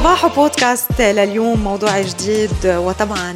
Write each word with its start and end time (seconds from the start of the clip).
صباح 0.00 0.26
بودكاست 0.26 1.00
لليوم 1.00 1.64
موضوع 1.64 2.00
جديد 2.00 2.50
وطبعا 2.66 3.32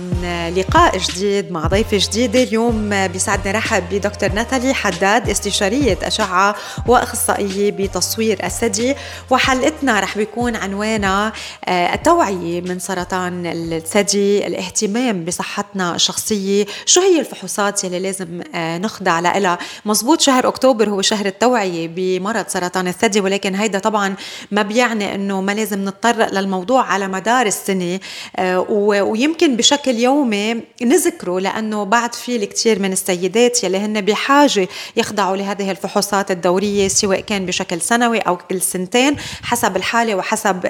لقاء 0.57 0.99
جديد 0.99 1.53
مع 1.53 1.67
ضيفة 1.67 1.99
جديدة 2.01 2.43
اليوم. 2.43 3.07
بيسعدني 3.07 3.53
رحب 3.53 3.83
بدكتور 3.91 4.33
ناتالي 4.33 4.75
حداد 4.75 5.29
استشارية 5.29 5.99
أشعة 6.03 6.57
وأخصائية 6.87 7.71
بتصوير 7.71 8.45
الثدي. 8.45 8.95
وحلقتنا 9.31 10.01
رح 10.01 10.17
بيكون 10.19 10.57
عنوانها 10.57 11.33
آه، 11.65 11.95
التوعية 11.95 12.61
من 12.61 12.79
سرطان 12.79 13.47
الثدي 13.47 14.47
الاهتمام 14.47 15.25
بصحتنا 15.25 15.95
الشخصية. 15.95 16.67
شو 16.87 17.01
هي 17.01 17.21
الفحوصات 17.21 17.85
اللي 17.85 17.99
لازم 17.99 18.41
آه، 18.55 18.79
نخضع 18.79 19.21
لها؟ 19.21 19.59
مزبوط 19.85 20.21
شهر 20.21 20.49
أكتوبر 20.49 20.89
هو 20.89 21.03
شهر 21.03 21.27
التوعية 21.27 21.89
بمرض 21.89 22.45
سرطان 22.49 22.89
الثدي 22.89 23.21
ولكن 23.21 23.55
هيدا 23.55 23.79
طبعا 23.79 24.15
ما 24.51 24.63
بيعني 24.63 25.15
أنه 25.15 25.41
ما 25.41 25.53
لازم 25.53 25.89
نتطرق 25.89 26.33
للموضوع. 26.35 26.54
على 26.83 27.09
مدار 27.09 27.47
السنة 27.47 28.01
آه، 28.37 28.61
ويمكن 29.03 29.57
بشكل 29.57 29.95
يومي 29.95 30.61
نذكره 30.83 31.41
لأنه 31.41 31.85
بعد 31.85 32.15
في 32.15 32.37
الكثير 32.37 32.79
من 32.79 32.93
السيدات 32.93 33.65
يلي 33.65 33.79
هن 33.79 34.01
بحاجة 34.01 34.69
يخضعوا 34.97 35.37
لهذه 35.37 35.71
الفحوصات 35.71 36.31
الدورية 36.31 36.89
سواء 36.89 37.21
كان 37.21 37.47
بشكل 37.47 37.81
سنوي 37.81 38.19
أو 38.19 38.37
كل 38.37 38.61
سنتين 38.61 39.17
حسب 39.43 39.77
الحالة 39.77 40.15
وحسب 40.15 40.61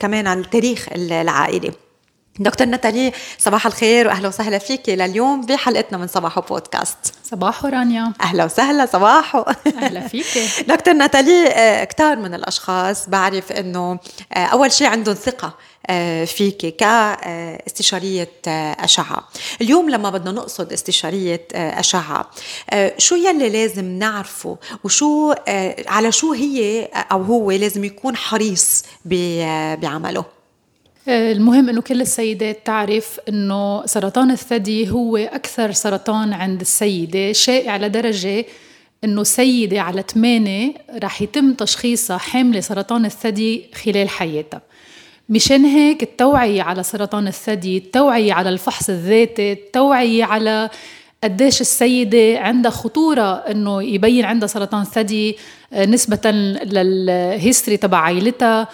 كمان 0.00 0.26
التاريخ 0.26 0.88
العائلي 0.92 1.83
دكتور 2.38 2.66
نتالي 2.66 3.12
صباح 3.38 3.66
الخير 3.66 4.06
وأهلا 4.06 4.28
وسهلا 4.28 4.58
فيك 4.58 4.88
لليوم 4.88 5.40
بحلقتنا 5.40 5.98
من 5.98 6.06
صباحو 6.06 6.40
بودكاست. 6.40 7.14
صباحو 7.24 7.68
رانيا. 7.68 8.12
أهلا 8.20 8.44
وسهلا 8.44 8.86
صباحو. 8.86 9.44
أهلا 9.66 10.08
فيك. 10.08 10.24
دكتور 10.72 10.94
نتالي 10.94 11.48
آه، 11.48 11.84
كثار 11.84 12.16
من 12.16 12.34
الأشخاص 12.34 13.08
بعرف 13.08 13.52
إنه 13.52 13.98
آه، 14.32 14.38
أول 14.38 14.72
شيء 14.72 14.86
عندهم 14.86 15.14
ثقة 15.14 15.54
آه، 15.86 16.24
فيك 16.24 16.76
كاستشارية 16.76 18.30
أشعة. 18.78 19.28
اليوم 19.60 19.90
لما 19.90 20.10
بدنا 20.10 20.32
نقصد 20.32 20.72
استشارية 20.72 21.46
أشعة 21.54 22.30
شو 22.98 23.14
يلي 23.14 23.48
لازم 23.48 23.84
نعرفه؟ 23.84 24.58
وشو 24.84 25.34
على 25.86 26.12
شو 26.12 26.32
هي 26.32 26.84
أو 26.94 27.22
هو 27.22 27.50
لازم 27.50 27.84
يكون 27.84 28.16
حريص 28.16 28.84
بعمله؟ 29.04 30.33
المهم 31.08 31.68
إنه 31.68 31.80
كل 31.80 32.00
السيدات 32.00 32.66
تعرف 32.66 33.20
إنه 33.28 33.86
سرطان 33.86 34.30
الثدي 34.30 34.90
هو 34.90 35.16
أكثر 35.16 35.72
سرطان 35.72 36.32
عند 36.32 36.60
السيدة 36.60 37.32
شائع 37.32 37.76
لدرجة 37.76 38.44
إنه 39.04 39.22
سيدة 39.22 39.80
على 39.80 40.04
ثمانيه 40.14 40.74
رح 41.02 41.22
يتم 41.22 41.52
تشخيصها 41.52 42.18
حاملة 42.18 42.60
سرطان 42.60 43.04
الثدي 43.04 43.64
خلال 43.74 44.08
حياتها. 44.08 44.62
مشان 45.28 45.64
هيك 45.64 46.02
التوعية 46.02 46.62
على 46.62 46.82
سرطان 46.82 47.28
الثدي 47.28 47.76
التوعية 47.76 48.32
على 48.32 48.48
الفحص 48.48 48.90
الذاتي 48.90 49.52
التوعية 49.52 50.24
على 50.24 50.70
قديش 51.24 51.60
السيدة 51.60 52.38
عندها 52.38 52.70
خطورة 52.70 53.34
إنه 53.34 53.82
يبين 53.82 54.24
عندها 54.24 54.48
سرطان 54.48 54.84
ثدي 54.84 55.36
آه، 55.72 55.84
نسبة 55.84 56.30
لل 56.30 56.62
history 56.62 57.76
تبع 57.76 57.98
عائلتها. 57.98 58.60
آه، 58.62 58.68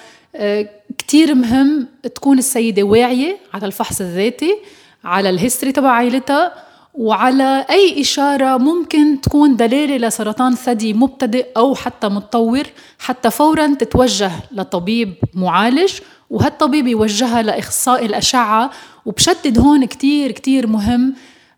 كتير 0.98 1.34
مهم 1.34 1.86
تكون 2.14 2.39
السيدة 2.39 2.83
واعية 2.83 3.36
على 3.55 3.67
الفحص 3.67 4.00
الذاتي 4.00 4.56
على 5.05 5.31
ال 5.30 5.36
history 5.36 5.72
تبع 5.72 5.91
عائلتها 5.91 6.53
وعلى 6.95 7.67
أي 7.70 8.00
إشارة 8.00 8.56
ممكن 8.56 9.20
تكون 9.20 9.56
دلالة 9.56 9.97
لسرطان 9.97 10.55
ثدي 10.55 10.95
مبتدئ 10.95 11.47
أو 11.56 11.75
حتى 11.75 12.09
متطور 12.09 12.67
حتى 12.98 13.31
فورا 13.31 13.67
تتوجه 13.67 14.33
لطبيب 14.53 15.14
معالج 15.34 15.92
وهالطبيب 16.31 16.87
يوجهها 16.87 17.42
لإخصائي 17.42 18.06
الأشعة. 18.06 18.70
وبشدد 19.06 19.59
هون 19.59 19.84
كتير 19.84 20.33
كتير 20.33 20.66
مهم 20.66 21.15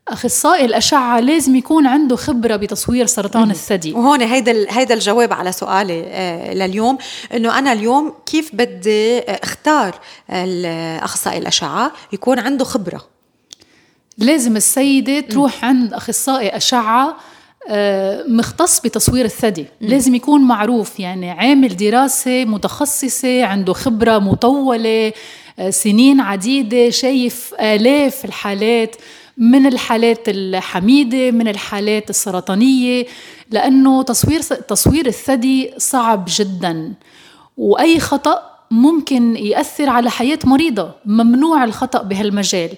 أخصائي 0.09 0.65
الأشعة 0.65 1.21
لازم 1.21 1.57
يكون 1.57 1.87
عنده 1.87 2.17
خبرة 2.17 2.57
بتصوير 2.57 3.07
سرطان 3.07 3.51
الثدي. 3.51 3.93
وهون 3.93 4.23
هيدا 4.23 4.67
هيدا 4.69 4.95
الجواب 4.95 5.33
على 5.33 5.53
سؤالي 5.53 6.05
آه، 6.07 6.55
لليوم 6.55 6.99
إنه 7.35 7.59
أنا 7.59 7.73
اليوم 7.73 8.15
كيف 8.27 8.51
بدي 8.55 9.21
أختار 9.21 9.95
اخصائي 11.03 11.39
الأشعة 11.39 11.93
يكون 12.13 12.39
عنده 12.39 12.65
خبرة؟ 12.65 13.07
لازم 14.19 14.57
السيدة 14.57 15.21
تروح 15.21 15.65
عند 15.65 15.95
أخصائي 15.95 16.57
أشعة 16.57 17.17
آه، 17.69 18.25
مختص 18.29 18.81
بتصوير 18.81 19.25
الثدي. 19.25 19.63
م. 19.63 19.87
لازم 19.87 20.15
يكون 20.15 20.41
معروف 20.41 21.01
يعني 21.01 21.31
عامل 21.31 21.77
دراسة 21.77 22.45
متخصصة 22.45 23.45
عنده 23.45 23.73
خبرة 23.73 24.19
مطولة 24.19 25.13
آه، 25.59 25.71
سنين 25.71 26.21
عديدة 26.21 26.91
شايف 26.91 27.55
آلاف 27.61 28.25
الحالات. 28.25 28.97
من 29.39 29.67
الحالات 29.67 30.29
الحميدة 30.29 31.31
من 31.31 31.49
الحالات 31.49 32.11
السرطانية 32.11 33.07
لأنه 33.51 34.03
تصوير 34.03 34.41
تصوير 34.43 35.07
الثدي 35.07 35.71
صعب 35.79 36.25
جدا. 36.29 36.93
وأي 37.57 38.01
خطأ 38.01 38.43
ممكن 38.71 39.37
يأثر 39.37 39.89
على 39.89 40.11
حياة 40.11 40.39
مريضة. 40.45 40.91
ممنوع 41.07 41.65
الخطأ 41.65 42.03
بهالمجال. 42.03 42.71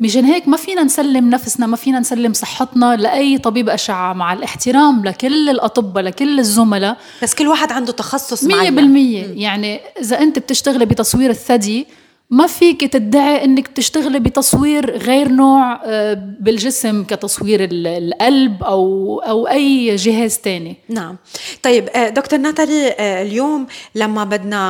مشان 0.00 0.24
هيك 0.24 0.48
ما 0.48 0.56
فينا 0.56 0.82
نسلم 0.82 1.30
نفسنا 1.30 1.66
ما 1.66 1.76
فينا 1.76 2.00
نسلم 2.00 2.32
صحتنا 2.32 2.96
لأي 2.96 3.38
طبيب 3.38 3.68
أشعة. 3.68 4.12
مع 4.12 4.32
الاحترام 4.32 5.04
لكل 5.04 5.48
الأطباء 5.48 6.04
لكل 6.04 6.38
الزملاء. 6.38 6.96
بس 7.22 7.34
كل 7.34 7.46
واحد 7.46 7.72
عنده 7.72 7.92
تخصص 7.92 8.44
100% 8.44 8.50
معين 8.50 9.38
يعني 9.38 9.80
إذا 10.00 10.18
أنت 10.20 10.38
بتشتغلي 10.38 10.86
بتصوير 10.86 11.30
الثدي 11.30 11.86
ما 12.32 12.46
فيك 12.46 12.92
تدعي 12.92 13.44
إنك 13.44 13.68
تشتغلي 13.68 14.20
بتصوير 14.20 14.96
غير 14.96 15.28
نوع 15.28 15.80
آه، 15.84 16.14
بالجسم 16.40 17.04
كتصوير 17.04 17.68
القلب 17.72 18.64
أو 18.64 19.18
أو 19.26 19.48
أي 19.48 19.96
جهاز 19.96 20.38
تاني. 20.38 20.76
نعم. 20.88 21.16
طيب 21.62 21.88
آه، 21.88 22.08
دكتور 22.08 22.38
ناتالي 22.38 22.88
آه، 22.88 23.22
اليوم 23.22 23.66
لما 23.94 24.24
بدنا 24.24 24.62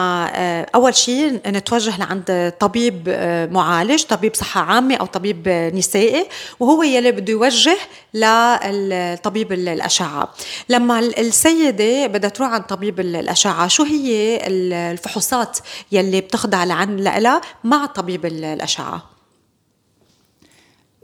أول 0.75 0.95
شيء 0.95 1.41
نتوجه 1.47 1.99
لعند 1.99 2.53
طبيب 2.61 3.09
معالج 3.53 4.03
طبيب 4.03 4.35
صحة 4.35 4.61
عامة 4.61 4.95
أو 4.95 5.07
طبيب 5.07 5.49
نسائي 5.75 6.27
وهو 6.61 6.83
يلي 6.83 7.13
بده 7.13 7.33
يوجه 7.33 7.77
للطبيب 8.15 9.53
الأشعة. 9.53 10.35
لما 10.69 10.99
السيدة 10.99 12.07
بدها 12.07 12.31
تروح 12.31 12.51
عند 12.51 12.63
طبيب 12.63 13.01
الأشعة 13.01 13.69
شو 13.69 13.83
هي 13.83 14.39
الفحوصات 14.47 15.59
يلي 15.93 16.21
بتخضع 16.21 16.65
لعن 16.65 16.97
لها 16.97 17.41
مع 17.65 17.87
طبيب 17.87 18.27
الأشعة؟ 18.27 19.11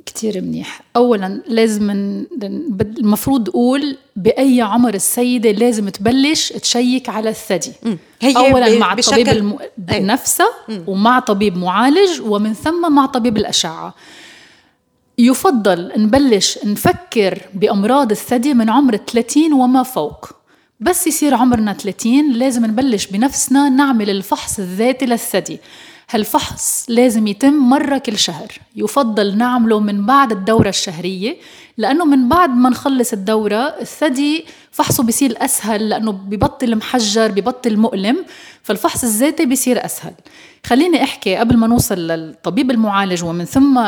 كتير 0.07 0.41
منيح. 0.41 0.81
أولا 0.97 1.43
لازم 1.47 1.91
المفروض 2.99 3.49
أقول 3.49 3.97
بأي 4.17 4.63
عمر 4.63 4.95
السيدة 4.95 5.51
لازم 5.51 5.89
تبلش 5.89 6.53
تشيك 6.53 7.09
على 7.09 7.31
الثدي. 7.31 7.73
هي 8.21 8.37
أولا 8.37 8.79
مع 8.79 8.93
الطبيب 8.93 9.29
الم... 9.29 9.59
نفسه 9.91 10.49
ومع 10.87 11.19
طبيب 11.19 11.57
معالج 11.57 12.21
ومن 12.21 12.55
ثم 12.55 12.93
مع 12.93 13.07
طبيب 13.07 13.37
الأشعة. 13.37 13.95
يفضل 15.19 15.93
نبلش 15.97 16.59
نفكر 16.65 17.43
بأمراض 17.55 18.11
الثدي 18.11 18.55
من 18.55 18.71
عمر 18.71 18.97
30 18.97 19.53
وما 19.53 19.83
فوق. 19.83 20.31
بس 20.81 21.07
يصير 21.07 21.35
عمرنا 21.35 21.73
30 21.73 22.33
لازم 22.33 22.67
نبلش 22.67 23.07
بنفسنا 23.07 23.69
نعمل 23.69 24.11
الفحص 24.11 24.59
الذاتي 24.59 25.07
للثدي. 25.07 25.59
هالفحص 26.11 26.87
لازم 26.89 27.27
يتم 27.27 27.53
مرة 27.53 27.99
كل 27.99 28.19
شهر؟ 28.19 28.49
يفضل 28.77 29.37
نعمله 29.37 29.81
من 29.81 30.07
بعد 30.07 30.33
الدورة 30.33 30.69
الشهرية 30.69 31.37
لأنه 31.79 32.05
من 32.05 32.29
بعد 32.29 32.51
ما 32.51 32.71
نخلص 32.71 33.13
الدورة 33.13 33.57
الثدي 33.57 34.45
فحصه 34.71 35.03
بيصير 35.03 35.45
أسهل 35.45 35.89
لأنه 35.89 36.13
ببطل 36.13 36.77
محجر 36.77 37.31
ببطل 37.31 37.77
مؤلم 37.77 38.25
فالفحص 38.63 39.05
الذاتي 39.05 39.47
بيصير 39.47 39.85
أسهل. 39.85 40.13
خليني 40.67 41.03
أحكي 41.03 41.37
قبل 41.37 41.57
ما 41.57 41.67
نوصل 41.67 41.99
للطبيب 41.99 42.71
المعالج 42.71 43.25
ومن 43.25 43.45
ثم 43.45 43.79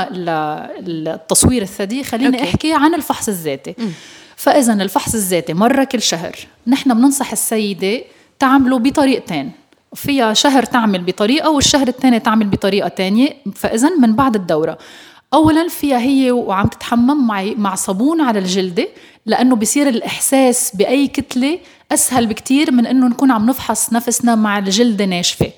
للتصوير 0.80 1.62
الثدي 1.62 2.04
خليني 2.04 2.38
أوكي. 2.38 2.50
أحكي 2.50 2.72
عن 2.74 2.94
الفحص 2.94 3.28
الذاتي. 3.28 3.74
فإذا 4.36 4.72
الفحص 4.72 5.14
الذاتي 5.14 5.54
مرة 5.54 5.84
كل 5.84 6.02
شهر 6.02 6.36
نحن 6.66 6.94
بننصح 6.94 7.32
السيدة 7.32 8.00
تعمله 8.38 8.78
بطريقتين. 8.78 9.52
فيها 9.94 10.34
شهر 10.34 10.64
تعمل 10.64 11.04
بطريقة 11.04 11.50
والشهر 11.50 11.88
الثاني 11.88 12.20
تعمل 12.20 12.46
بطريقة 12.46 12.88
تانية. 12.88 13.36
فإذا 13.54 13.88
من 13.88 14.16
بعد 14.16 14.34
الدورة. 14.36 14.78
أولا 15.34 15.68
فيها 15.68 15.98
هي 15.98 16.30
وعم 16.30 16.66
تتحمم 16.66 17.26
مع 17.26 17.42
مع 17.56 17.74
صابون 17.74 18.20
على 18.20 18.38
الجلدة 18.38 18.88
لأنه 19.26 19.56
بصير 19.56 19.88
الإحساس 19.88 20.76
بأي 20.76 21.06
كتلة 21.06 21.58
أسهل 21.92 22.26
بكتير 22.26 22.72
من 22.72 22.86
إنه 22.86 23.08
نكون 23.08 23.30
عم 23.30 23.46
نفحص 23.46 23.92
نفسنا 23.92 24.34
مع 24.34 24.58
الجلدة 24.58 25.04
ناشفة. 25.04 25.50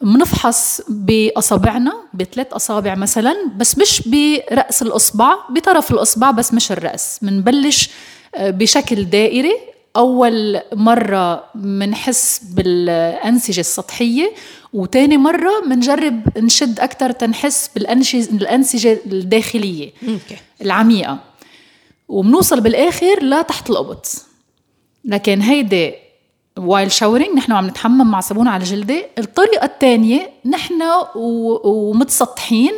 بنفحص 0.00 0.80
بأصابعنا 0.88 1.92
بثلاث 2.14 2.52
أصابع 2.52 2.94
مثلا 2.94 3.36
بس 3.56 3.78
مش 3.78 4.08
برأس 4.08 4.82
الإصبع 4.82 5.34
بطرف 5.50 5.90
الإصبع 5.90 6.30
بس 6.30 6.54
مش 6.54 6.72
الرأس. 6.72 7.18
بنبلش 7.22 7.90
آه، 8.34 8.50
بشكل 8.50 9.04
دائري 9.04 9.52
أول 9.96 10.60
مرة 10.72 11.44
منحس 11.54 12.40
بالأنسجة 12.54 13.60
السطحية 13.60 14.32
وتاني 14.72 15.16
مرة 15.16 15.50
بنجرب 15.66 16.38
نشد 16.38 16.80
أكتر 16.80 17.10
تنحس 17.12 17.70
بالأنسجة 17.74 19.00
الداخلية 19.06 19.90
العميقة. 20.62 21.18
وبنوصل 22.08 22.60
بالآخر 22.60 23.24
لتحت 23.24 23.70
القبط 23.70 24.06
لكن 25.04 25.40
هيدي 25.40 25.92
وايل 26.58 26.92
شاورينج 26.92 27.36
نحن 27.36 27.52
عم 27.52 27.66
نتحمم 27.66 28.10
مع 28.10 28.20
صابون 28.20 28.48
على 28.48 28.62
الجلدة 28.62 29.06
الطريقة 29.18 29.64
الثانية 29.64 30.30
نحن 30.46 30.82
ومتسطحين 31.64 32.72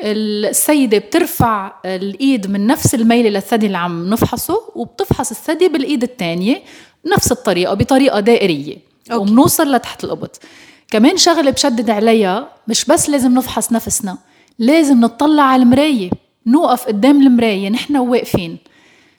السيدة 0.00 0.98
بترفع 0.98 1.72
الإيد 1.84 2.50
من 2.50 2.66
نفس 2.66 2.94
الميلة 2.94 3.30
للثدي 3.30 3.66
اللي 3.66 3.78
عم 3.78 4.10
نفحصه 4.10 4.60
وبتفحص 4.74 5.30
الثدي 5.30 5.68
بالإيد 5.68 6.02
الثانية 6.02 6.62
نفس 7.06 7.32
الطريقة 7.32 7.74
بطريقة 7.74 8.20
دائرية 8.20 8.76
أوكي. 9.12 9.22
وبنوصل 9.22 9.72
لتحت 9.72 10.04
القبط. 10.04 10.40
كمان 10.90 11.16
شغلة 11.16 11.50
بشدد 11.50 11.90
عليها 11.90 12.48
مش 12.68 12.84
بس 12.84 13.10
لازم 13.10 13.34
نفحص 13.34 13.72
نفسنا 13.72 14.18
لازم 14.58 15.00
نطلع 15.00 15.42
على 15.42 15.62
المراية 15.62 16.10
نوقف 16.46 16.86
قدام 16.86 17.22
المراية 17.22 17.68
نحن 17.68 17.96
واقفين. 17.96 18.58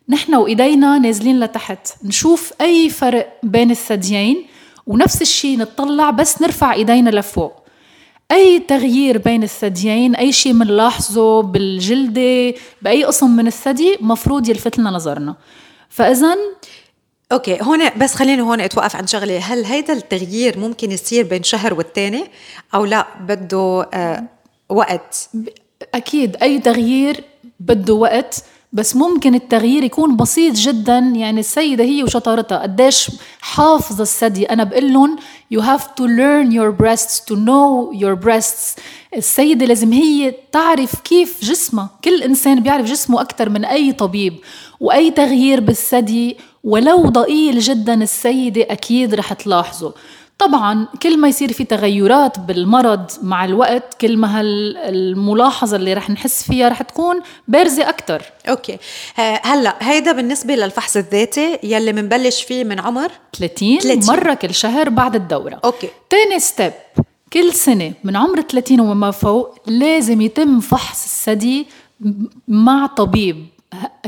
نحن 0.10 0.36
وإيدينا 0.36 0.98
نازلين 0.98 1.40
لتحت 1.40 1.88
نشوف 2.04 2.54
أي 2.62 2.90
فرق 2.90 3.38
بين 3.44 3.72
الثديين 3.72 4.46
ونفس 4.88 5.22
الشيء 5.22 5.58
نطلع 5.58 6.10
بس 6.10 6.42
نرفع 6.42 6.74
إيدينا 6.74 7.10
لفوق. 7.10 7.63
أي 8.34 8.60
تغيير 8.60 9.18
بين 9.18 9.44
الثديين 9.44 10.16
أي 10.16 10.32
شيء 10.32 10.54
بنلاحظه 10.54 11.42
بالجلدة 11.42 12.60
بأي 12.82 13.04
قسم 13.04 13.36
من 13.36 13.48
الثدي 13.48 13.98
مفروض 14.02 14.50
يلفت 14.50 14.80
لنا 14.80 14.90
نظرنا. 14.90 15.36
فإذا 15.90 16.38
أوكي 17.32 17.58
هون 17.62 17.80
بس 17.98 18.16
خليني 18.16 18.42
هون 18.42 18.62
أتوقف 18.62 18.96
عند 18.96 19.10
شغلة. 19.10 19.38
هل 19.38 19.66
هيدا 19.66 19.94
التغيير 19.94 20.60
ممكن 20.60 20.92
يصير 20.92 21.26
بين 21.26 21.44
شهر 21.44 21.74
والتاني 21.74 22.24
أو 22.76 22.86
لا؟ 22.86 23.08
بده 23.22 23.90
آه 23.94 24.24
وقت. 24.70 25.30
أكيد. 25.94 26.36
أي 26.36 26.60
تغيير 26.60 27.24
بده 27.60 27.94
وقت. 27.94 28.44
بس 28.74 28.96
ممكن 28.96 29.36
التغيير 29.36 29.84
يكون 29.84 30.16
بسيط 30.16 30.56
جدا. 30.56 30.98
يعني 30.98 31.40
السيدة 31.40 31.84
هي 31.84 32.04
وشطارتها. 32.04 32.62
قديش 32.62 33.12
حافظة 33.42 34.02
الثدي. 34.02 34.46
أنا 34.46 34.64
بقول 34.64 34.94
لهم 34.94 35.16
you 35.54 35.60
have 35.60 35.82
to 35.82 36.04
learn 36.04 36.52
your 36.52 36.72
breasts 36.84 37.20
to 37.20 37.36
know 37.36 37.94
your 38.02 38.26
breasts. 38.26 38.80
السيدة 39.18 39.66
لازم 39.66 39.94
هي 39.94 40.34
تعرف 40.52 41.00
كيف 41.00 41.42
جسمها. 41.42 41.90
كل 42.04 42.24
إنسان 42.24 42.60
بيعرف 42.60 42.86
جسمه 42.86 43.22
أكثر 43.22 43.50
من 43.50 43.66
أي 43.66 43.92
طبيب. 43.92 44.34
وأي 44.80 45.12
تغيير 45.12 45.60
بالثدي 45.60 46.38
ولو 46.64 47.10
ضئيل 47.10 47.60
جدا 47.60 47.94
السيدة 47.94 48.62
أكيد 48.62 49.14
رح 49.14 49.34
تلاحظه. 49.34 49.94
طبعا 50.40 50.88
كل 51.04 51.18
ما 51.20 51.28
يصير 51.28 51.54
في 51.54 51.64
تغيرات 51.64 52.40
بالمرض 52.40 53.12
مع 53.22 53.46
الوقت 53.46 53.94
كل 54.02 54.18
ما 54.18 54.40
هالملاحظة 54.40 55.78
اللي 55.78 55.94
رح 55.94 56.10
نحس 56.10 56.44
فيها 56.44 56.70
رح 56.70 56.82
تكون 56.82 57.22
بارزة 57.48 57.90
أكتر. 57.90 58.22
Okay. 58.50 58.78
هلأ 59.44 59.76
هيدا 59.82 60.12
بالنسبة 60.12 60.56
للفحص 60.56 60.98
الذاتي 60.98 61.60
يلي 61.64 61.92
بنبلش 61.92 62.44
فيه 62.44 62.64
من 62.64 62.80
عمر؟ 62.80 63.12
30, 63.40 63.80
30 63.80 64.16
مرة 64.16 64.34
كل 64.34 64.54
شهر 64.54 64.90
بعد 64.90 65.16
الدورة. 65.16 65.60
Okay. 65.66 65.90
تاني 66.10 66.40
step 66.40 66.74
كل 67.34 67.54
سنة 67.54 67.94
من 68.04 68.16
عمر 68.16 68.42
30 68.42 68.80
وما 68.80 69.12
فوق 69.12 69.56
لازم 69.68 70.22
يتم 70.22 70.60
فحص 70.60 71.04
الثدي 71.04 71.68
مع 72.48 72.86
طبيب 72.86 73.46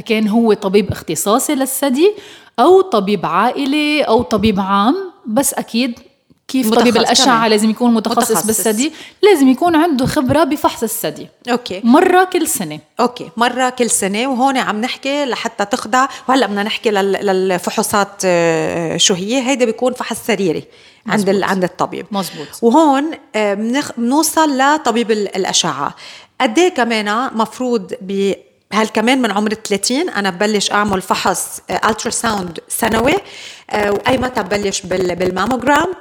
كان 0.06 0.28
هو 0.28 0.54
طبيب 0.54 0.92
اختصاصي 0.92 1.56
للثدي 1.56 2.12
أو 2.60 2.82
طبيب 2.82 3.26
عائلي 3.26 4.02
أو 4.02 4.22
طبيب 4.22 4.60
عام 4.60 4.96
بس 5.26 5.54
أكيد 5.54 6.00
كيف 6.48 6.70
طبيب 6.70 6.98
الأشعة 6.98 7.38
كمان. 7.38 7.50
لازم 7.50 7.70
يكون 7.70 7.94
متخصص, 7.94 8.32
متخصص. 8.32 8.46
بالثدي 8.46 8.94
لازم 9.22 9.48
يكون 9.48 9.76
عنده 9.76 10.06
خبرة 10.06 10.44
بفحص 10.44 10.84
الثدي. 10.84 11.28
Okay. 11.52 11.82
مرة 11.84 12.24
كل 12.24 12.48
سنة. 12.48 12.80
Okay. 13.00 13.30
مرة 13.38 13.70
كل 13.70 13.90
سنة. 13.90 14.28
وهون 14.28 14.58
عم 14.58 14.82
نحكي 14.82 15.26
لحتى 15.26 15.66
تخضع. 15.66 16.08
وهلأ 16.30 16.48
بدنا 16.48 16.64
نحكي 16.64 16.92
للفحوصات 16.92 18.22
آه، 18.26 18.98
شو 18.98 19.14
هي؟ 19.14 19.48
هيدا 19.48 19.66
بيكون 19.66 19.94
فحص 19.94 20.26
سريري 20.28 20.64
عند 21.08 21.44
عند 21.44 21.64
الطبيب. 21.64 22.06
مزبوط 22.12 22.48
وهون 22.62 23.12
آه، 23.36 23.54
بنوصل 23.98 24.58
لطبيب 24.58 25.12
الأشعة. 25.12 25.96
قد 26.42 26.60
إيه 26.60 26.70
كمان 26.70 27.30
مفروض 27.34 27.94
ب 28.02 28.34
هل 28.74 28.88
كمان 28.88 29.22
من 29.22 29.32
عمر 29.32 29.54
30 29.54 30.10
أنا 30.10 30.30
ببلش 30.30 30.72
أعمل 30.72 31.02
فحص 31.02 31.60
ultrasound 31.86 32.60
سنوي؟ 32.68 33.14
آه، 33.70 33.92
وأي 33.92 34.18
متى 34.18 34.44
ببلش 34.44 34.82
بالماموجرام 34.82 35.94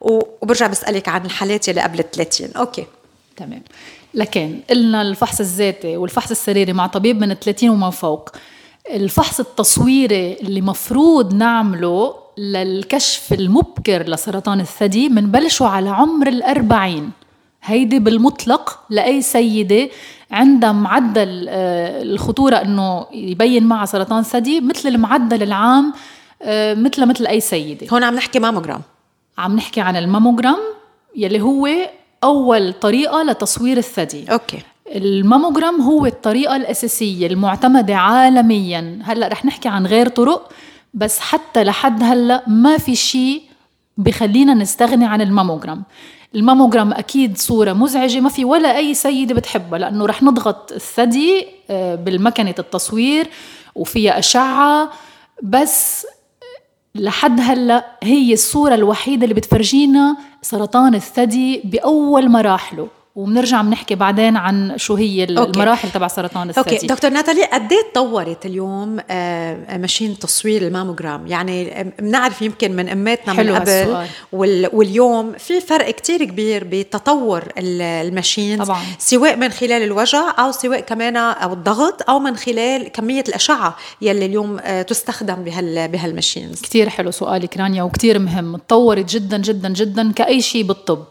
وبرجع 0.00 0.66
بسألك 0.66 1.08
عن 1.08 1.24
الحالات 1.26 1.68
اللي 1.68 1.80
قبل 1.80 1.98
ال 1.98 2.10
30 2.10 2.48
okay. 2.56 2.86
تمام. 3.36 3.62
لكن 4.14 4.60
قلنا 4.70 5.02
الفحص 5.02 5.40
الذاتي 5.40 5.96
والفحص 5.96 6.30
السريري 6.30 6.72
مع 6.72 6.86
طبيب 6.86 7.20
من 7.20 7.34
30 7.34 7.70
وما 7.70 7.90
فوق. 7.90 8.30
الفحص 8.90 9.40
التصويري 9.40 10.32
اللي 10.32 10.60
مفروض 10.60 11.34
نعمله 11.34 12.14
للكشف 12.38 13.32
المبكر 13.32 14.02
لسرطان 14.08 14.60
الثدي 14.60 15.08
منبلشه 15.08 15.66
على 15.66 15.88
عمر 15.90 16.26
الأربعين. 16.28 17.10
هيدي 17.62 17.98
بالمطلق 17.98 18.78
لأي 18.90 19.22
سيدة 19.22 19.88
عندها 20.30 20.72
معدل 20.72 21.46
آه، 21.48 22.02
الخطورة 22.02 22.56
إنه 22.56 23.06
يبين 23.12 23.64
معها 23.64 23.86
سرطان 23.86 24.22
ثدي 24.22 24.60
مثل 24.60 24.88
المعدل 24.88 25.42
العام 25.42 25.92
آه، 26.42 26.74
مثل 26.74 27.06
مثل 27.06 27.26
أي 27.26 27.40
سيدة. 27.40 27.86
هون 27.92 28.04
عم 28.04 28.14
نحكي 28.14 28.38
ماموجرام 28.38 28.80
عم 29.38 29.56
نحكي 29.56 29.80
عن 29.80 29.96
الماموجرام 29.96 30.58
يلي 31.16 31.40
هو 31.40 31.68
أول 32.24 32.72
طريقة 32.72 33.22
لتصوير 33.22 33.76
الثدي. 33.76 34.32
okay. 34.32 34.58
الماموجرام 34.86 35.80
هو 35.80 36.06
الطريقة 36.06 36.56
الأساسية 36.56 37.26
المعتمدة 37.26 37.94
عالميا. 37.94 38.98
هلأ 39.04 39.28
رح 39.28 39.44
نحكي 39.44 39.68
عن 39.68 39.86
غير 39.86 40.08
طرق 40.08 40.52
بس 40.94 41.20
حتى 41.20 41.64
لحد 41.64 42.02
هلأ 42.02 42.44
ما 42.46 42.78
في 42.78 42.94
شيء 42.94 43.42
بخلينا 43.98 44.54
نستغني 44.54 45.06
عن 45.06 45.20
الماموجرام. 45.20 45.82
الماموجرام 46.34 46.92
أكيد 46.92 47.38
صورة 47.38 47.72
مزعجة 47.72 48.20
ما 48.20 48.28
في 48.28 48.44
ولا 48.44 48.76
أي 48.76 48.94
سيدة 48.94 49.34
بتحبها 49.34 49.78
لأنه 49.78 50.06
رح 50.06 50.22
نضغط 50.22 50.72
الثدي 50.72 51.46
آه، 51.70 51.94
بالمكنة 51.94 52.54
التصوير 52.58 53.28
وفيها 53.74 54.18
أشعة 54.18 54.90
بس 55.42 56.06
لحد 56.98 57.40
هلأ 57.40 57.84
هي 58.02 58.32
الصورة 58.32 58.74
الوحيدة 58.74 59.24
اللي 59.24 59.34
بتفرجينا 59.34 60.16
سرطان 60.42 60.94
الثدي 60.94 61.62
بأول 61.64 62.28
مراحله. 62.30 62.88
وبنرجع 63.18 63.62
بنحكي 63.62 63.94
بعدين 63.94 64.36
عن 64.36 64.72
شو 64.76 64.94
هي 64.94 65.24
المراحل 65.24 65.90
تبع 65.90 66.08
سرطان 66.08 66.48
الثدي. 66.48 66.74
okay 66.74 66.86
دكتور 66.86 67.10
ناتالي 67.10 67.44
قد 67.44 67.72
إيه 67.72 67.78
تطورت 67.92 68.46
اليوم 68.46 68.98
آه، 69.10 69.76
machine 69.76 70.18
تصوير 70.18 70.62
الماموجرام؟ 70.62 71.26
يعني 71.26 71.84
بنعرف 71.98 72.42
يمكن 72.42 72.76
من 72.76 72.88
اماتنا 72.88 73.32
من 73.32 73.54
قبل 73.54 74.06
واليوم 74.72 75.32
في 75.38 75.60
فرق 75.60 75.90
كتير 75.90 76.24
كبير 76.24 76.66
بتطور 76.70 77.44
ال 77.58 77.71
machine 77.71 78.64
طبعا. 78.64 78.80
سواء 78.98 79.36
من 79.36 79.48
خلال 79.48 79.82
الوجع 79.82 80.34
أو 80.38 80.52
سواء 80.52 80.80
كمان 80.80 81.16
أو 81.16 81.52
الضغط 81.52 82.10
أو 82.10 82.18
من 82.18 82.36
خلال 82.36 82.88
كمية 82.88 83.24
الأشعة 83.28 83.76
يلي 84.02 84.26
اليوم 84.26 84.58
آه، 84.60 84.82
تستخدم 84.82 85.34
بهال 85.34 85.88
بهال 85.88 86.06
machines. 86.06 86.62
كثير 86.62 86.88
حلو 86.88 87.10
سؤالك 87.10 87.56
رانيا 87.56 87.82
وكثير 87.82 88.18
مهم. 88.18 88.56
تطورت 88.56 89.10
جدا 89.10 89.38
جدا 89.38 89.68
جدا 89.68 90.12
كأي 90.12 90.40
شيء 90.40 90.62
بالطب. 90.62 91.04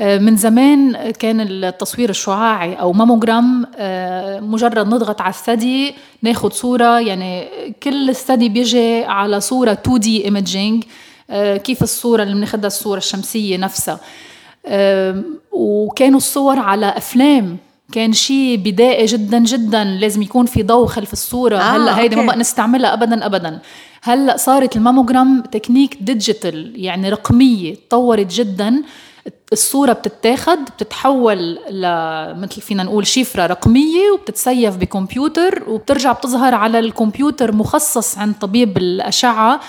من 0.00 0.36
زمان 0.36 1.10
كان 1.10 1.40
التصوير 1.40 2.10
الشعاعي 2.10 2.74
أو 2.74 2.92
ماموجرام 2.92 3.66
آه، 3.76 4.40
مجرد 4.40 4.86
نضغط 4.86 5.20
على 5.20 5.30
الثدي 5.30 5.94
ناخد 6.22 6.52
صورة. 6.52 7.00
يعني 7.00 7.48
كل 7.82 8.10
الثدي 8.10 8.48
بيجي 8.48 9.04
على 9.04 9.40
صورة 9.40 9.72
2D 9.72 10.24
imaging 10.24 10.84
كيف 11.64 11.82
الصورة 11.82 12.22
اللي 12.22 12.34
بناخدها 12.34 12.66
الصورة 12.66 12.98
الشمسية 12.98 13.56
نفسها. 13.56 14.00
وكانوا 15.52 16.16
الصور 16.18 16.58
على 16.58 16.86
أفلام. 16.96 17.56
كان 17.92 18.12
شيء 18.12 18.56
بدائي 18.56 19.06
جدا 19.06 19.38
جدا. 19.38 19.84
لازم 19.84 20.22
يكون 20.22 20.46
في 20.46 20.62
ضوء 20.62 20.86
خلف 20.86 21.12
الصورة. 21.12 21.56
آه 21.56 21.60
هلأ 21.76 21.98
هيدي 21.98 22.16
ما 22.16 22.26
بقى 22.26 22.36
نستعملها 22.36 22.92
ابدا 22.92 23.26
ابدا. 23.26 23.58
هلأ 24.02 24.36
صارت 24.36 24.76
الماموجرام 24.76 25.42
technique 25.42 25.96
digital 26.00 26.72
يعني 26.76 27.08
رقمية 27.08 27.74
تطورت 27.74 28.32
جدا. 28.32 28.82
الصورة 29.52 29.92
بتتاخد 29.92 30.58
بتتحول 30.64 31.54
ل 31.70 31.84
مثل 32.40 32.60
فينا 32.60 32.82
نقول 32.82 33.06
شفرة 33.06 33.46
رقمية 33.46 34.10
وبتتسيف 34.14 34.76
بكمبيوتر 34.76 35.64
وبترجع 35.68 36.12
بتظهر 36.12 36.54
على 36.54 36.78
الكمبيوتر 36.78 37.52
مخصص 37.54 38.18
عند 38.18 38.34
طبيب 38.40 38.78
الأشعة 38.78 39.60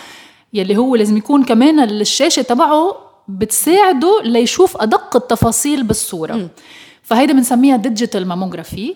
يلي 0.53 0.77
هو 0.77 0.95
لازم 0.95 1.17
يكون 1.17 1.43
كمان 1.43 1.79
الشاشة 1.79 2.41
تبعه 2.41 2.95
بتساعده 3.27 4.21
ليشوف 4.23 4.77
أدق 4.81 5.15
التفاصيل 5.15 5.83
بالصورة. 5.83 6.33
م. 6.33 6.49
فهيدا 7.03 7.33
بنسميها 7.33 7.75
digital 7.77 8.27
mammography 8.27 8.95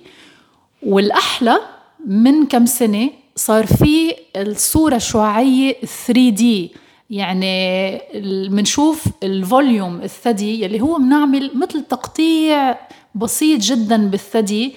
والأحلى 0.83 1.59
من 2.07 2.45
كم 2.45 2.65
سنة 2.65 3.09
صار 3.35 3.65
في 3.65 4.15
الصورة 4.35 4.95
الشعاعية 4.95 5.73
3D 6.07 6.71
يعني 7.09 8.01
بنشوف 8.49 9.03
ال 9.23 9.34
volume 9.34 10.01
الثدي 10.01 10.63
يلي 10.63 10.81
هو 10.81 10.97
بنعمل 10.97 11.51
مثل 11.55 11.83
تقطيع 11.83 12.77
بسيط 13.15 13.59
جدا 13.59 14.09
بالثدي. 14.09 14.75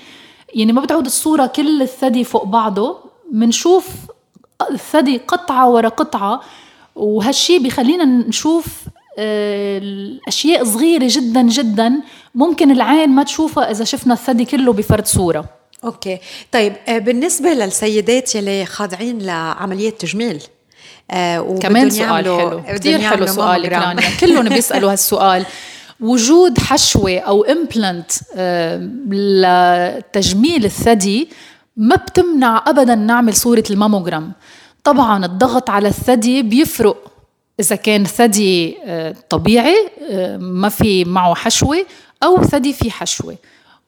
يعني 0.54 0.72
ما 0.72 0.80
بتعود 0.80 1.06
الصورة 1.06 1.46
كل 1.46 1.82
الثدي 1.82 2.24
فوق 2.24 2.44
بعضه. 2.44 2.98
بنشوف 3.32 3.88
الثدي 4.70 5.18
قطعة 5.18 5.70
ورا 5.70 5.88
قطعة 5.88 6.40
وهالشي 6.96 7.58
بخلينا 7.58 8.04
نشوف 8.04 8.66
آه، 9.18 9.78
الأشياء 9.78 10.64
صغيرة 10.64 11.06
جدا 11.10 11.42
جدا. 11.42 12.00
ممكن 12.34 12.70
العين 12.70 13.08
ما 13.08 13.22
تشوفها 13.22 13.70
إذا 13.70 13.84
شفنا 13.84 14.14
الثدي 14.14 14.44
كله 14.44 14.72
بفرد 14.72 15.06
صورة. 15.06 15.44
okay. 15.84 16.18
طيب 16.52 16.72
آه، 16.88 16.98
بالنسبة 16.98 17.50
للسيدات 17.50 18.34
يلي 18.34 18.66
خاضعين 18.66 19.18
لعملية 19.18 19.90
تجميل 19.90 20.42
آه 21.10 21.58
كمان 21.62 21.90
سؤال 21.90 22.24
حلو. 22.24 22.62
كثير 22.68 23.00
حلو 23.00 23.26
سؤالك 23.26 23.72
رانيا 23.72 24.10
كلهم 24.20 24.48
بيسألوا 24.48 24.92
هالسؤال. 24.92 25.46
وجود 26.00 26.58
حشوة 26.58 27.18
أو 27.18 27.44
implant 27.44 28.10
آه 28.36 28.76
لتجميل 29.08 30.64
الثدي 30.64 31.28
ما 31.76 31.96
بتمنع 31.96 32.64
ابدا 32.66 32.94
نعمل 32.94 33.34
صورة 33.34 33.64
الماموجرام. 33.70 34.32
طبعا 34.84 35.24
الضغط 35.24 35.70
على 35.70 35.88
الثدي 35.88 36.42
بيفرق. 36.42 37.10
إذا 37.60 37.76
كان 37.76 38.04
ثدي 38.04 38.76
آه 38.84 39.14
طبيعي 39.30 39.88
آه 40.10 40.36
ما 40.36 40.68
في 40.68 41.04
معه 41.04 41.34
حشوة 41.34 41.86
أو 42.22 42.42
ثدي 42.44 42.72
في 42.72 42.90
حشوة. 42.90 43.36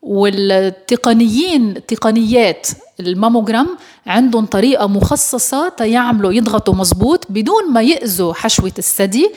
والتقنيين 0.03 1.87
تقنيات 1.87 2.67
الماموجرام 3.01 3.69
عندهم 4.07 4.47
طريقة 4.47 4.87
مخصصة 4.87 5.69
تيعملوا 5.69 6.33
يضغطوا 6.33 6.75
مزبوط 6.75 7.27
بدون 7.29 7.73
ما 7.73 7.83
يأذوا 7.83 8.35
حشوة 8.35 8.73
الثدي. 8.79 9.31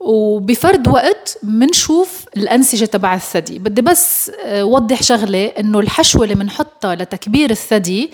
وبفرد 0.00 0.88
وقت 0.88 1.38
منشوف 1.42 2.24
الأنسجة 2.36 2.84
تبع 2.84 3.14
الثدي. 3.14 3.58
بدي 3.58 3.82
بس 3.82 4.30
آه، 4.44 4.64
وضح 4.64 5.02
شغلة 5.02 5.46
إنه 5.46 5.80
الحشوة 5.80 6.24
اللي 6.24 6.34
بنحطها 6.34 6.94
لتكبير 6.94 7.50
الثدي 7.50 8.10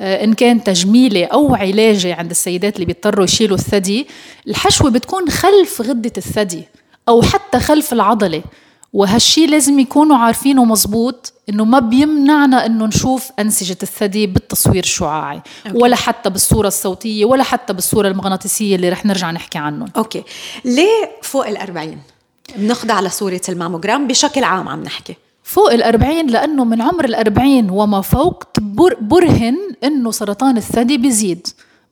آه، 0.00 0.24
إن 0.24 0.34
كان 0.34 0.64
تجميلي 0.64 1.24
أو 1.24 1.54
علاجي 1.54 2.12
عند 2.12 2.30
السيدات 2.30 2.74
اللي 2.74 2.86
بيضطروا 2.86 3.24
يشيلوا 3.24 3.56
الثدي 3.56 4.06
الحشوة 4.48 4.90
بتكون 4.90 5.28
خلف 5.30 5.80
غدة 5.80 6.12
الثدي 6.16 6.62
أو 7.08 7.22
حتى 7.22 7.60
خلف 7.60 7.92
العضلة. 7.92 8.42
وهالشي 8.96 9.46
لازم 9.46 9.78
يكونوا 9.78 10.16
عارفينه 10.16 10.64
مزبوط 10.64 11.32
إنه 11.48 11.64
ما 11.64 11.78
بيمنعنا 11.78 12.66
إنه 12.66 12.86
نشوف 12.86 13.30
أنسجة 13.38 13.76
الثدي 13.82 14.26
بالتصوير 14.26 14.84
الشعاعي 14.84 15.42
أوكي. 15.66 15.78
ولا 15.78 15.96
حتى 15.96 16.30
بالصورة 16.30 16.68
الصوتية 16.68 17.24
ولا 17.24 17.42
حتى 17.42 17.72
بالصورة 17.72 18.08
المغناطيسية 18.08 18.76
اللي 18.76 18.88
رح 18.88 19.06
نرجع 19.06 19.30
نحكي 19.30 19.58
عنهم. 19.58 19.88
okay. 19.96 20.22
ليه 20.64 21.10
فوق 21.22 21.46
الأربعين 21.46 21.98
بنخضع 22.56 23.00
لصوره 23.00 23.40
الماموجرام 23.48 24.06
بشكل 24.06 24.44
عام 24.44 24.68
عم 24.68 24.82
نحكي. 24.82 25.16
فوق 25.44 25.72
الأربعين 25.72 26.26
لأنه 26.26 26.64
من 26.64 26.82
عمر 26.82 27.04
الأربعين 27.04 27.70
وما 27.70 28.00
فوق 28.00 28.44
برهن 29.00 29.56
أنه 29.84 30.10
سرطان 30.10 30.56
الثدي 30.56 30.98
بيزيد. 30.98 31.46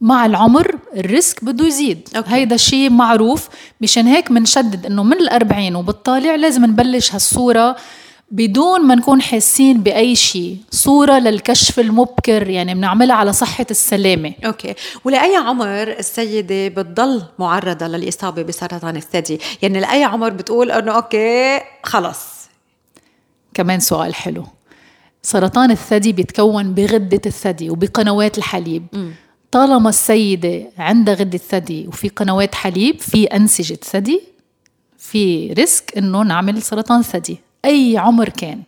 مع 0.05 0.27
العمر 0.27 0.79
ال 0.97 1.06
risk 1.06 1.45
بده 1.45 1.67
يزيد. 1.67 2.09
okay. 2.17 2.35
هيدا 2.35 2.55
الشيء 2.55 2.91
معروف. 2.91 3.49
مشان 3.81 4.07
هيك 4.07 4.33
بنشدد 4.33 4.87
إنه 4.87 5.03
من 5.03 5.13
الأربعين 5.13 5.77
وبالطالع 5.77 6.35
لازم 6.35 6.65
نبلش 6.65 7.13
هالصورة 7.15 7.77
بدون 8.31 8.81
ما 8.83 8.95
نكون 8.95 9.23
حاسين 9.23 9.81
بأي 9.83 10.17
شيء 10.17 10.57
صورة 10.71 11.19
للكشف 11.19 11.81
المبكر 11.81 12.51
يعني 12.51 12.75
بنعملها 12.75 13.17
على 13.17 13.33
صحة 13.33 13.67
السلامة. 13.71 14.33
okay. 14.47 14.75
ولأي 15.05 15.37
عمر 15.37 15.83
السيدة 15.83 16.69
بتضل 16.69 17.23
معرضة 17.39 17.87
للإصابة 17.87 18.43
بسرطان 18.43 18.97
الثدي؟ 18.97 19.41
يعني 19.63 19.81
لأي 19.81 20.05
عمر 20.05 20.31
بتقول 20.31 20.71
أنه 20.71 20.93
okay 20.93 21.61
خلص. 21.83 22.21
كمان 23.55 23.81
سؤال 23.81 24.15
حلو. 24.15 24.45
سرطان 25.23 25.71
الثدي 25.71 26.13
بيتكون 26.13 26.75
بغدة 26.75 27.21
الثدي 27.27 27.71
وبقنوات 27.71 28.39
الحليب. 28.39 28.87
م. 28.93 29.11
طالما 29.55 29.89
السيدة 29.89 30.63
عندها 30.79 31.15
غدة 31.15 31.39
ثدي 31.39 31.87
وفي 31.89 32.09
قنوات 32.09 32.55
حليب 32.55 33.01
في 33.01 33.25
أنسجة 33.25 33.79
ثدي 33.83 34.21
في 34.99 35.53
risk 35.53 35.99
إنه 35.99 36.23
نعمل 36.23 36.63
سرطان 36.63 37.03
ثدي 37.03 37.39
أي 37.65 37.99
عمر 37.99 38.29
كان. 38.29 38.63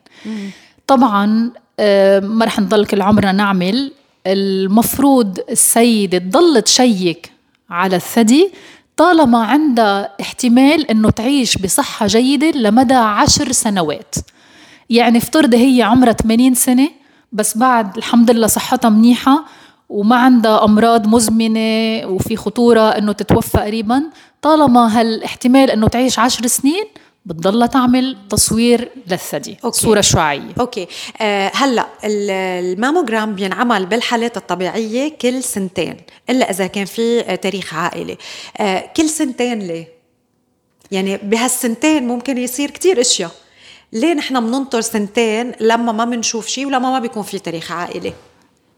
طبعا 0.86 1.50
آه، 1.80 2.20
ما 2.20 2.44
رح 2.44 2.60
نضل 2.60 2.86
كل 2.86 3.02
عمرنا 3.02 3.32
نعمل. 3.32 3.92
المفروض 4.26 5.38
السيدة 5.50 6.18
تضل 6.18 6.62
تشيك 6.62 7.30
على 7.70 7.96
الثدي 7.96 8.50
طالما 8.96 9.44
عندها 9.44 10.12
احتمال 10.20 10.90
إنه 10.90 11.10
تعيش 11.10 11.56
بصحة 11.58 12.06
جيدة 12.06 12.50
لمدى 12.50 12.94
عشر 12.94 13.52
سنوات. 13.52 14.14
يعني 14.90 15.18
افترضي 15.18 15.56
هي 15.56 15.82
عمرها 15.82 16.12
80 16.12 16.54
سنة 16.54 16.88
بس 17.32 17.58
بعد 17.58 17.96
الحمد 17.96 18.30
لله 18.30 18.46
صحتها 18.46 18.88
منيحة. 18.88 19.44
وما 19.88 20.16
عندها 20.16 20.64
أمراض 20.64 21.06
مزمنة 21.06 22.00
وفي 22.06 22.36
خطورة 22.36 22.80
إنه 22.80 23.12
تتوفى 23.12 23.58
قريبا 23.58 24.02
طالما 24.42 25.00
هالاحتمال 25.00 25.70
إنه 25.70 25.88
تعيش 25.88 26.18
عشر 26.18 26.46
سنين 26.46 26.84
بتضلها 27.26 27.66
تعمل 27.66 28.16
تصوير 28.30 28.90
للثدي 29.10 29.56
okay. 29.64 29.80
صورة 29.80 30.00
شعاعية. 30.00 30.52
okay. 30.60 30.86
آه 31.20 31.50
هلأ 31.54 31.86
الماموجرام 32.04 33.34
بينعمل 33.34 33.86
بالحالات 33.86 34.36
الطبيعية 34.36 35.12
كل 35.20 35.42
سنتين 35.42 35.96
إلا 36.30 36.50
إذا 36.50 36.66
كان 36.66 36.84
في 36.84 37.22
تاريخ 37.36 37.74
عائلي 37.74 38.16
آه 38.58 38.90
كل 38.96 39.08
سنتين 39.08 39.58
ليه؟ 39.58 39.88
يعني 40.90 41.16
بهالسنتين 41.16 42.06
ممكن 42.06 42.38
يصير 42.38 42.70
كتير 42.70 43.00
أشياء. 43.00 43.30
ليه 43.92 44.14
نحن 44.14 44.40
بننطر 44.40 44.80
سنتين 44.80 45.52
لما 45.60 45.92
ما 45.92 46.04
بنشوف 46.04 46.46
شيء 46.46 46.66
ولما 46.66 46.90
ما 46.90 46.98
بيكون 46.98 47.22
في 47.22 47.38
تاريخ 47.38 47.72
عائلي 47.72 48.12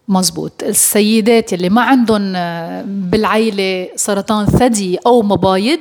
مزبوط 0.09 0.63
السيدات 0.63 1.53
اللي 1.53 1.69
ما 1.69 1.83
عندهم 1.83 2.33
آه، 2.37 2.85
بالعيلة 2.87 3.89
سرطان 3.97 4.47
ثدي 4.47 4.99
أو 5.07 5.23
مبايض 5.23 5.81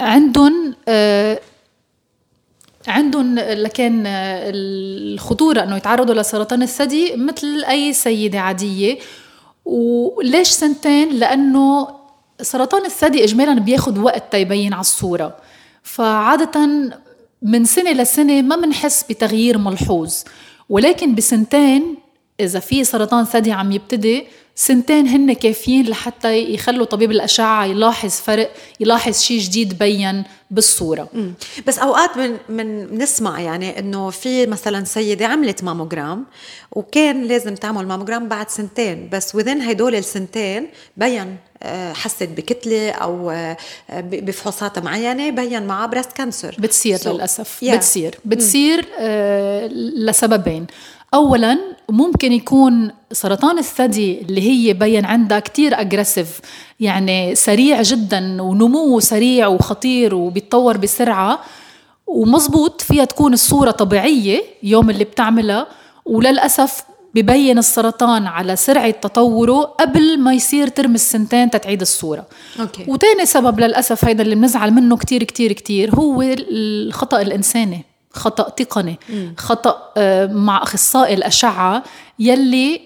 عندهم 0.00 0.74
آه، 0.88 1.40
عندهم 2.88 3.38
لكن 3.38 4.06
آه، 4.06 4.50
الخطورة 4.54 5.62
أنه 5.62 5.76
يتعرضوا 5.76 6.14
لسرطان 6.14 6.62
الثدي 6.62 7.16
مثل 7.16 7.64
أي 7.68 7.92
سيدة 7.92 8.40
عادية. 8.40 8.98
وليش 9.64 10.48
سنتين؟ 10.48 11.10
لأنه 11.10 11.88
سرطان 12.42 12.84
الثدي 12.84 13.24
إجمالا 13.24 13.60
بياخد 13.60 13.98
وقت 13.98 14.32
تيبين 14.32 14.72
على 14.72 14.80
الصورة. 14.80 15.36
فعادة 15.82 16.68
من 17.42 17.64
سنة 17.64 17.92
لسنة 17.92 18.42
ما 18.42 18.56
بنحس 18.56 19.02
بتغيير 19.02 19.58
ملحوظ. 19.58 20.14
ولكن 20.68 21.14
بسنتين 21.14 21.96
إذا 22.40 22.60
في 22.60 22.84
سرطان 22.84 23.24
ثدي 23.24 23.52
عم 23.52 23.72
يبتدي 23.72 24.26
سنتين 24.54 25.06
هن 25.08 25.32
كافيين 25.32 25.86
لحتى 25.86 26.54
يخلوا 26.54 26.86
طبيب 26.86 27.10
الأشعة 27.10 27.64
يلاحظ 27.64 28.10
فرق 28.10 28.50
يلاحظ 28.80 29.18
شيء 29.20 29.40
جديد 29.40 29.78
بين 29.78 30.24
بالصورة. 30.50 31.08
مم. 31.14 31.34
بس 31.66 31.78
أوقات 31.78 32.16
من, 32.16 32.36
من 32.48 32.98
نسمع 32.98 33.40
يعني 33.40 33.78
أنه 33.78 34.10
في 34.10 34.46
مثلا 34.46 34.84
سيدة 34.84 35.26
عملت 35.26 35.64
ماموجرام 35.64 36.24
وكان 36.72 37.24
لازم 37.24 37.54
تعمل 37.54 37.86
ماموجرام 37.86 38.28
بعد 38.28 38.50
سنتين 38.50 39.08
بس 39.12 39.34
within 39.34 39.62
هدول 39.62 39.94
السنتين 39.94 40.66
بين 40.96 41.36
آه، 41.62 41.92
حست 41.92 42.22
بكتلة 42.36 42.90
أو 42.90 43.30
آه، 43.30 43.56
بفحوصات 44.00 44.78
معينة 44.78 45.30
بين 45.30 45.66
معها 45.66 45.86
breast 45.86 46.12
cancer 46.12 46.56
بتصير 46.58 46.98
so, 46.98 47.06
للأسف. 47.06 47.64
yeah. 47.64 47.74
بتصير. 47.74 48.18
بتصير 48.24 48.86
آه 48.98 49.66
لسببين. 49.96 50.66
اولا 51.14 51.58
ممكن 51.88 52.32
يكون 52.32 52.90
سرطان 53.12 53.58
الثدي 53.58 54.20
اللي 54.20 54.40
هي 54.40 54.72
بين 54.72 55.04
عندها 55.04 55.40
كتير 55.40 55.80
aggressive 55.80 56.40
يعني 56.80 57.34
سريع 57.34 57.82
جدا 57.82 58.42
ونموه 58.42 59.00
سريع 59.00 59.46
وخطير 59.46 60.14
وبيتطور 60.14 60.76
بسرعة. 60.76 61.40
ومزبوط 62.06 62.80
فيها 62.80 63.04
تكون 63.04 63.32
الصورة 63.32 63.70
طبيعية 63.70 64.42
يوم 64.62 64.90
اللي 64.90 65.04
بتعملها. 65.04 65.66
وللأسف 66.04 66.82
ببين 67.14 67.58
السرطان 67.58 68.26
على 68.26 68.56
سرعة 68.56 68.90
تطوره 68.90 69.60
قبل 69.60 70.18
ما 70.20 70.34
يصير 70.34 70.68
ترم 70.68 70.94
السنتين 70.94 71.50
تتعيد 71.50 71.80
الصورة. 71.80 72.26
أوكي. 72.60 72.84
وتاني 72.88 73.26
سبب 73.26 73.60
للأسف 73.60 74.04
هيدا 74.04 74.22
اللي 74.22 74.34
بنزعل 74.34 74.70
منه 74.70 74.96
كتير 74.96 75.22
كتير 75.22 75.52
كتير 75.52 75.94
هو 75.94 76.22
الخطأ 76.22 77.22
الإنساني. 77.22 77.84
خطأ 78.12 78.48
تقني 78.48 78.98
خطأ 79.36 79.92
آه، 79.96 80.26
مع 80.26 80.62
أخصائي 80.62 81.14
الأشعة 81.14 81.82
يلي 82.18 82.80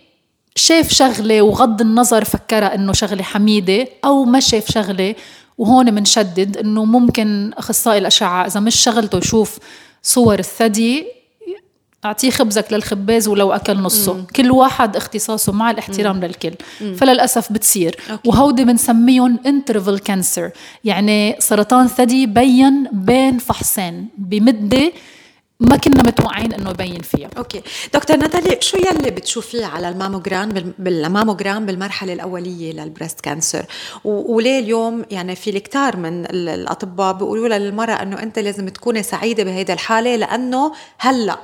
شاف 0.56 0.92
شغلة 0.92 1.42
وغض 1.42 1.80
النظر 1.80 2.24
فكرها 2.24 2.74
إنه 2.74 2.92
شغلة 2.92 3.22
حميدة 3.22 3.88
أو 4.04 4.24
ما 4.24 4.40
شاف 4.40 4.70
شغلة 4.70 5.14
وهون 5.58 5.90
بنشدد 5.90 6.56
إنه 6.56 6.84
ممكن 6.84 7.52
أخصائي 7.58 7.98
الأشعة 7.98 8.46
إذا 8.46 8.60
مش 8.60 8.76
شغلته 8.76 9.18
يشوف 9.18 9.58
صور 10.02 10.38
الثدي 10.38 11.06
أعطيه 12.04 12.30
خبزك 12.30 12.72
للخباز 12.72 13.28
ولو 13.28 13.52
أكل 13.52 13.76
نصه 13.76 14.14
مم. 14.14 14.26
كل 14.36 14.50
واحد 14.50 14.96
اختصاصه 14.96 15.52
مع 15.52 15.70
الاحترام 15.70 16.16
مم. 16.16 16.24
للكل 16.24 16.54
مم. 16.80 16.94
فللأسف 16.94 17.52
بتصير 17.52 17.96
okay. 18.10 18.28
وهودي 18.28 18.64
بنسميهم 18.64 19.38
interval 19.46 19.98
cancer 19.98 20.50
يعني 20.84 21.36
سرطان 21.38 21.88
ثدي 21.88 22.26
بين 22.26 22.88
بين 22.92 23.38
فحصين 23.38 24.08
بمدة 24.18 24.92
ما 25.60 25.76
كنا 25.76 26.02
متوقعين 26.02 26.52
إنه 26.54 26.70
يبين 26.70 27.02
فيها. 27.02 27.30
okay. 27.38 27.62
دكتور 27.94 28.16
ناتالي 28.16 28.58
شو 28.60 28.76
يلي 28.76 29.10
بتشوفيه 29.10 29.66
على 29.66 29.88
الماموجرام 29.88 30.48
بالماموجرام 30.78 31.66
بالمرحلة 31.66 32.12
الأولية 32.12 32.72
لل 32.72 32.84
breast 32.84 33.20
cancer؟ 33.20 33.66
وليه 34.04 34.58
اليوم 34.58 35.04
يعني 35.10 35.36
في 35.36 35.50
الكثار 35.50 35.96
من 35.96 36.26
الأطباء 36.30 37.12
بيقولوا 37.12 37.48
للمرأة 37.48 38.02
إنه 38.02 38.22
أنت 38.22 38.38
لازم 38.38 38.68
تكوني 38.68 39.02
سعيدة 39.02 39.44
بهيدي 39.44 39.72
الحالة 39.72 40.16
لأنه 40.16 40.72
هلأ 40.98 41.38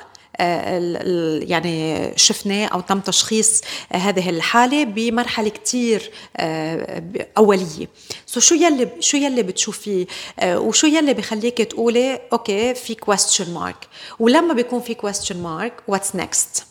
يعني 1.49 2.13
شفناه 2.17 2.67
أو 2.67 2.81
تم 2.81 3.01
تشخيص 3.01 3.61
هذه 3.93 4.31
الحالة 4.31 4.85
بمرحلة 4.85 5.49
كتير 5.49 6.11
آه، 6.37 7.03
أولية. 7.39 7.89
so 8.27 8.41
شو 8.41 8.55
يلي 8.55 8.89
شو 9.01 9.17
يلي 9.17 9.43
بتشوفيه 9.43 10.07
آه، 10.41 10.59
وشو 10.59 10.87
يلي 10.87 11.15
بخليك 11.15 11.59
تقولي 11.63 12.21
okay 12.33 12.75
في 12.75 12.95
question 12.95 13.55
mark 13.55 13.89
ولما 14.19 14.55
بيكون 14.55 14.81
في 14.81 14.95
question 14.95 15.43
mark 15.43 15.73
what's 15.89 16.17
next 16.17 16.65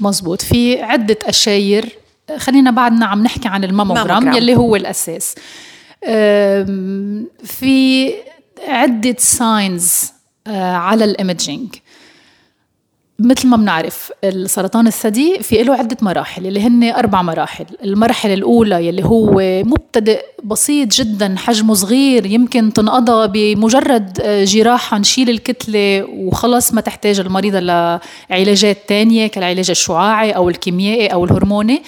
مزبوط. 0.00 0.42
في 0.42 0.82
عدة 0.82 1.18
أشاير. 1.24 1.98
خلينا 2.36 2.70
بعدنا 2.70 3.06
عم 3.06 3.22
نحكي 3.22 3.48
عن 3.48 3.64
الماموجرام 3.64 4.32
يلي 4.32 4.56
هو 4.56 4.76
الأساس. 4.76 5.34
في 7.44 8.14
عدة 8.68 9.16
signs 9.18 10.12
آه، 10.46 10.72
على 10.72 11.04
ال 11.04 11.13
imaging 11.13 11.74
مثل 13.18 13.48
ما 13.48 13.56
بنعرف 13.56 14.12
السرطان 14.24 14.86
الثدي 14.86 15.38
في 15.42 15.62
له 15.62 15.74
عدة 15.74 15.96
مراحل 16.02 16.46
اللي 16.46 16.60
هن 16.60 16.84
أربع 16.84 17.22
مراحل. 17.22 17.64
المرحلة 17.84 18.34
الأولى 18.34 18.86
يلي 18.86 19.04
هو 19.04 19.40
مبتدئ 19.64 20.20
بسيط 20.44 20.92
جدا 20.92 21.34
حجمه 21.38 21.74
صغير 21.74 22.26
يمكن 22.26 22.72
تنقضي 22.72 23.54
بمجرد 23.54 24.22
جراحة 24.44 24.98
نشيل 24.98 25.30
الكتلة 25.30 26.04
وخلص 26.04 26.72
ما 26.74 26.80
تحتاج 26.80 27.20
المريضة 27.20 27.60
لعلاجات 27.60 28.78
تانية 28.88 29.26
كالعلاج 29.26 29.70
الشعاعي 29.70 30.30
أو 30.30 30.48
الكيميائي 30.48 31.06
أو 31.06 31.24
الهرموني. 31.24 31.82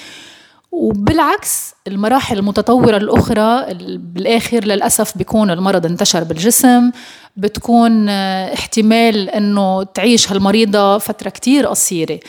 وبالعكس 0.73 1.75
المراحل 1.87 2.39
المتطورة 2.39 2.97
الأخرى 2.97 3.75
بالآخر 3.99 4.65
للأسف 4.65 5.19
بيكون 5.19 5.51
المرض 5.51 5.87
انتشر 5.87 6.25
بالجسم 6.25 6.91
بتكون 7.37 8.09
آه، 8.09 8.55
احتمال 8.55 9.31
أنه 9.31 9.83
تعيش 9.83 10.33
هالمريضة 10.33 10.99
فترة 10.99 11.31
كتير 11.31 11.67
قصيرة 11.67 12.21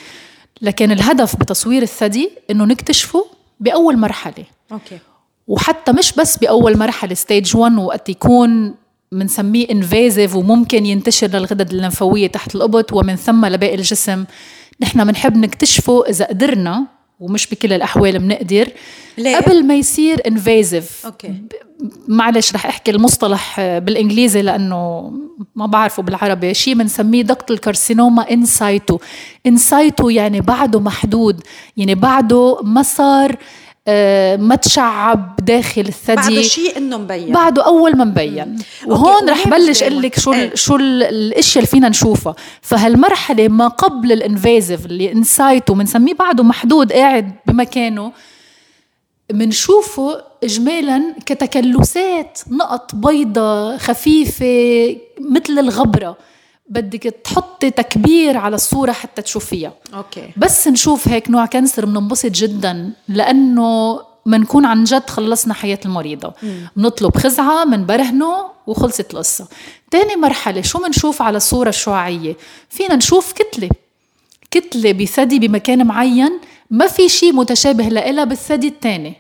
لكن 0.62 0.92
الهدف 0.92 1.36
بتصوير 1.36 1.82
الثدي 1.82 2.30
أنه 2.52 2.66
نكتشفه 2.66 3.26
بأول 3.60 3.98
مرحلة 3.98 4.46
okay. 4.72 5.00
وحتى 5.48 5.92
مش 5.92 6.14
بس 6.14 6.38
بأول 6.38 6.78
مرحلة 6.78 7.14
stage 7.14 7.58
1 7.58 7.78
وقت 7.78 8.10
يكون 8.10 8.76
بنسميه 9.12 9.68
invasive 9.72 10.36
وممكن 10.36 10.86
ينتشر 10.86 11.28
للغدد 11.28 11.72
الليمفاوية 11.72 12.28
تحت 12.28 12.56
الباط 12.56 12.94
ومن 12.94 13.16
ثم 13.16 13.46
لباقي 13.46 13.76
الجسم 13.76 14.26
نحن 14.82 15.04
بنحب 15.06 15.38
نكتشفه 15.38 16.04
إذا 16.10 16.26
قدرنا 16.26 16.99
ومش 17.20 17.48
بكل 17.48 17.74
الأحوال 17.74 18.20
بنقدر 18.20 18.68
ليه؟ 19.18 19.38
قبل 19.38 19.66
ما 19.66 19.76
يصير 19.76 20.22
invasive 20.28 21.06
okay. 21.06 21.34
معلش 22.08 22.54
رح 22.54 22.66
أحكي 22.66 22.92
المصطلح 22.92 23.62
بالإنجليزي 23.62 24.42
لأنه 24.42 25.12
ما 25.56 25.66
بعرفه 25.66 26.04
بالعربي. 26.04 26.54
شيء 26.54 26.74
بنسميه 26.74 27.24
ductal 27.24 27.52
carcinoma 27.52 28.32
in 28.32 28.55
situ 28.55 29.00
in 29.48 29.69
situ 29.69 30.10
يعني 30.10 30.42
بعده 30.42 30.80
محدود. 30.80 31.42
يعني 31.78 31.96
بعده 31.96 32.60
ما 32.64 32.84
صار 32.84 33.36
آه، 33.88 34.36
ما 34.36 34.56
تشعب 34.56 35.36
داخل 35.42 35.82
الثدي. 35.82 36.16
بعده 36.16 36.42
شيء 36.42 36.78
إنه 36.78 36.98
مبين. 36.98 37.34
بعده 37.34 37.66
أول 37.66 37.98
ما 37.98 38.04
مبين. 38.04 38.58
وهون 38.88 39.30
رح 39.30 39.48
بلش 39.48 39.84
أقول 39.84 40.02
لك 40.02 40.20
شو 40.20 40.34
إيه؟ 40.34 40.56
شو 40.56 40.76
الأشياء 40.76 41.58
اللي 41.58 41.68
فينا 41.72 41.90
نشوفها. 41.90 42.36
فهالمرحلة 42.62 43.48
ما 43.48 43.68
قبل 43.68 44.12
ال 44.12 44.20
invasive 44.20 44.86
اللي 44.86 45.12
in 45.12 45.33
situ 45.33 45.74
بنسميه 45.74 46.14
بعده 46.14 46.44
محدود 46.44 46.94
قاعد 46.94 47.32
بمكانه 47.46 48.12
بنشوفه 49.30 50.22
اجمالا 50.44 51.16
كتكلسات 51.26 52.40
نقط 52.52 52.96
بيضة 52.96 53.78
خفيفة 53.78 54.96
مثل 55.20 55.60
الغبرة. 55.60 56.18
بدك 56.70 57.04
تحطي 57.24 57.72
تكبير 57.72 58.38
على 58.38 58.56
الصورة 58.56 58.92
حتى 58.92 59.22
تشوفيها. 59.22 59.74
okay. 59.94 60.30
بس 60.38 60.68
نشوف 60.68 61.08
هيك 61.08 61.30
نوع 61.30 61.46
cancer 61.46 61.86
بننبسط 61.86 62.32
جدا 62.32 62.94
لأنه 63.08 64.00
منكون 64.26 64.66
عن 64.66 64.84
جد 64.84 65.10
خلصنا 65.10 65.54
حياة 65.54 65.80
المريضة. 65.86 66.34
بنطلب 66.76 67.18
خزعة 67.18 67.66
منبرهنه 67.66 68.46
وخلصت 68.68 69.14
القصة. 69.14 69.48
تاني 69.92 70.16
مرحلة 70.16 70.62
شو 70.62 70.80
منشوف 70.80 71.22
على 71.22 71.38
الصورة 71.38 71.70
الشعاعية 71.70 72.36
فينا 72.70 72.96
نشوف 72.96 73.34
كتلة. 73.34 73.70
كتلة 74.52 74.92
بثدي 74.92 75.40
بمكان 75.40 75.88
معين 75.88 76.40
ما 76.70 76.88
في 76.88 77.10
شيء 77.10 77.34
متشابه 77.34 77.88
لها 77.88 78.24
بالثدي 78.24 78.68
الثاني 78.68 79.14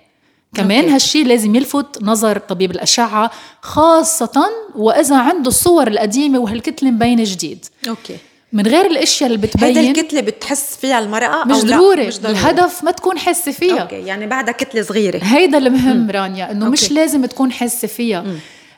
كمان 0.55 0.79
okay. 0.83 0.93
هالشي 0.93 1.23
لازم 1.23 1.55
يلفت 1.55 2.01
نظر 2.01 2.37
طبيب 2.37 2.71
الأشعة 2.71 3.31
خاصة 3.61 4.49
وإذا 4.75 5.17
عنده 5.17 5.47
الصور 5.47 5.87
القديمة 5.87 6.39
وهالكتلة 6.39 6.91
مبينة 6.91 7.23
جديد. 7.25 7.65
okay. 7.89 8.17
من 8.53 8.67
غير 8.67 8.85
الأشياء 8.85 9.27
اللي 9.31 9.47
بتبين 9.47 9.77
هيدا 9.77 9.81
الكتلة 9.81 10.21
بتحس 10.21 10.77
فيها 10.77 10.99
المرأة 10.99 11.45
مش, 11.45 11.55
أو 11.55 11.61
ضروري. 11.61 12.07
مش 12.07 12.19
ضروري. 12.19 12.39
الهدف 12.39 12.83
ما 12.83 12.91
تكون 12.91 13.17
حاسة 13.17 13.51
فيها. 13.51 13.77
okay 13.77 13.95
يعني 13.95 14.27
بعدها 14.27 14.53
كتلة 14.53 14.81
صغيرة. 14.81 15.19
هيدا 15.23 15.57
المهم 15.57 16.11
رانيا 16.11 16.51
إنه 16.51 16.69
مش 16.69 16.91
لازم 16.91 17.25
تكون 17.25 17.51
حاسة 17.51 17.87
فيها. 17.87 18.25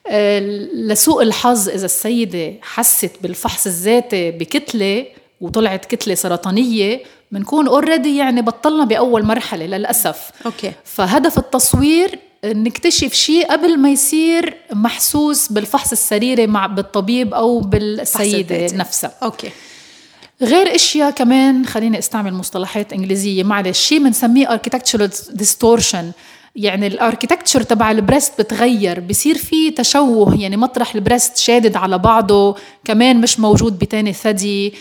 آه 0.08 0.40
لسوء 0.74 1.24
الحظ 1.24 1.70
إذا 1.70 1.86
السيدة 1.86 2.54
حست 2.62 3.12
بالفحص 3.22 3.66
الذاتي 3.66 4.32
بكتلة 4.32 5.06
وطلعت 5.42 5.86
كتلة 5.86 6.16
سرطانية 6.16 7.00
بنكون 7.32 7.68
already 7.68 8.18
يعني 8.18 8.42
بطلنا 8.42 8.86
بأول 8.86 9.26
مرحلة 9.26 9.66
للأسف. 9.66 10.32
okay. 10.46 10.72
فهدف 10.84 11.38
التصوير 11.38 12.20
نكتشف 12.46 13.14
شيء 13.14 13.52
قبل 13.52 13.80
ما 13.80 13.90
يصير 13.90 14.58
محسوس 14.74 15.52
بالفحص 15.52 15.92
السريري 15.92 16.48
مع 16.48 16.68
بالطبيب 16.68 17.34
أو 17.34 17.60
بالسيدة 17.60 18.78
نفسها. 18.78 19.14
okay. 19.24 19.50
غير 20.42 20.76
أشياء 20.76 21.12
كمان 21.12 21.66
خليني 21.66 22.00
أستعمل 22.00 22.34
مصطلحات 22.34 22.94
إنجليزية 22.94 23.44
معلش 23.44 23.80
شيء 23.80 24.04
بنسميه 24.04 24.52
architectural 24.52 25.12
distortion 25.32 26.12
يعني 26.56 26.88
ال 26.88 26.94
architecture 26.94 27.62
تبع 27.62 27.92
ال 27.92 27.99
breast 27.99 28.42
بتغير 28.42 29.00
بصير 29.00 29.38
في 29.38 29.72
تشوه 29.72 30.42
يعني 30.42 30.58
مطرح 30.58 30.96
ال 30.96 31.02
breast 31.02 31.38
شادد 31.38 31.76
على 31.76 31.98
بعضه 31.98 32.56
كمان 32.84 33.22
مش 33.22 33.40
موجود 33.40 33.80
بتاني 33.80 34.14
ثدي. 34.14 34.74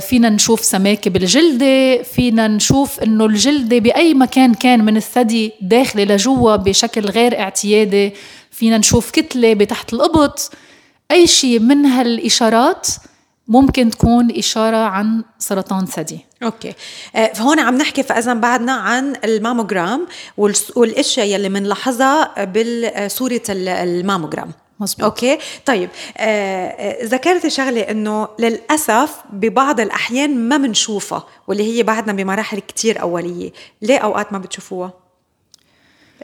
فينا 0.00 0.28
نشوف 0.28 0.64
سماكة 0.64 1.10
بالجلدة 1.10 2.02
فينا 2.02 2.48
نشوف 2.48 3.00
إنه 3.00 3.26
الجلدة 3.26 3.78
بأي 3.78 4.14
مكان 4.14 4.54
كان 4.54 4.84
من 4.84 4.96
الثدي 4.96 5.52
داخلة 5.62 6.04
لجوا 6.04 6.56
بشكل 6.56 7.06
غير 7.06 7.40
اعتيادي. 7.40 8.14
فينا 8.50 8.78
نشوف 8.78 9.10
كتلة 9.10 9.54
بتحت 9.54 9.92
الباط. 9.92 10.50
أي 11.10 11.26
شيء 11.26 11.60
من 11.60 11.86
هالإشارات 11.86 12.86
ممكن 13.48 13.90
تكون 13.90 14.30
إشارة 14.30 14.76
عن 14.76 15.24
سرطان 15.38 15.86
ثدي. 15.86 16.18
okay. 16.42 16.72
آه، 17.16 17.32
فهون 17.32 17.58
عم 17.58 17.76
نحكي 17.76 18.02
فاذا 18.02 18.34
بعدنا 18.34 18.72
عن 18.72 19.16
الماموجرام 19.24 20.06
والأشياء 20.76 21.26
يلي 21.26 21.48
بنلاحظها 21.48 22.44
بصوره 22.44 23.42
الماموجرام 23.48 24.50
مزبوط. 24.80 25.04
okay؟ 25.04 25.38
طيب 25.66 25.90
آه, 26.16 26.68
آه، 26.68 27.04
ذكرت 27.04 27.46
شغلة 27.46 27.80
إنه 27.80 28.28
للأسف 28.38 29.16
ببعض 29.32 29.80
الأحيان 29.80 30.48
ما 30.48 30.56
بنشوفها 30.56 31.26
واللي 31.48 31.76
هي 31.76 31.82
بعدنا 31.82 32.12
بمراحل 32.12 32.58
كتير 32.58 33.00
أولية. 33.00 33.52
ليه 33.82 33.98
أوقات 33.98 34.32
ما 34.32 34.38
بتشوفوها؟ 34.38 34.92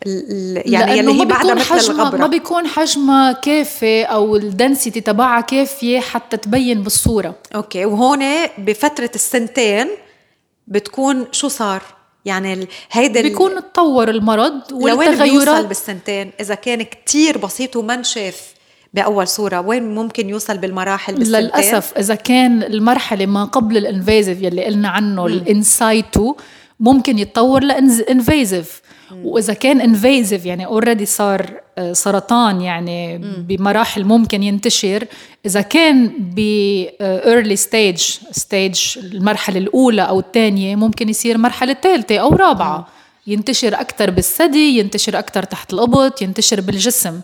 يعني 0.07 1.01
اللي 1.01 1.21
هي 1.21 1.25
بعدها 1.25 1.55
مثل 1.55 1.93
الغبرة. 1.93 2.19
ما 2.19 2.27
بيكون 2.27 2.67
حجمها 2.67 3.33
كافي 3.33 4.03
أو 4.03 4.37
ال 4.37 4.45
density 4.45 5.01
تبعها 5.01 5.41
كافية 5.41 6.01
حتى 6.01 6.37
تبين 6.37 6.83
بالصورة. 6.83 7.35
okay 7.55 7.85
وهون 7.85 8.25
بفترة 8.59 9.11
السنتين 9.15 9.89
بتكون 10.67 11.27
شو 11.33 11.49
صار؟ 11.49 11.83
يعني 12.27 12.69
هيدا 12.93 13.23
بيكون 13.23 13.51
تطور 13.73 14.09
المرض 14.11 14.73
والتغيرات. 14.73 15.49
لوين 15.49 15.63
بالسنتين؟ 15.63 16.31
إذا 16.41 16.55
كان 16.55 16.83
كتير 16.83 17.39
بسيط 17.39 17.77
وما 17.77 17.95
انشاف 17.95 18.55
بأول 18.95 19.29
صورة 19.29 19.61
وين 19.61 19.95
ممكن 19.95 20.29
يوصل 20.29 20.59
بالمراحل 20.59 21.15
بالسنتين؟ 21.15 21.41
للأسف 21.41 21.99
إذا 21.99 22.15
كان 22.15 22.63
المرحلة 22.63 23.27
ما 23.27 23.45
قبل 23.45 23.77
ال 23.77 23.84
invasive 23.84 24.43
يلي 24.43 24.65
قلنا 24.65 24.89
عنه 24.89 25.27
ال 25.27 25.42
in 25.42 25.73
situ 25.73 26.35
ممكن 26.81 27.19
يتطور 27.19 27.63
ل 27.63 27.76
invasive 27.76 28.83
وإذا 29.25 29.53
كان 29.53 29.81
invasive 29.81 30.47
يعني 30.47 30.67
already 30.67 31.07
صار 31.07 31.61
آه، 31.79 31.93
سرطان 31.93 32.61
يعني 32.61 33.19
بمراحل 33.19 34.05
ممكن 34.05 34.43
ينتشر. 34.43 35.05
إذا 35.47 35.61
كان 35.61 36.13
ب 36.19 36.41
early 37.03 37.57
stage 37.57 38.03
stage 38.41 38.99
المرحلة 38.99 39.59
الأولى 39.59 40.03
أو 40.03 40.21
الثانية 40.21 40.77
ممكن 40.77 41.09
يصير 41.09 41.39
مرحلة 41.39 41.77
ثالثه 41.83 42.19
أو 42.19 42.29
رابعة. 42.29 42.89
ينتشر 43.27 43.75
أكثر 43.75 44.11
بالثدي 44.11 44.79
ينتشر 44.79 45.19
أكثر 45.19 45.43
تحت 45.43 45.73
القبط 45.73 46.23
ينتشر 46.23 46.61
بالجسم. 46.61 47.21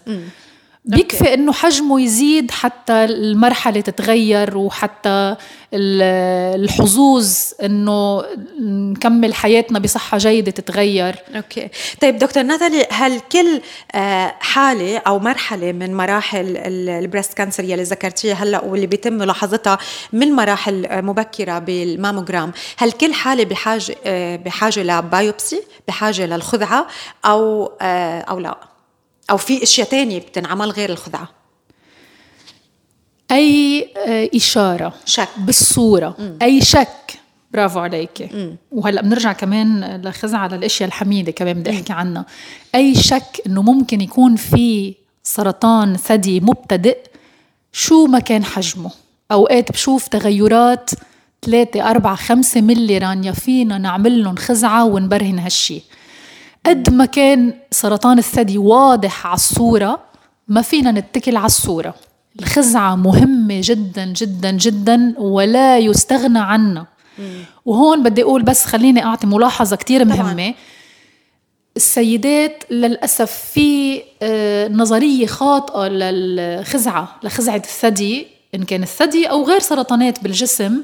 بيكفي 0.85 1.35
إنه 1.35 1.53
حجمه 1.53 2.01
يزيد 2.01 2.51
حتى 2.51 2.93
المرحلة 2.93 3.81
تتغير 3.81 4.59
وحتى 4.59 5.37
الحظوظ 5.75 7.35
إنه 7.63 8.23
نكمل 8.61 9.35
حياتنا 9.35 9.79
بصحة 9.79 10.19
جيدة 10.19 10.51
تتغير. 10.51 11.17
أوكي. 11.37 11.69
طيب 12.01 12.19
دكتور 12.19 12.43
ناتالي 12.43 12.87
هل 12.91 13.21
كل 13.21 13.61
آه، 13.95 14.35
حالة 14.41 14.99
أو 14.99 15.19
مرحلة 15.19 15.73
من 15.73 15.95
مراحل 15.95 16.57
ال 16.89 16.95
breast 16.95 17.35
cancer 17.35 17.65
يلي 17.65 17.83
ذكرتيها 17.83 18.35
هلأ 18.35 18.65
واللي 18.65 18.87
بيتم 18.87 19.13
ملاحظتها 19.13 19.79
من 20.13 20.33
مراحل 20.33 21.03
مبكرة 21.03 21.59
بالماموجرام 21.59 22.53
هل 22.79 22.93
كل 22.93 23.15
حالة 23.15 23.45
بحاجة 23.45 23.95
آه، 24.07 24.37
بحاجة 24.37 24.83
ل 24.83 24.94
biopsy 24.94 25.63
بحاجة 25.89 26.27
للخزعة 26.27 26.87
أو 27.25 27.73
آه، 27.81 28.21
أو 28.21 28.39
لا؟ 28.39 28.72
أو 29.33 29.37
في 29.37 29.63
أشياء 29.63 29.89
تانية 29.89 30.19
بتنعمل 30.19 30.71
غير 30.71 30.91
الخزعة. 30.91 31.29
أي 33.31 33.89
آه، 34.07 34.31
إشارة 34.35 34.95
شك. 35.05 35.29
بالصورة. 35.39 36.17
مم. 36.19 36.39
أي 36.43 36.61
شك. 36.61 36.89
برافو 37.53 37.79
عليك. 37.81 38.31
وهلأ 38.73 39.03
بنرجع 39.03 39.33
كمان 39.33 40.01
لخزعة 40.05 40.49
للاشياء 40.49 40.89
الحميدة 40.89 41.33
كمان 41.33 41.61
بدي 41.61 41.71
أحكي 41.71 41.93
عنها. 41.93 42.27
أي 42.75 42.95
شك 42.95 43.43
إنه 43.47 43.63
ممكن 43.63 44.01
يكون 44.01 44.37
في 44.37 44.95
سرطان 45.23 45.97
ثدي 45.97 46.41
مبتدئ 46.41 46.99
شو 47.73 48.07
ما 48.07 48.19
كان 48.19 48.45
حجمه؟ 48.45 48.91
أوقات 49.33 49.73
بشوف 49.73 50.09
تغيرات 50.09 50.91
3 51.43 51.91
4 51.91 52.15
5 52.15 52.61
ملي 52.61 52.99
رانيا 52.99 53.33
فينا 53.33 53.79
نعمل 53.79 54.25
لهم 54.25 54.37
خزعة 54.37 54.85
ونبرهن 54.85 55.39
هالشي. 55.39 55.83
قد 56.67 56.91
ما 56.91 57.05
كان 57.05 57.55
سرطان 57.71 58.19
الثدي 58.19 58.59
واضح 58.59 59.27
على 59.27 59.35
الصورة 59.35 60.01
ما 60.49 60.63
فينا 60.63 60.91
نتكل 60.93 61.37
على 61.37 61.47
الصورة. 61.47 61.95
الخزعة 62.41 62.97
مهمة 62.97 63.61
جدا 63.65 64.05
جدا 64.05 64.51
جدا 64.51 65.15
ولا 65.19 65.79
يستغنى 65.79 66.39
عنها. 66.39 66.87
وهون 67.65 68.03
بدي 68.03 68.23
أقول 68.23 68.43
بس 68.43 68.65
خليني 68.65 69.05
أعطي 69.05 69.27
ملاحظة 69.27 69.77
كتير 69.77 70.05
مهمة. 70.05 70.33
طبعا. 70.33 70.55
السيدات 71.77 72.65
للأسف 72.71 73.33
في 73.53 74.03
آه، 74.23 74.69
نظرية 74.69 75.27
خاطئة 75.27 75.89
للخزعة 75.89 77.17
لخزعة 77.23 77.57
الثدي 77.57 78.27
إن 78.55 78.63
كان 78.63 78.83
الثدي 78.83 79.27
أو 79.27 79.45
غير 79.45 79.59
سرطانات 79.59 80.23
بالجسم. 80.23 80.83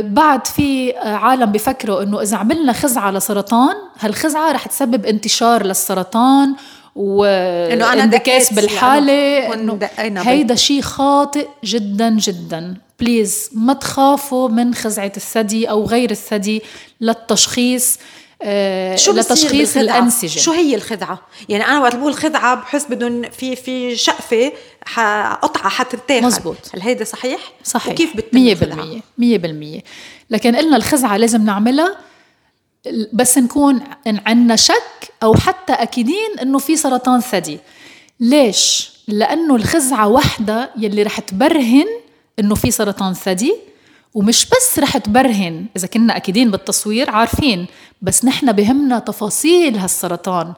بعد 0.00 0.46
في 0.46 0.96
آه، 0.96 1.14
عالم 1.14 1.52
بفكروا 1.52 2.02
إنه 2.02 2.22
إذا 2.22 2.36
عملنا 2.36 2.72
خزعة 2.72 3.10
لسرطان 3.10 3.74
هالخزعة 4.00 4.52
رح 4.52 4.66
تسبب 4.66 5.06
انتشار 5.06 5.66
للسرطان 5.66 6.54
واندكاس 6.94 8.52
بالحالة 8.52 9.54
إنه 9.54 9.78
هيدا 10.20 10.54
شيء 10.54 10.80
خاطئ 10.80 11.48
جدا 11.64 12.10
جدا. 12.10 12.76
بليز 13.00 13.50
ما 13.52 13.72
تخافوا 13.72 14.48
من 14.48 14.74
خزعة 14.74 15.12
الثدي 15.16 15.70
أو 15.70 15.84
غير 15.84 16.10
الثدي 16.10 16.62
للتشخيص. 17.00 17.96
آه، 17.96 18.00
شو 18.96 19.12
لتشخيص 19.12 19.76
الانسجه 19.76 20.38
شو 20.38 20.52
هي 20.52 20.74
الخدعة؟ 20.74 21.18
يعني 21.48 21.66
أنا 21.66 21.80
وقت 21.80 21.96
بقول 21.96 22.14
خدعة 22.14 22.54
بحس 22.54 22.84
بدهم 22.84 23.22
في 23.22 23.56
في 23.56 23.96
شقفة 23.96 24.52
قطعه 25.42 25.68
حتتاخد 25.68 26.24
مزبوط. 26.24 26.56
هل 26.74 26.80
هيدا 26.82 27.04
صحيح؟ 27.04 27.40
صحيح. 27.64 27.92
وكيف 27.92 28.16
بتتم 28.16 28.54
100% 29.78 29.78
100% 29.78 29.82
لكن 30.30 30.56
قلنا 30.56 30.76
الخزعة 30.76 31.16
لازم 31.16 31.44
نعملها 31.44 31.96
بس 33.12 33.38
نكون 33.38 33.80
إن 34.06 34.20
عندنا 34.26 34.56
شك 34.56 35.12
أو 35.22 35.34
حتى 35.34 35.72
أكيدين 35.72 36.38
إنه 36.42 36.58
في 36.58 36.76
سرطان 36.76 37.20
ثدي. 37.20 37.58
ليش؟ 38.20 38.90
لأنه 39.08 39.56
الخزعة 39.56 40.08
وحدة 40.08 40.70
يلي 40.78 41.02
رح 41.02 41.20
تبرهن 41.20 41.86
إنه 42.38 42.54
في 42.54 42.70
سرطان 42.70 43.14
ثدي. 43.14 43.54
ومش 44.14 44.46
بس 44.46 44.78
رح 44.78 44.98
تبرهن 44.98 45.66
إذا 45.76 45.86
كنا 45.86 46.16
أكيدين 46.16 46.50
بالتصوير 46.50 47.10
عارفين 47.10 47.66
بس 48.02 48.24
نحن 48.24 48.52
بهمنا 48.52 48.98
تفاصيل 48.98 49.76
هالسرطان. 49.76 50.52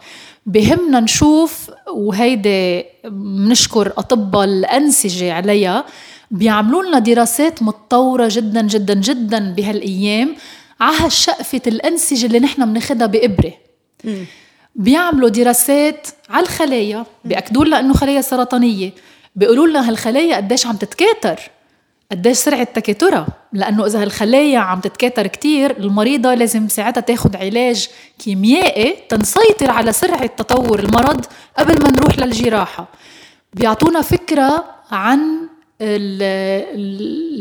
بهمنا 0.47 1.01
نشوف 1.01 1.71
وهيدي 1.93 2.85
بنشكر 3.05 3.93
أطباء 3.99 4.45
الأنسجة 4.45 5.33
عليها 5.33 5.85
بيعملوا 6.31 6.83
لنا 6.83 6.99
دراسات 6.99 7.63
متطورة 7.63 8.29
جدا 8.33 8.63
جدا 8.63 8.95
جدا 8.95 9.55
بهالأيام 9.55 10.37
على 10.81 10.97
هالشقفة 10.97 11.63
الأنسجة 11.67 12.27
اللي 12.27 12.41
نحن 12.41 12.73
بناخدها 12.73 13.07
بإبرة. 13.07 13.53
بيعملوا 14.75 15.29
دراسات 15.29 16.07
على 16.31 16.43
الخلايا 16.43 17.07
بيأكدوا 17.25 17.65
لنا 17.65 17.81
إنه 17.81 17.95
خلايا 17.95 18.21
سرطانية. 18.21 18.93
بيقولوا 19.37 19.67
لنا 19.67 19.89
هالخلايا 19.89 20.37
قديش 20.37 20.67
عم 20.67 20.77
تتكاثر. 20.77 21.51
قديش 22.11 22.37
سرعة 22.37 22.65
تكاثرها 22.65 23.27
لأنه 23.53 23.87
إذا 23.87 24.03
هالخلايا 24.03 24.59
عم 24.59 24.81
تتكاثر 24.81 25.27
كتير 25.27 25.79
المريضة 25.79 26.35
لازم 26.35 26.69
ساعتها 26.69 27.01
تاخد 27.01 27.37
علاج 27.37 27.89
كيميائي 28.19 28.95
تنسيطر 29.09 29.71
على 29.71 29.93
سرعة 29.93 30.27
تطور 30.27 30.79
المرض 30.79 31.25
قبل 31.59 31.83
ما 31.83 31.91
نروح 31.91 32.19
للجراحة. 32.19 32.89
بيعطونا 33.55 34.03
فكرة 34.03 34.65
عن 34.91 35.21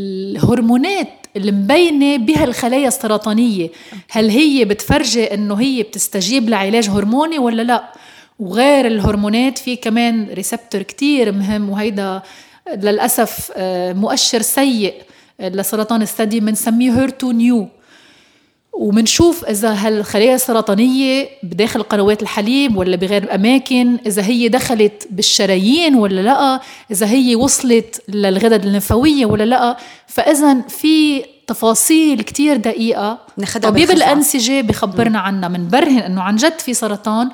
الهرمونات 0.10 1.08
اللي 1.36 1.52
مبينة 1.52 2.18
بها 2.18 2.44
الخلايا 2.44 2.88
السرطانية. 2.88 3.70
هل 4.12 4.30
هي 4.30 4.66
بتفرجي 4.66 5.34
إنه 5.34 5.56
هي 5.56 5.84
بتستجيب 5.84 6.50
لعلاج 6.50 6.90
هرموني 6.90 7.40
ولا 7.40 7.62
لا؟ 7.62 7.84
وغير 8.40 8.88
الهرمونات 8.88 9.58
في 9.58 9.76
كمان 9.76 10.28
receptor 10.34 10.82
كتير 10.82 11.32
مهم 11.32 11.70
وهيدا 11.70 12.22
للأسف 12.74 13.52
آه، 13.56 13.94
مؤشر 13.94 14.42
سيء 14.42 14.94
لسرطان 15.40 16.02
الثدي 16.02 16.40
بنسميه 16.40 17.00
HER2/neu 17.00 17.68
ومنشوف 18.74 19.46
إذا 19.46 19.74
هالخلايا 19.74 20.36
السرطانية 20.36 21.30
بداخل 21.44 21.84
قنوات 21.84 22.22
الحليب 22.22 22.78
ولا 22.78 22.96
بغير 22.96 23.36
أماكن 23.36 23.98
إذا 24.06 24.22
هي 24.22 24.48
دخلت 24.48 25.08
بالشرايين 25.10 25.96
ولا 25.96 26.22
لا 26.22 26.62
إذا 26.92 27.08
هي 27.08 27.36
وصلت 27.36 28.02
للغدد 28.10 28.66
الليمفاوية 28.66 29.26
ولا 29.26 29.44
لا. 29.44 29.78
فإذا 30.08 30.62
في 30.62 31.26
تفاصيل 31.48 32.22
كتير 32.22 32.58
دقيقة. 32.58 33.20
طبيب 33.70 33.92
الأنسجة 33.92 34.62
بخبرنا 34.62 35.20
عنها 35.20 35.50
منبرهن 35.50 35.98
إنه 36.00 36.22
عن 36.22 36.36
جد 36.36 36.60
في 36.60 36.74
سرطان. 36.74 37.30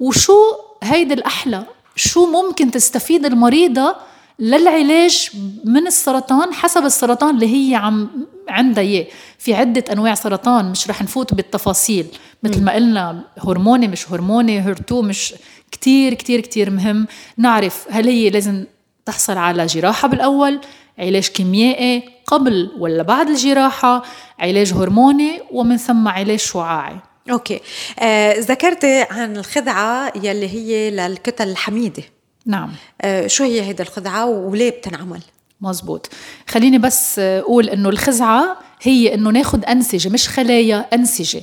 وشو 0.00 0.38
هيدا 0.82 1.14
الأحلى؟ 1.14 1.62
شو 1.96 2.26
ممكن 2.26 2.70
تستفيد 2.70 3.26
المريضة 3.26 3.96
للعلاج 4.40 5.30
من 5.64 5.86
السرطان 5.86 6.54
حسب 6.54 6.84
السرطان 6.84 7.34
اللي 7.34 7.70
هي 7.70 7.74
عم 7.74 8.10
عندها 8.48 8.84
إياه. 8.84 9.06
في 9.38 9.54
عدة 9.54 9.84
أنواع 9.92 10.14
سرطان 10.14 10.70
مش 10.70 10.90
رح 10.90 11.02
نفوت 11.02 11.34
بالتفاصيل. 11.34 12.06
مثل 12.42 12.64
ما 12.64 12.72
قلنا 12.72 13.24
هرموني 13.38 13.88
مش 13.88 14.10
هرموني 14.10 14.60
هرتو 14.60 15.02
مش 15.02 15.34
كتير 15.72 16.14
كتير 16.14 16.40
كتير 16.40 16.70
مهم. 16.70 17.06
نعرف 17.36 17.86
هل 17.90 18.08
هي 18.08 18.30
لازم 18.30 18.64
تحصل 19.06 19.38
على 19.38 19.66
جراحة 19.66 20.08
بالأول 20.08 20.60
علاج 20.98 21.28
كيميائي 21.28 22.02
قبل 22.26 22.70
ولا 22.78 23.02
بعد 23.02 23.28
الجراحة 23.28 24.02
علاج 24.38 24.72
هرموني 24.72 25.40
ومن 25.50 25.76
ثم 25.76 26.08
علاج 26.08 26.38
شعاعي. 26.38 26.96
أوكي. 27.30 27.60
آه 27.98 28.40
ذكرتي 28.40 29.06
عن 29.10 29.36
الخدعة 29.36 30.12
يلي 30.22 30.48
هي 30.48 30.90
للكتل 30.90 31.48
الحميدة. 31.48 32.02
نعم. 32.46 32.70
آه 33.02 33.26
شو 33.26 33.44
هي 33.44 33.62
هيدا 33.62 33.84
الخدعة 33.84 34.26
وليه 34.26 34.70
بتنعمل؟ 34.70 35.20
مزبوط. 35.60 36.08
خليني 36.48 36.78
بس 36.78 37.18
أقول 37.18 37.68
إنه 37.68 37.88
الخزعة 37.88 38.56
هي 38.82 39.14
إنه 39.14 39.30
ناخد 39.30 39.64
أنسجة 39.64 40.08
مش 40.08 40.28
خلايا 40.28 40.86
أنسجة. 40.94 41.42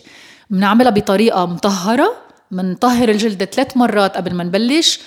بنعملها 0.49 0.91
بطريقة 0.91 1.45
مطهرة 1.45 2.13
بنطهر 2.51 3.09
الجلد 3.09 3.43
ثلاث 3.43 3.77
مرات 3.77 4.17
قبل 4.17 4.33
ما 4.33 4.43
نبلش. 4.43 4.99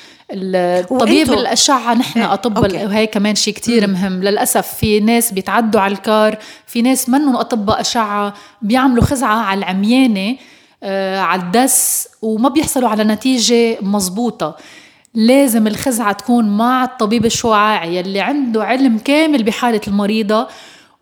طبيب 0.90 1.33
الأشعة 1.33 1.94
نحن 1.94 2.18
إيه، 2.20 2.33
أطباء 2.33 2.87
وهي 2.87 3.07
كمان 3.07 3.35
شيء 3.35 3.55
كتير 3.55 3.87
مهم. 3.87 4.22
للأسف 4.22 4.74
في 4.74 5.00
ناس 5.00 5.33
بيتعدوا 5.33 5.81
على 5.81 5.92
الكار 5.94 6.38
في 6.66 6.83
ناس 6.83 7.09
منهم 7.09 7.37
أطباء 7.37 7.81
أشعة 7.81 8.35
بيعملوا 8.62 9.05
خزعة 9.05 9.35
على 9.37 9.59
العميانة 9.59 10.37
آه 10.83 11.18
على 11.18 11.42
الدس 11.42 12.09
وما 12.22 12.48
بيحصلوا 12.48 12.88
على 12.88 13.05
نتيجة 13.05 13.79
مزبوطة. 13.81 14.57
لازم 15.14 15.66
الخزعة 15.66 16.12
تكون 16.12 16.57
مع 16.57 16.85
الطبيب 16.85 17.25
الشعاعي 17.27 17.96
يلي 17.96 18.20
عنده 18.20 18.64
علم 18.64 18.99
كامل 18.99 19.42
بحالة 19.42 19.81
المريضة 19.88 20.49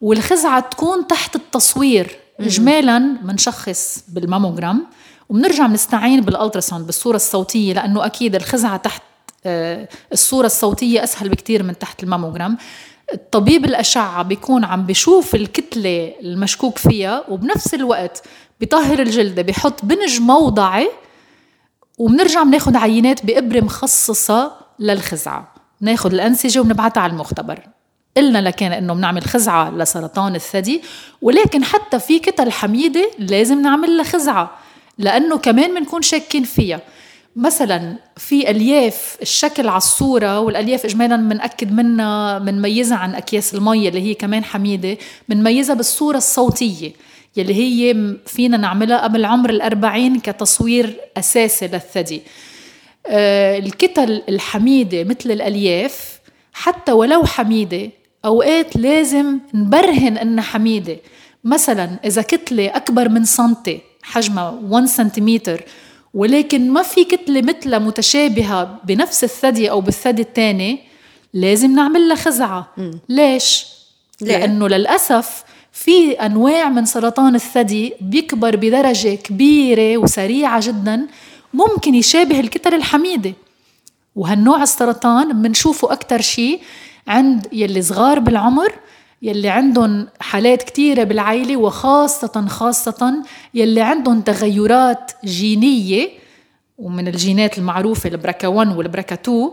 والخزعة 0.01 0.61
تكون 0.61 1.07
تحت 1.07 1.37
التصوير. 1.37 2.17
إجمالا 2.41 2.99
منشخص 2.99 4.05
بالماموجرام 4.09 4.87
وبنرجع 5.29 5.67
بنستعين 5.67 6.21
بال 6.21 6.32
ultrasound 6.32 6.87
بالصورة 6.87 7.17
الصوتية 7.17 7.73
لأنه 7.73 8.07
أكيد 8.07 8.35
الخزعة 8.35 8.77
تحت 8.77 9.03
آه، 9.47 9.89
الصورة 10.13 10.47
الصوتية 10.47 11.05
أسهل 11.05 11.29
بكتير 11.29 11.63
من 11.63 11.79
تحت 11.79 12.03
الماموجرام 12.03 12.59
الطبيب 13.15 13.65
الأشعة 13.65 14.23
بيكون 14.23 14.65
عم 14.65 14.87
بيشوف 14.87 15.35
الكتلة 15.35 16.13
المشكوك 16.23 16.79
فيها 16.79 17.25
وبنفس 17.29 17.75
الوقت 17.75 18.23
بيطهر 18.61 18.99
الجلد 18.99 19.41
بيحط 19.41 19.85
بنج 19.85 20.21
موضعي 20.21 20.91
وبنرجع 21.99 22.43
بناخد 22.43 22.77
عينات 22.77 23.27
بإبرة 23.27 23.61
مخصصة 23.61 24.53
للخزعة. 24.79 25.55
ناخد 25.81 26.15
الأنسجة 26.15 26.61
ونبعتها 26.61 27.01
على 27.01 27.13
المختبر. 27.13 27.61
قلنا 28.17 28.39
لكان 28.39 28.73
إنه 28.73 28.95
بنعمل 28.95 29.23
خزعة 29.23 29.71
لسرطان 29.71 30.35
الثدي 30.35 30.83
ولكن 31.23 31.65
حتى 31.65 31.99
في 31.99 32.19
كتل 32.19 32.53
حميدة 32.53 33.11
لازم 33.19 33.63
نعمل 33.63 33.97
لها 33.97 34.05
خزعة 34.05 34.51
لأنه 34.99 35.39
كمان 35.39 35.75
بنكون 35.75 36.03
شاكين 36.03 36.45
فيها. 36.45 36.81
مثلا 37.37 37.97
في 38.17 38.51
ألياف 38.51 39.17
الشكل 39.23 39.69
على 39.69 39.77
الصورة 39.77 40.41
والألياف 40.41 40.85
اجمالا 40.85 41.17
بناكد 41.17 41.73
منها 41.73 42.39
بنميزها 42.39 42.99
عن 42.99 43.15
أكياس 43.15 43.55
المي 43.55 43.89
اللي 43.89 44.01
هي 44.03 44.15
كمان 44.15 44.45
حميدة 44.45 44.97
بنميزها 45.29 45.75
بالصورة 45.75 46.17
الصوتية. 46.17 46.93
يلي 47.39 47.55
هي 47.55 48.17
فينا 48.27 48.57
نعملها 48.57 49.03
قبل 49.05 49.25
عمر 49.25 49.51
الأربعين 49.51 50.21
كتصوير 50.21 50.97
أساسي 51.17 51.67
للثدي 51.67 52.23
آه، 53.07 53.59
الكتل 53.59 54.23
الحميدة 54.29 55.05
مثل 55.05 55.31
الألياف 55.31 56.21
حتى 56.53 56.93
ولو 56.93 57.25
حميدة 57.25 57.91
أوقات 58.25 58.77
لازم 58.77 59.39
نبرهن 59.55 60.19
إنها 60.19 60.45
حميدة 60.45 60.97
مثلا 61.45 61.99
إذا 62.05 62.23
كتلة 62.23 62.77
أكبر 62.77 63.09
من 63.09 63.25
سنتي 63.25 63.81
حجمها 64.03 64.61
1 64.69 64.87
سنتيمتر 64.87 65.65
ولكن 66.15 66.71
ما 66.71 66.83
في 66.83 67.05
كتلة 67.05 67.43
مثلها 67.43 67.79
متشابهة 67.79 68.81
بنفس 68.85 69.25
الثدي 69.25 69.71
أو 69.71 69.81
بالثدي 69.81 70.23
الثاني 70.23 70.79
لازم 71.35 71.75
نعمل 71.75 72.09
لها 72.09 72.17
خزعة. 72.17 72.75
ليش؟ 73.09 73.67
ليه؟ 74.21 74.37
لأنه 74.39 74.69
للأسف 74.69 75.45
في 75.85 76.13
أنواع 76.13 76.69
من 76.69 76.85
سرطان 76.85 77.35
الثدي 77.35 77.95
بيكبر 78.01 78.57
بدرجة 78.57 79.15
كبيرة 79.15 79.99
وسريعة 79.99 80.61
جدا 80.67 81.07
ممكن 81.55 81.95
يشابه 81.95 82.41
الكتل 82.41 82.75
الحميدة. 82.75 83.33
وهالنوع 84.17 84.63
السرطان 84.63 85.43
بنشوفه 85.43 85.93
أكتر 85.93 86.21
شيء 86.21 86.61
عند 87.09 87.47
يلي 87.53 87.83
صغار 87.83 88.19
بالعمر 88.19 88.73
يلي 89.23 89.49
عندهم 89.49 90.09
حالات 90.21 90.63
كتيرة 90.63 91.05
بالعائلة 91.05 91.57
وخاصة 91.57 92.47
خاصة 92.49 93.23
يلي 93.55 93.81
عندهم 93.81 94.21
تغيرات 94.21 95.13
جينية 95.25 96.09
ومن 96.79 97.09
الجينات 97.09 97.59
المعروفة 97.59 98.11
البركا 98.11 98.49
1 98.49 98.77
والبركا 98.77 99.15
2 99.15 99.51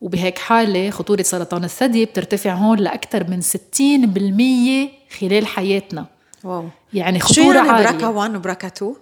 وبهيك 0.00 0.38
حالة 0.38 0.90
خطورة 0.90 1.22
سرطان 1.22 1.64
الثدي 1.64 2.04
بترتفع 2.04 2.54
هون 2.54 2.78
لأكثر 2.78 3.30
من 3.30 3.40
60% 3.42 5.01
خلال 5.20 5.46
حياتنا. 5.46 6.06
واو. 6.44 6.64
يعني 6.94 7.20
خطورة 7.20 7.44
شو 7.44 7.52
يعني 7.52 7.84
بركا 7.84 8.08
1 8.08 8.36
وبركا 8.36 8.66
2 8.66 8.94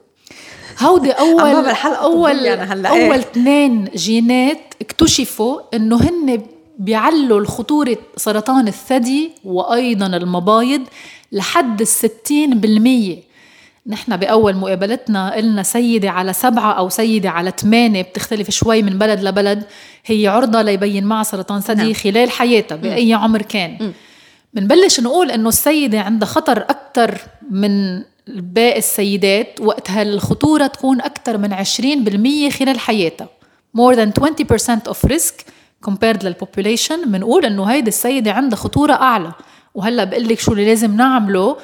هودي 0.81 1.11
اول 1.11 1.67
اول 1.85 2.37
يعني 2.37 2.89
أول 2.89 3.19
اثنين 3.19 3.85
جينات 3.85 4.75
اكتشفوا 4.81 5.61
إنه 5.75 5.97
هن 5.97 6.43
بيعلوا 6.79 7.47
خطورة 7.47 7.97
سرطان 8.17 8.69
الثدي 8.69 9.31
وأيضا 9.45 10.07
المبايض 10.07 10.83
لحد 11.33 11.81
الستين 11.81 12.61
بالمية. 12.61 13.31
نحن 13.87 14.17
بأول 14.17 14.57
مقابلتنا 14.57 15.35
قلنا 15.35 15.63
سيدة 15.63 16.11
على 16.11 16.33
سبعة 16.33 16.73
أو 16.73 16.89
سيدة 16.89 17.31
على 17.31 17.53
ثمانية 17.59 18.03
بتختلف 18.03 18.51
شوي 18.51 18.83
من 18.83 18.99
بلد 18.99 19.21
لبلد. 19.21 19.65
هي 20.07 20.27
عرضة 20.27 20.63
ليبين 20.63 21.05
معها 21.05 21.23
سرطان 21.23 21.61
ثدي 21.61 21.83
نعم. 21.83 21.93
خلال 21.93 22.31
حياتها 22.31 22.77
بأي 22.77 23.15
عمر 23.15 23.43
كان. 23.43 23.93
بنبلش 24.55 25.01
نقول 25.01 25.31
إنه 25.31 25.49
السيدة 25.49 26.01
عندها 26.01 26.29
خطر 26.29 26.59
أكثر 26.59 27.21
من 27.51 28.03
باقي 28.27 28.79
السيدات 28.79 29.61
وقت 29.61 29.91
هالخطورة 29.91 30.67
تكون 30.67 31.01
أكثر 31.01 31.39
من 31.39 31.55
20% 31.55 32.53
خلال 32.59 32.79
حياتها. 32.79 33.29
More 33.77 33.95
than 33.97 34.11
20% 34.21 34.93
of 34.93 35.11
risk 35.11 35.35
compared 35.87 36.25
لل 36.25 36.39
population 36.39 37.11
بنقول 37.11 37.45
إنه 37.45 37.65
هيدي 37.65 37.89
السيدة 37.89 38.33
عندها 38.33 38.59
خطورة 38.59 38.93
أعلى. 38.93 39.33
وهلأ 39.75 40.05
بقول 40.05 40.29
لك 40.29 40.41
شو 40.41 40.53
اللي 40.53 40.65
لازم 40.65 40.97
نعمله؟ 40.97 41.57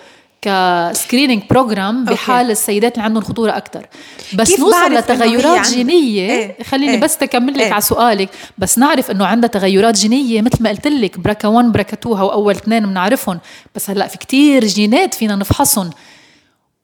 ك 0.42 0.52
screening 0.52 1.42
program 1.50 2.04
بحال 2.04 2.50
السيدات 2.50 2.94
اللي 2.94 3.04
عندهم 3.04 3.22
خطورة 3.22 3.56
أكثر 3.56 3.86
بس 4.34 4.60
نوصل 4.60 4.94
لتغيرات 4.94 5.68
جينية؟ 5.68 6.30
إيه؟ 6.30 6.62
خليني 6.62 6.92
إيه؟ 6.92 7.00
بس 7.00 7.16
تكمل 7.18 7.54
لك 7.54 7.60
إيه؟ 7.60 7.72
على 7.72 7.82
سؤالك. 7.82 8.28
بس 8.58 8.78
نعرف 8.78 9.10
إنه 9.10 9.26
عندها 9.26 9.48
تغيرات 9.48 9.94
جينية 9.94 10.42
مثل 10.42 10.62
ما 10.62 10.70
قلت 10.70 10.86
لك 10.86 11.20
بركا 11.20 11.48
1 11.48 11.72
بركا 11.72 11.92
2 11.92 12.16
هو 12.16 12.32
أول 12.32 12.54
اثنين 12.54 12.86
بنعرفهم. 12.86 13.40
بس 13.74 13.90
هلأ 13.90 14.06
في 14.06 14.18
كتير 14.18 14.64
جينات 14.64 15.14
فينا 15.14 15.36
نفحصهم. 15.36 15.90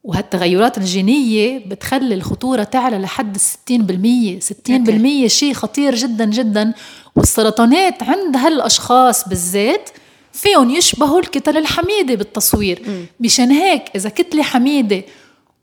وهالتغيرات 0.05 0.79
الجينية 0.79 1.59
بتخلي 1.67 2.15
الخطورة 2.15 2.63
تعلى 2.63 2.99
لحد 2.99 3.35
الستين 3.35 3.83
بالمية. 3.87 4.41
ستين 4.41 4.85
بالمية 4.85 5.29
شيء 5.29 5.55
خطير 5.55 5.95
جدا 5.95 6.25
جدا. 6.25 6.73
والسرطانات 7.17 8.03
عند 8.03 8.37
هالأشخاص 8.37 9.29
بالذات 9.29 9.91
فيهم 10.33 10.71
يشبهوا 10.71 11.21
الكتل 11.21 11.57
الحميدة 11.57 12.15
بالتصوير. 12.15 12.83
مشان 13.21 13.51
هيك 13.51 13.83
إذا 13.97 14.09
كتلة 14.09 14.43
حميدة 14.43 15.03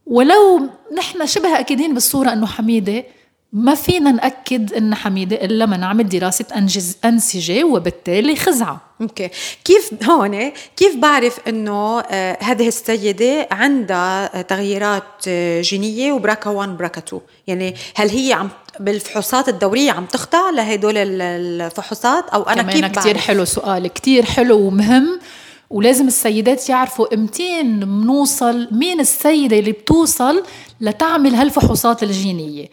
ولو 0.05 0.69
نحن 0.97 1.25
شبه 1.25 1.59
أكيدين 1.59 1.93
بالصورة 1.93 2.33
أنه 2.33 2.47
حميدة 2.47 3.03
ما 3.53 3.75
فينا 3.75 4.11
نأكد 4.11 4.73
إن 4.73 4.95
حميدة 4.95 5.35
إلا 5.35 5.65
ما 5.65 5.77
نعمل 5.77 6.09
دراسة 6.09 6.45
أنجز 6.55 6.97
أنسجة 7.05 7.63
وبالتالي 7.63 8.35
خزعة. 8.35 8.81
أوكي. 9.01 9.29
كيف 9.65 10.09
هون 10.09 10.51
كيف 10.77 10.95
بعرف 10.95 11.39
إنه 11.47 11.99
آه 11.99 12.37
هذه 12.41 12.67
السيدة 12.67 13.47
عندها 13.51 14.41
تغييرات 14.41 15.03
آه 15.27 15.61
جينية 15.61 16.11
وبراكا 16.11 16.49
1 16.49 16.77
براكا 16.77 17.01
2 17.07 17.21
يعني 17.47 17.75
هل 17.95 18.09
هي 18.09 18.33
عم 18.33 18.49
بالفحوصات 18.79 19.49
الدورية 19.49 19.91
عم 19.91 20.05
تخضع 20.05 20.49
لهدول 20.49 20.97
الفحوصات 20.97 22.29
أو 22.29 22.43
أنا 22.43 22.63
كيف 22.63 22.81
بعرف؟ 22.81 22.97
كثير 22.99 23.17
حلو 23.17 23.45
سؤال 23.45 23.87
كثير 23.87 24.25
حلو 24.25 24.57
ومهم 24.57 25.19
ولازم 25.69 26.07
السيدات 26.07 26.69
يعرفوا 26.69 27.13
امتين 27.13 27.79
بنوصل 27.79 28.67
مين 28.71 28.99
السيدة 28.99 29.59
اللي 29.59 29.71
بتوصل 29.71 30.43
لتعمل 30.81 31.35
هالفحوصات 31.35 32.03
الجينية. 32.03 32.69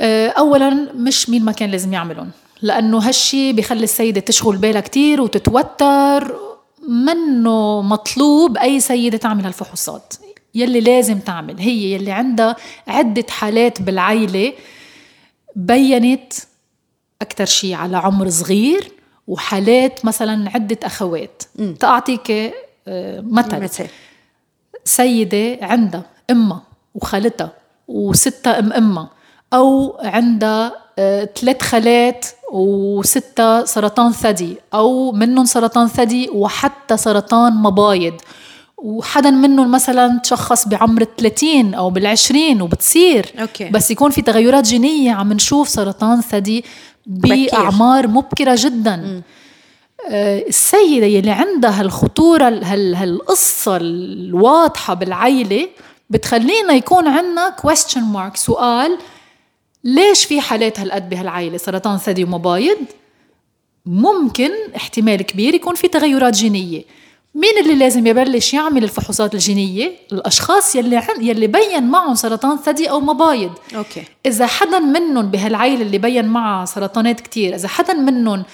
آه، 0.00 0.28
اولا 0.28 0.88
مش 0.94 1.30
مين 1.30 1.44
ما 1.44 1.52
كان 1.52 1.70
لازم 1.70 1.92
يعملهم 1.92 2.30
لأنه 2.62 2.98
هالشي 2.98 3.52
بخلي 3.52 3.84
السيدة 3.84 4.20
تشغل 4.20 4.56
بالها 4.56 4.80
كتير 4.80 5.20
وتتوتر 5.20 6.36
منه 6.88 7.82
مطلوب 7.82 8.56
أي 8.56 8.80
سيدة 8.80 9.18
تعمل 9.18 9.44
هالفحوصات 9.44 10.14
يلي 10.54 10.80
لازم 10.80 11.18
تعمل 11.18 11.60
هي 11.60 11.92
يلي 11.92 12.12
عندها 12.12 12.56
عدة 12.86 13.26
حالات 13.30 13.82
بالعيلة 13.82 14.52
بينت 15.56 16.32
أكثر 17.22 17.44
شيء 17.44 17.74
على 17.74 17.96
عمر 17.96 18.30
صغير 18.30 18.92
وحالات 19.28 20.04
مثلا 20.04 20.50
عدة 20.54 20.78
أخوات. 20.84 21.42
تعطيك 21.80 22.30
آه، 22.88 23.20
مثل. 23.20 23.62
مثل. 23.62 23.86
سيدة 24.84 25.58
عندها 25.62 26.02
أمها 26.30 26.62
وخالتها 26.94 27.52
وستة 27.88 28.58
أم 28.58 28.72
أمها 28.72 29.10
أو 29.52 29.98
عندها 30.00 30.72
آه، 30.98 31.24
ثلاث 31.24 31.62
خالات 31.62 32.26
وستة 32.52 33.64
سرطان 33.64 34.12
ثدي 34.12 34.56
أو 34.74 35.12
منهم 35.12 35.44
سرطان 35.44 35.88
ثدي 35.88 36.30
وحتى 36.30 36.96
سرطان 36.96 37.52
مبايض. 37.52 38.14
وحدا 38.78 39.30
منهم 39.30 39.70
مثلا 39.70 40.20
تشخص 40.22 40.68
بعمر 40.68 41.02
الثلاثين 41.02 41.74
أو 41.74 41.90
بالعشرين 41.90 42.62
وبتصير. 42.62 43.26
أوكي. 43.40 43.68
بس 43.68 43.90
يكون 43.90 44.10
في 44.10 44.22
تغيرات 44.22 44.64
جينية 44.64 45.12
عم 45.12 45.32
نشوف 45.32 45.68
سرطان 45.68 46.20
ثدي 46.20 46.64
بأعمار 47.06 48.08
مبكرة 48.08 48.56
جدا. 48.58 48.96
م. 48.96 49.22
آه، 50.10 50.38
السيدة 50.48 51.06
يلي 51.06 51.30
عندها 51.30 51.80
هالخطورة 51.80 52.48
هالقصة 52.64 53.76
الواضحة 53.76 54.94
بالعيلة 54.94 55.68
بتخلينا 56.10 56.72
يكون 56.72 57.08
عندنا 57.08 57.56
question 57.66 58.00
mark 58.14 58.36
سؤال 58.36 58.98
ليش 59.84 60.24
في 60.24 60.40
حالات 60.40 60.80
هالقد 60.80 61.08
بهالعائلة 61.08 61.56
سرطان 61.56 61.98
ثدي 61.98 62.24
ومبايض 62.24 62.78
ممكن 63.86 64.50
احتمال 64.76 65.22
كبير 65.22 65.54
يكون 65.54 65.74
في 65.74 65.88
تغيرات 65.88 66.34
جينية. 66.34 66.82
مين 67.36 67.58
اللي 67.64 67.74
لازم 67.74 68.06
يبلش 68.06 68.54
يعمل 68.54 68.84
الفحوصات 68.84 69.34
الجينية؟ 69.34 69.92
الأشخاص 70.12 70.76
يلي 70.76 70.96
عن... 70.96 71.24
يلي 71.24 71.46
بين 71.46 71.82
معهم 71.82 72.14
سرطان 72.14 72.56
ثدي 72.56 72.90
أو 72.90 73.00
مبايض 73.00 73.52
أوكي. 73.74 74.02
إذا 74.26 74.46
حدا 74.46 74.78
منهم 74.78 75.30
بهالعائلة 75.30 75.82
اللي 75.82 75.98
بين 75.98 76.24
معها 76.24 76.64
سرطانات 76.64 77.20
كتير 77.20 77.54
إذا 77.54 77.68
حدا 77.68 77.94
منهم 77.94 78.44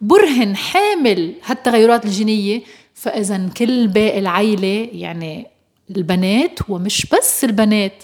برهن 0.00 0.56
حامل 0.56 1.34
هالتغيرات 1.44 2.04
الجينية 2.04 2.62
فإذا 2.94 3.48
كل 3.56 3.88
باقي 3.88 4.18
العائلة 4.18 4.88
يعني 4.92 5.46
البنات 5.96 6.58
ومش 6.68 7.06
بس 7.06 7.44
البنات 7.44 8.02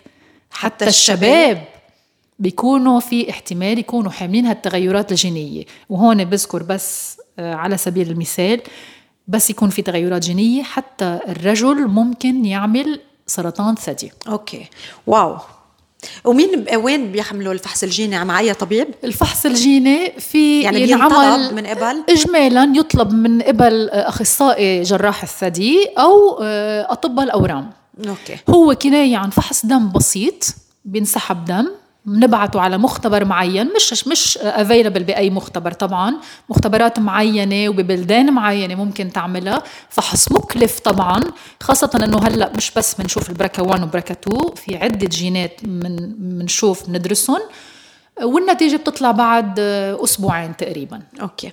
حتى, 0.50 0.66
حتى 0.66 0.86
الشباب 0.86 1.64
بيكونوا 2.38 3.00
في 3.00 3.30
احتمال 3.30 3.78
يكونوا 3.78 4.10
حاملين 4.10 4.46
هالتغيرات 4.46 5.12
الجينية 5.12 5.64
وهون 5.88 6.24
بذكر 6.24 6.62
بس 6.62 7.16
آه، 7.38 7.54
على 7.54 7.76
سبيل 7.76 8.10
المثال 8.10 8.60
بس 9.28 9.50
يكون 9.50 9.70
في 9.70 9.82
تغيرات 9.82 10.22
جينية 10.22 10.62
حتى 10.62 11.18
الرجل 11.28 11.86
ممكن 11.86 12.44
يعمل 12.44 13.00
سرطان 13.26 13.74
ثدي. 13.74 14.12
أوكي. 14.28 14.66
واو. 15.06 15.36
ومين 16.24 16.66
وين 16.74 17.12
بيحملوا 17.12 17.52
الفحص 17.52 17.82
الجيني؟ 17.82 18.24
مع 18.24 18.38
اي 18.38 18.54
طبيب؟ 18.54 18.88
الفحص 19.04 19.46
الجيني 19.46 20.12
في 20.18 20.62
يعني 20.62 20.90
ينطلب 20.90 21.54
من 21.54 21.66
قبل؟ 21.66 22.04
اجمالا 22.08 22.72
يطلب 22.76 23.12
من 23.12 23.42
قبل 23.42 23.88
أخصائي 23.90 24.82
جراح 24.82 25.22
الثدي 25.22 25.86
أو 25.98 26.38
آه، 26.42 26.92
أطباء 26.92 27.24
الأورام. 27.24 27.70
أوكي. 28.08 28.36
هو 28.50 28.74
كناية 28.74 29.16
عن 29.16 29.30
فحص 29.30 29.66
دم 29.66 29.92
بسيط 29.92 30.54
بينسحب 30.84 31.44
دم 31.44 31.68
بنبعته 32.06 32.60
على 32.60 32.78
مختبر 32.78 33.24
معين 33.24 33.70
مش 33.76 34.08
مش 34.08 34.38
available 34.38 35.02
بأي 35.04 35.30
مختبر 35.30 35.72
طبعا. 35.72 36.14
مختبرات 36.48 36.98
معينة 36.98 37.68
وببلدان 37.68 38.32
معينة 38.32 38.74
ممكن 38.74 39.12
تعملها. 39.12 39.62
فحص 39.88 40.32
مكلف 40.32 40.78
طبعا 40.80 41.20
خاصة 41.62 41.90
إنه 42.04 42.18
هلأ 42.18 42.52
مش 42.56 42.70
بس 42.76 42.94
بنشوف 42.94 43.30
ال 43.30 43.37
BRCA 43.37 43.62
1 43.62 43.82
و 43.82 43.88
BRCA 43.88 44.12
2 44.12 44.54
في 44.54 44.76
عدة 44.76 45.06
جينات 45.06 45.60
من 45.64 45.96
بنشوف 46.18 46.88
ندرسهم. 46.88 47.40
والنتيجة 48.20 48.76
بتطلع 48.76 49.10
بعد 49.10 49.60
أسبوعين 50.04 50.56
تقريبا. 50.56 51.00
أوكي. 51.20 51.52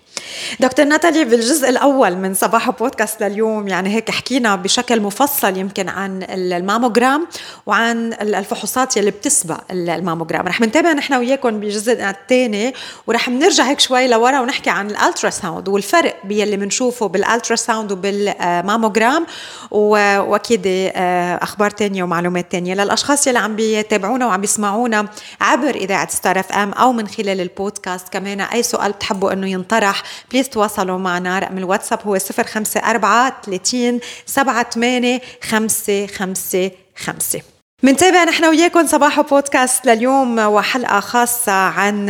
دكتور 0.59 0.85
ناتالي 0.85 1.23
بالجزء 1.25 1.69
الأول 1.69 2.15
من 2.15 2.33
صباح 2.33 2.69
بودكاست 2.69 3.23
لليوم 3.23 3.67
يعني 3.67 3.95
هيك 3.95 4.11
حكينا 4.11 4.55
بشكل 4.55 5.01
مفصل 5.01 5.57
يمكن 5.57 5.89
عن 5.89 6.23
الماموجرام 6.29 7.27
وعن 7.65 8.13
الفحوصات 8.13 8.97
يلي 8.97 9.11
بتسبق 9.11 9.59
الماموجرام. 9.71 10.47
رح 10.47 10.61
نتابع 10.61 10.91
نحن 10.93 11.13
وياكم 11.13 11.59
بالجزء 11.59 12.09
الثاني 12.09 12.73
ورح 13.07 13.29
نرجع 13.29 13.63
هيك 13.63 13.79
شوي 13.79 14.07
لورا 14.07 14.39
ونحكي 14.39 14.69
عن 14.69 14.89
ال 14.89 15.29
ultrasound 15.29 15.69
والفرق 15.69 16.15
باللي 16.23 16.57
بنشوفه 16.57 17.07
بال 17.07 17.55
ultrasound 17.55 17.91
وبال 17.91 18.25
mammogram 18.25 19.25
وأكيد 19.71 20.63
آه، 20.65 21.35
أخبار 21.43 21.69
ثانية 21.69 22.03
ومعلومات 22.03 22.45
ثانية 22.51 22.73
للأشخاص 22.73 23.27
يلي 23.27 23.39
عم 23.39 23.55
بيتابعونا 23.55 24.27
وعم 24.27 24.41
بيسمعونا 24.41 25.07
عبر 25.41 25.75
إذاعة 25.75 26.09
ستار 26.09 26.39
ام 26.51 26.73
أو 26.73 26.91
من 26.91 27.07
خلال 27.07 27.41
البودكاست. 27.41 28.09
كمان 28.09 28.41
أي 28.41 28.63
سؤال 28.63 28.91
بتحبوا 28.91 29.33
إنه 29.33 29.47
ينطرح 29.47 30.03
please 30.31 30.49
تواصلوا 30.49 30.97
معنا. 30.97 31.39
رقم 31.39 31.57
الواتساب 31.57 31.99
هو 32.05 32.15
054 32.15 33.31
30 33.45 33.99
78 34.25 35.19
555 35.43 37.58
منتابع 37.83 38.23
نحن 38.23 38.45
وياكم 38.45 38.87
صباح 38.87 39.21
بودكاست 39.21 39.85
لليوم 39.85 40.39
وحلقة 40.39 40.99
خاصة 40.99 41.51
عن 41.51 42.07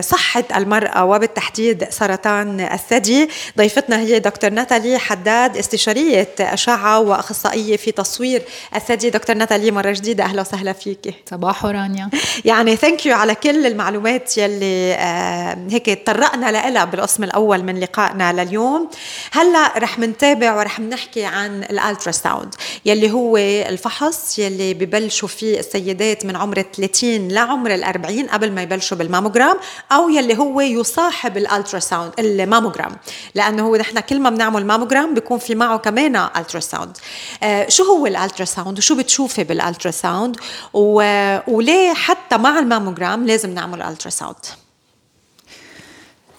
صحة 0.00 0.44
المرأة 0.56 1.04
وبالتحديد 1.04 1.84
سرطان 1.90 2.60
الثدي. 2.60 3.28
ضيفتنا 3.58 3.98
هي 3.98 4.18
دكتور 4.18 4.50
ناتالي 4.50 4.98
حداد 4.98 5.56
استشارية 5.56 6.28
أشعة 6.40 7.00
وأخصائية 7.00 7.76
في 7.76 7.92
تصوير 7.92 8.42
الثدي. 8.76 9.10
دكتور 9.10 9.36
ناتالي 9.36 9.70
مرة 9.70 9.90
جديدة 9.90 10.24
أهلا 10.24 10.40
وسهلا 10.40 10.72
فيك. 10.72 11.14
صباح 11.30 11.64
رانيا. 11.64 12.10
يعني 12.44 12.76
thank 12.76 13.06
you 13.06 13.14
على 13.16 13.34
كل 13.34 13.66
المعلومات 13.66 14.38
يلي 14.38 14.94
آه، 14.94 15.58
هيك 15.70 15.86
تطرقنا 15.86 16.50
لها 16.50 16.84
بالقسم 16.84 17.24
الأول 17.24 17.62
من 17.62 17.80
لقائنا 17.80 18.32
لليوم. 18.32 18.90
هلا 19.32 19.78
رح 19.78 19.98
منتابع 19.98 20.56
ورح 20.56 20.80
نحكي 20.80 21.24
عن 21.24 21.62
ال 21.62 22.12
ultrasound 22.12 22.54
يلي 22.84 23.10
هو 23.10 23.36
الفحص 23.36 24.38
يلي 24.38 24.74
ببلش 24.74 25.07
يبلشوا 25.08 25.28
فيه 25.28 25.58
السيدات 25.58 26.24
من 26.26 26.36
عمر 26.36 26.62
30 26.62 27.28
لعمر 27.28 27.74
ال 27.74 27.84
40 27.84 28.26
قبل 28.26 28.52
ما 28.52 28.62
يبلشوا 28.62 28.96
بالماموجرام 28.96 29.56
أو 29.92 30.08
يلي 30.08 30.38
هو 30.38 30.60
يصاحب 30.60 31.36
ال 31.36 31.78
ultrasound 31.78 32.12
ال 32.18 32.25
mammogram. 32.25 32.96
لأنه 33.34 33.66
هو 33.66 33.76
نحن 33.76 34.00
كل 34.00 34.20
ما 34.20 34.30
بنعمل 34.30 34.66
ماموجرام 34.66 35.14
بيكون 35.14 35.38
في 35.38 35.54
معه 35.54 35.78
كمان 35.78 36.16
ultrasound 36.16 36.96
آه 37.42 37.68
شو 37.68 37.82
هو 37.84 38.06
ال 38.06 38.44
ultrasound 38.44 38.78
وشو 38.78 38.96
بتشوفي 38.96 39.44
بال 39.44 39.90
ultrasound 39.90 40.36
وليه 40.72 41.94
حتى 41.94 42.36
مع 42.36 42.58
الماموجرام 42.58 43.26
لازم 43.26 43.54
نعمل 43.54 43.82
ultrasound 43.82 44.36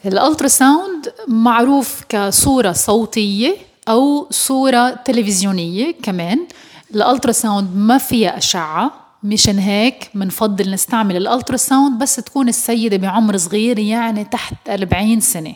ال 0.06 0.48
ultrasound 0.48 1.14
معروف 1.28 2.02
كصورة 2.10 2.72
صوتية 2.72 3.56
أو 3.90 4.28
صورة 4.32 4.90
تلفزيونية 4.90 5.96
كمان. 6.04 6.48
ال 6.96 7.32
ultrasound 7.32 7.76
ما 7.76 7.98
فيها 7.98 8.38
أشعة 8.38 8.92
مشان 9.24 9.60
هيك 9.60 10.10
بنفضل 10.16 10.72
نستعمل 10.72 11.18
ال 11.18 11.58
ultrasound 11.58 12.02
بس 12.02 12.16
تكون 12.16 12.50
السيدة 12.50 12.98
بعمر 12.98 13.38
صغير 13.38 13.80
يعني 13.80 14.24
تحت 14.24 14.70
40 14.70 15.20
سنة. 15.20 15.54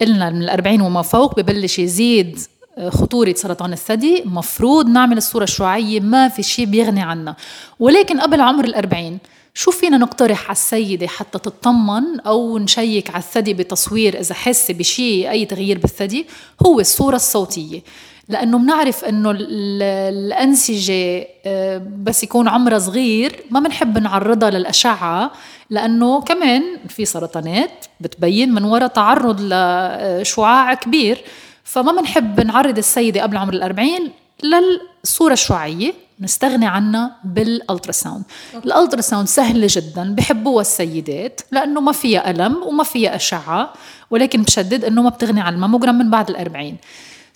قلنا 0.00 0.30
من 0.30 0.48
ال40 0.48 0.82
وما 0.82 1.02
فوق 1.02 1.40
ببلش 1.40 1.78
يزيد 1.78 2.38
آه، 2.78 2.90
خطورة 2.90 3.34
سرطان 3.36 3.72
الثدي. 3.72 4.22
مفروض 4.26 4.86
نعمل 4.86 5.16
الصورة 5.16 5.44
الشعاعية 5.44 6.00
ما 6.00 6.28
في 6.28 6.42
شيء 6.42 6.66
بيغني 6.66 7.02
عنها 7.02 7.36
ولكن 7.80 8.20
قبل 8.20 8.40
عمر 8.40 8.64
الأربعين 8.64 9.18
شو 9.54 9.70
فينا 9.70 9.98
نقترح 9.98 10.44
على 10.44 10.52
السيدة 10.52 11.06
حتى 11.06 11.38
تطمن 11.38 12.20
أو 12.20 12.58
نشيك 12.58 13.10
على 13.10 13.18
الثدي 13.18 13.54
بتصوير 13.54 14.20
إذا 14.20 14.34
حس 14.34 14.70
بشيء 14.70 15.30
أي 15.30 15.44
تغيير 15.44 15.78
بالثدي؟ 15.78 16.26
هو 16.66 16.80
الصورة 16.80 17.16
الصوتية. 17.16 17.82
لأنه 18.28 18.58
بنعرف 18.58 19.04
إنه 19.04 19.34
الأنسجة 19.38 21.26
آه، 21.46 21.82
بس 22.02 22.22
يكون 22.22 22.48
عمرها 22.48 22.78
صغير 22.78 23.44
ما 23.50 23.60
بنحب 23.60 23.98
نعرضها 23.98 24.50
للأشعة 24.50 25.30
لأنه 25.70 26.20
كمان 26.20 26.62
في 26.88 27.04
سرطانات 27.04 27.86
بتبين 28.00 28.54
من 28.54 28.64
وراء 28.64 28.88
تعرض 28.88 29.40
لشعاع 29.40 30.74
كبير. 30.74 31.24
فما 31.64 31.92
بنحب 31.92 32.40
نعرض 32.40 32.78
السيدة 32.78 33.22
قبل 33.22 33.36
عمر 33.36 33.54
الأربعين 33.54 34.10
للصورة 34.42 35.32
الشعاعية 35.32 35.92
نستغني 36.20 36.66
عنها 36.66 37.16
بال 37.24 37.39
ultrasound. 37.39 38.24
ال 38.64 38.70
ultrasound 38.70 39.28
سهله 39.28 39.66
جدا 39.70 40.14
بحبوها 40.14 40.60
السيدات 40.60 41.40
لأنه 41.52 41.80
ما 41.80 41.92
فيها 41.92 42.30
ألم 42.30 42.62
وما 42.62 42.84
فيها 42.84 43.16
أشعة 43.16 43.72
ولكن 44.10 44.42
بشدد 44.42 44.84
إنه 44.84 45.02
ما 45.02 45.08
بتغني 45.08 45.40
عن 45.40 45.54
الماموجرام 45.54 45.98
من 45.98 46.10
بعد 46.10 46.30
الأربعين. 46.30 46.76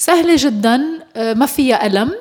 سهلة 0.00 0.34
جدا 0.38 0.82
آه، 1.16 1.34
ما 1.34 1.46
فيها 1.46 1.86
ألم 1.86 2.12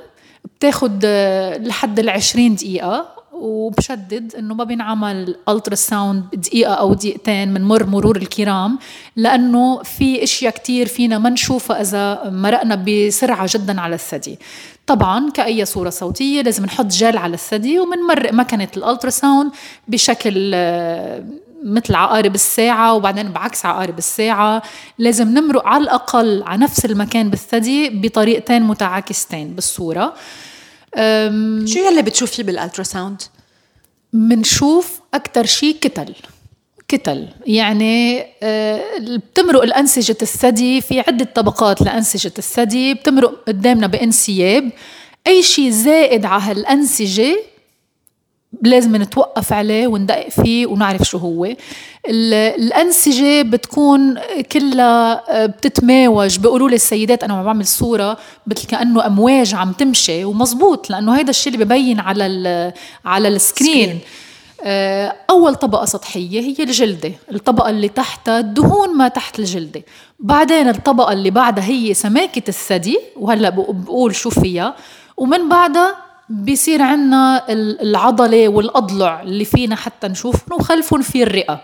بتاخد 0.57 1.01
آه، 1.05 1.57
لحد 1.57 1.99
العشرين 1.99 2.55
دقيقة 2.55 3.07
وبشدد 3.33 4.35
إنه 4.35 4.53
ما 4.53 4.63
بينعمل 4.63 5.35
ultrasound 5.49 6.23
دقيقة 6.33 6.73
أو 6.73 6.93
دقيقتين 6.93 7.53
من 7.53 7.61
مر 7.61 7.85
مرور 7.85 8.17
الكرام 8.17 8.79
لأنه 9.15 9.83
في 9.83 10.23
إشياء 10.23 10.53
كتير 10.53 10.87
فينا 10.87 11.17
ما 11.17 11.29
نشوفها 11.29 11.81
إذا 11.81 12.29
مرقنا 12.29 12.75
بسرعة 12.75 13.49
جدا 13.53 13.81
على 13.81 13.95
الثدي. 13.95 14.39
طبعا 14.87 15.29
كأي 15.31 15.65
صورة 15.65 15.89
صوتية 15.89 16.41
لازم 16.41 16.65
نحط 16.65 16.85
جل 16.85 17.17
على 17.17 17.33
الثدي 17.33 17.79
ومنمرق 17.79 18.33
مكنة 18.33 18.67
ال 18.77 19.09
ultrasound 19.09 19.51
بشكل 19.87 20.51
آه، 20.53 21.23
مثل 21.63 21.95
عقارب 21.95 22.35
الساعة 22.35 22.93
وبعدين 22.93 23.31
بعكس 23.31 23.65
عقارب 23.65 23.97
الساعة 23.97 24.61
لازم 24.97 25.27
نمرق 25.27 25.67
على 25.67 25.83
الأقل 25.83 26.43
على 26.43 26.61
نفس 26.61 26.85
المكان 26.85 27.29
بالثدي 27.29 27.89
بطريقتين 27.89 28.63
متعاكستين 28.63 29.53
بالصورة. 29.53 30.13
شو 31.65 31.79
يلي 31.79 32.01
بتشوفيه 32.01 32.43
بال 32.43 32.55
ultrasound؟ 32.55 33.21
بنشوف 34.13 34.99
أكثر 35.13 35.45
شيء 35.45 35.75
كتل 35.81 36.13
كتل. 36.87 37.27
يعني 37.45 38.25
أه 38.43 38.81
بتمرق 38.99 39.63
الأنسجة 39.63 40.17
الثدي 40.21 40.81
في 40.81 40.99
عدة 40.99 41.25
طبقات 41.35 41.81
لأنسجة 41.81 42.33
الثدي 42.37 42.93
بتمرق 42.93 43.43
قدامنا 43.47 43.87
بانسياب. 43.87 44.69
أي 45.27 45.43
شيء 45.43 45.69
زائد 45.69 46.25
على 46.25 46.43
هالأنسجة 46.43 47.39
لازم 48.63 48.95
نتوقف 48.95 49.53
عليه 49.53 49.87
وندقق 49.87 50.29
فيه 50.29 50.67
ونعرف 50.67 51.01
شو 51.03 51.17
هو. 51.17 51.47
الأنسجة 52.05 53.41
بتكون 53.41 54.17
كلها 54.51 55.23
آه، 55.29 55.45
بتتماوج. 55.45 56.39
بيقولوا 56.39 56.69
لي 56.69 56.75
السيدات 56.75 57.23
أنا 57.23 57.33
عم 57.33 57.43
بعمل 57.43 57.65
صورة 57.65 58.17
مثل 58.47 58.67
كأنه 58.67 59.05
أمواج 59.05 59.55
عم 59.55 59.71
تمشي 59.71 60.23
ومزبوط 60.25 60.89
لأنه 60.89 61.17
هيدا 61.17 61.29
الشيء 61.29 61.53
اللي 61.53 61.65
ببين 61.65 61.99
على 61.99 62.73
على 63.05 63.27
السكرين. 63.27 63.99
آه، 64.63 65.15
أول 65.29 65.55
طبقة 65.55 65.85
سطحية 65.85 66.41
هي 66.41 66.63
الجلدة 66.63 67.11
الطبقة 67.31 67.69
اللي 67.69 67.87
تحتها 67.89 68.39
الدهون 68.39 68.97
ما 68.97 69.07
تحت 69.07 69.39
الجلدة. 69.39 69.83
بعدين 70.19 70.69
الطبقة 70.69 71.13
اللي 71.13 71.29
بعدها 71.29 71.63
هي 71.65 71.93
سماكة 71.93 72.43
الثدي 72.49 72.99
وهلأ 73.15 73.49
بقول 73.49 74.15
شو 74.15 74.29
فيها. 74.29 74.75
ومن 75.17 75.49
بعدها 75.49 76.08
بيصير 76.29 76.81
عنا 76.81 77.51
العضلة 77.81 78.49
والأضلع 78.49 79.21
اللي 79.21 79.45
فينا 79.45 79.75
حتى 79.75 80.07
نشوفهم 80.07 80.59
وخلفهم 80.59 81.01
في 81.01 81.23
الرئة. 81.23 81.61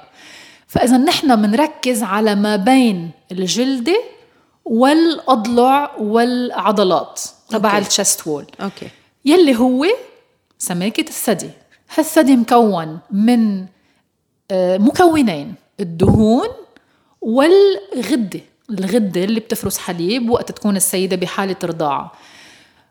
فإذا 0.68 0.98
نحن 0.98 1.42
بنركز 1.42 2.04
على 2.04 2.36
ما 2.36 2.56
بين 2.56 3.12
الجلدة 3.32 4.04
والأضلع 4.66 5.96
والعضلات 6.00 7.22
تبع 7.50 7.78
ال 7.78 7.86
chest 7.86 8.28
wall 8.28 8.46
أوكي. 8.62 8.88
يلي 9.26 9.56
هو 9.56 9.86
سماكة 10.58 11.02
الثدي. 11.02 11.50
هالثدي 11.96 12.36
مكون 12.36 13.00
من 13.12 13.66
آه، 14.52 14.78
مكونين 14.78 15.56
الدهون 15.80 16.48
والغدة. 17.22 18.40
الغدة 18.70 19.24
اللي 19.24 19.40
بتفرز 19.40 19.78
حليب 19.78 20.30
وقت 20.30 20.52
تكون 20.52 20.76
السيدة 20.76 21.16
بحالة 21.16 21.56
رضاعة. 21.64 22.12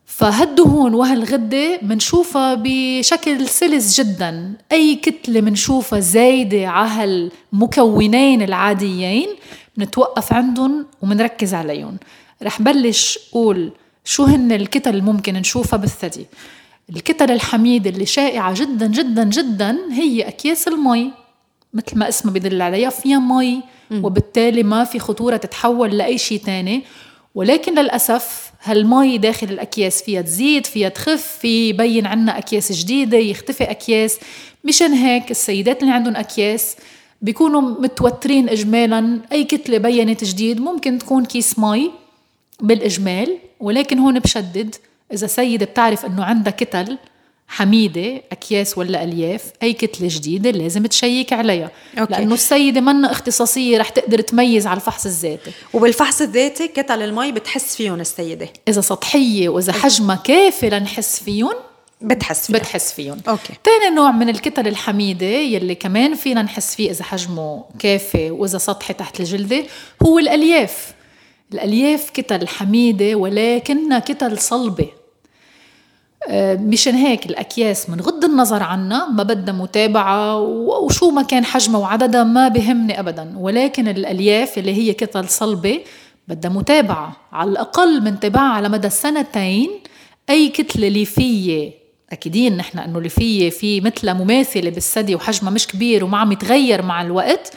فهالدهون 0.07 0.95
وهالغدة 0.95 1.79
منشوفها 1.83 2.55
بشكل 2.63 3.49
سلس 3.49 4.01
جدا. 4.01 4.53
أي 4.73 4.95
كتلة 4.95 5.41
منشوفها 5.41 6.01
زايدة 6.01 6.69
على 6.69 7.31
هالمكونين 7.53 8.43
العاديين 8.43 9.29
بنتوقف 9.77 10.33
عندهم 10.33 10.87
ومنركز 11.03 11.55
عليهم. 11.55 11.97
رح 12.43 12.63
بلش 12.63 13.19
قول 13.33 13.73
شو 14.05 14.25
هن 14.25 14.53
الكتل 14.53 14.91
اللي 14.91 15.03
ممكن 15.03 15.35
نشوفها 15.35 15.77
بالثدي. 15.77 16.27
الكتل 16.91 17.31
الحميدة 17.31 17.91
اللي 17.91 18.07
شائعة 18.07 18.55
جدا 18.55 18.87
جدا 18.87 19.25
جدا 19.25 19.79
هي 19.93 20.29
أكياس 20.29 20.69
المي. 20.69 21.13
مثل 21.75 21.99
ما 21.99 22.09
اسمها 22.09 22.35
بدل 22.35 22.63
عليها 22.63 22.91
فيها 22.91 23.19
مي 23.19 23.63
وبالتالي 23.93 24.63
ما 24.63 24.85
في 24.85 24.99
خطورة 24.99 25.37
تتحول 25.37 25.99
لأي 25.99 26.19
شيء 26.19 26.41
تاني. 26.41 26.85
ولكن 27.35 27.74
للأسف 27.78 28.53
هالمي 28.62 29.18
داخل 29.18 29.47
الأكياس 29.47 30.03
فيها 30.03 30.22
تزيد 30.22 30.66
فيها 30.66 30.89
تخف 30.89 31.39
في 31.41 31.68
يبين 31.68 32.07
عنا 32.07 32.39
أكياس 32.39 32.72
جديدة 32.72 33.18
يختفي 33.18 33.64
أكياس. 33.64 34.18
مشان 34.64 34.93
هيك 34.93 35.30
السيدات 35.30 35.82
اللي 35.82 35.93
عندهم 35.95 36.16
أكياس 36.16 36.76
بيكونوا 37.22 37.61
متوترين 37.61 38.49
إجمالا. 38.49 39.20
أي 39.32 39.45
كتلة 39.45 39.78
بينت 39.78 40.24
جديد 40.24 40.61
ممكن 40.61 40.99
تكون 40.99 41.24
كيس 41.24 41.59
مي 41.59 41.91
بالإجمال 42.61 43.39
ولكن 43.61 43.99
هون 43.99 44.18
بشدد 44.18 44.74
إذا 45.12 45.26
سيدة 45.26 45.66
بتعرف 45.66 46.07
إنه 46.07 46.24
عندها 46.24 46.53
كتل 46.53 46.99
حميدة 47.49 48.22
أكياس 48.32 48.78
ولا 48.78 49.05
ألياف 49.05 49.45
أي 49.62 49.72
كتلة 49.72 50.09
جديدة 50.11 50.51
لازم 50.51 50.86
تشيك 50.86 51.32
عليها. 51.32 51.70
okay. 51.99 52.12
لأنه 52.12 52.34
السيدة 52.34 52.80
منا 52.80 53.12
اختصاصية 53.12 53.78
رح 53.78 53.88
تقدر 53.88 54.20
تميز 54.20 54.66
على 54.66 54.76
الفحص 54.76 55.07
الذاتي. 55.07 55.53
وبالفحص 55.72 56.20
الذاتي 56.20 56.68
كتل 56.68 57.03
المي 57.03 57.32
بتحس 57.32 57.76
فيهم 57.76 58.01
السيدة. 58.01 58.49
إذا 58.68 58.80
سطحية 58.80 59.49
وإذا 59.49 59.72
حجمها 59.72 60.16
كافي 60.16 60.70
لنحس 60.70 61.22
فيهم 61.22 61.55
بتحس 62.01 62.47
فيهم 62.47 62.59
بتحس 62.59 62.92
فيهم. 62.92 63.20
okay. 63.29 63.53
ثاني 63.64 63.95
نوع 63.95 64.11
من 64.11 64.28
الكتل 64.28 64.68
الحميدة 64.68 65.26
يلي 65.26 65.74
كمان 65.74 66.14
فينا 66.14 66.42
نحس 66.42 66.74
فيه 66.74 66.90
إذا 66.90 67.05
حجمه 67.05 67.64
كافي 67.78 68.30
وإذا 68.30 68.59
سطحي 68.59 68.95
تحت 68.95 69.20
الجلدة 69.20 69.64
هو 70.03 70.18
الألياف. 70.18 70.95
الألياف 71.53 72.11
كتل 72.11 72.49
حميدة 72.49 73.14
ولكنها 73.14 73.99
كتل 73.99 74.38
صلبة. 74.38 74.88
مشان 76.31 76.95
هيك 76.95 77.27
الأكياس 77.27 77.91
من 77.91 78.01
غض 78.01 78.25
النظر 78.25 78.62
عنا 78.62 79.09
ما 79.09 79.22
بدها 79.22 79.55
متابعة 79.55 80.39
وشو 80.41 81.11
ما 81.11 81.22
كان 81.22 81.45
حجمها 81.45 81.81
وعددها 81.81 82.25
ما 82.25 82.49
بهمني 82.49 83.01
أبدا. 83.01 83.35
ولكن 83.37 83.89
الألياف 83.89 84.59
اللي 84.59 84.75
هي 84.75 84.93
كتل 84.93 85.29
صلبة 85.29 85.81
بدها 86.29 86.51
متابعة. 86.51 87.16
على 87.33 87.51
الأقل 87.51 88.03
منتبعها 88.03 88.53
على 88.53 88.68
مدى 88.68 88.91
سنتين 88.91 89.70
أي 90.31 90.49
كتلة 90.49 90.89
ليفية. 90.89 91.70
أكيدين 92.12 92.57
نحن 92.57 92.79
أنه 92.79 93.01
ليفية 93.01 93.51
في 93.51 93.81
مثلها 93.81 94.14
مماثلة 94.14 94.70
بالثدي 94.70 95.14
وحجمها 95.14 95.51
مش 95.51 95.66
كبير 95.66 96.05
وما 96.05 96.18
عم 96.18 96.33
يتغير 96.33 96.83
مع 96.83 97.03
الوقت. 97.03 97.53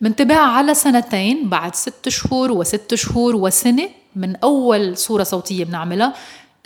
منتبعها 0.00 0.50
على 0.50 0.74
سنتين 0.74 1.48
بعد 1.48 1.74
ست 1.74 2.08
شهور 2.08 2.52
وست 2.52 2.94
شهور 2.94 3.36
وسنة 3.36 3.88
من 4.16 4.36
أول 4.36 4.96
صورة 4.96 5.22
صوتية 5.22 5.64
بنعملها. 5.64 6.14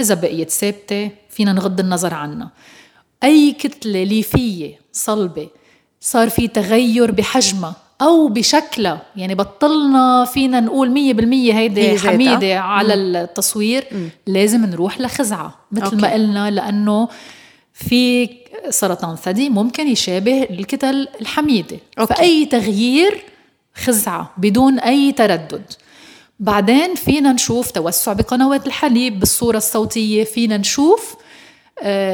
إذا 0.01 0.15
بقيت 0.15 0.51
ثابتة 0.51 1.11
فينا 1.37 1.53
نغض 1.53 1.81
النظر 1.81 2.15
عنها 2.15 2.51
أي 3.25 3.53
كتلة 3.53 4.05
ليفية 4.05 4.81
صلبة 4.93 5.49
صار 6.01 6.31
في 6.31 6.49
تغير 6.49 7.11
بحجمها 7.11 7.75
أو 8.03 8.29
بشكلها 8.29 9.03
يعني 9.17 9.35
بطلنا 9.35 10.25
فينا 10.25 10.61
نقول 10.61 10.91
مية 10.91 11.13
بالمية 11.13 11.53
هيدي 11.59 11.99
حميدة 11.99 12.59
على 12.59 12.97
مم. 12.97 13.17
التصوير 13.17 13.85
مم. 13.93 14.09
لازم 14.27 14.67
نروح 14.67 15.01
لخزعة 15.01 15.59
مثل 15.73 15.85
أوكي. 15.85 15.97
ما 15.97 16.13
قلنا 16.13 16.51
لأنه 16.51 17.09
في 17.73 18.29
سرطان 18.71 19.17
ثدي 19.17 19.49
ممكن 19.49 19.89
يشابه 19.89 20.43
الكتل 20.43 21.09
الحميدة 21.21 21.79
okay. 21.99 22.15
فأي 22.15 22.47
تغيير 22.47 23.25
خزعة 23.75 24.31
بدون 24.39 24.79
أي 24.79 25.13
تردد 25.13 25.73
بعدين 26.41 26.95
فينا 26.95 27.33
نشوف 27.33 27.71
توسع 27.71 28.13
بقنوات 28.13 28.67
الحليب 28.67 29.21
بالصورة 29.21 29.57
الصوتية 29.57 30.25
فينا 30.25 30.57
نشوف 30.57 31.17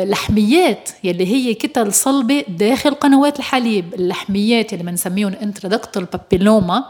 لحميات 0.04 0.88
يلي 1.04 1.26
هي 1.26 1.54
كتل 1.54 1.92
صلبة 1.92 2.44
داخل 2.48 2.90
قنوات 2.94 3.38
الحليب. 3.38 3.94
اللحميات 3.94 4.72
اللي 4.72 4.84
بنسميهم 4.84 5.32
intraductal 5.43 6.05
papilloma 6.05 6.84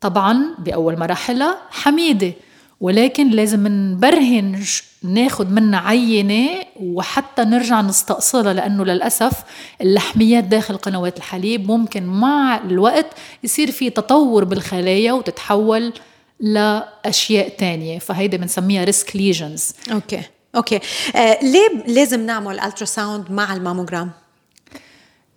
طبعا 0.00 0.54
بأول 0.58 0.98
مراحلها 0.98 1.58
حميدة. 1.70 2.32
ولكن 2.80 3.30
لازم 3.30 3.66
نبرهن 3.66 4.62
ناخد 5.02 5.52
منها 5.52 5.80
عينة 5.80 6.48
وحتى 6.80 7.44
نرجع 7.44 7.80
نستأصلها 7.80 8.52
لأنه 8.52 8.84
للأسف 8.84 9.32
اللحميات 9.80 10.44
داخل 10.44 10.76
قنوات 10.76 11.16
الحليب 11.16 11.70
ممكن 11.70 12.06
مع 12.06 12.56
الوقت 12.64 13.06
يصير 13.44 13.70
في 13.70 13.90
تطور 13.90 14.44
بالخلايا 14.44 15.12
وتتحول 15.12 15.92
لأشياء 16.40 17.48
تانية. 17.48 17.98
فهيدي 17.98 18.38
بنسميها 18.38 18.84
ريسك 18.84 19.16
ليجنز 19.16 19.72
أوكي. 19.92 20.22
أوكي. 20.56 20.80
آه 21.16 21.38
ليه 21.42 21.68
لازم 21.86 22.26
نعمل 22.26 22.60
ultra 22.60 23.24
مع 23.30 23.52
الماموجرام؟ 23.54 24.10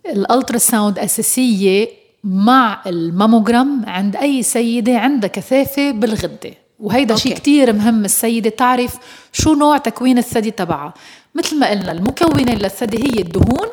ال 0.06 0.58
ultrasound 0.58 0.98
أساسية 0.98 1.88
مع 2.24 2.82
الماموجرام 2.86 3.84
عند 3.86 4.16
أي 4.16 4.42
سيدة 4.42 4.98
عندها 4.98 5.28
كثافة 5.28 5.90
بالغدة. 5.90 6.54
وهيدا 6.80 7.16
شيء 7.16 7.34
كتير 7.34 7.72
مهم 7.72 8.04
السيدة 8.04 8.50
تعرف 8.50 8.94
شو 9.32 9.54
نوع 9.54 9.78
تكوين 9.78 10.18
الثدي 10.18 10.50
تبعها. 10.50 10.94
مثل 11.34 11.58
ما 11.58 11.70
قلنا 11.70 11.92
المكونين 11.92 12.48
للثدي 12.48 12.98
هي 12.98 13.20
الدهون 13.22 13.68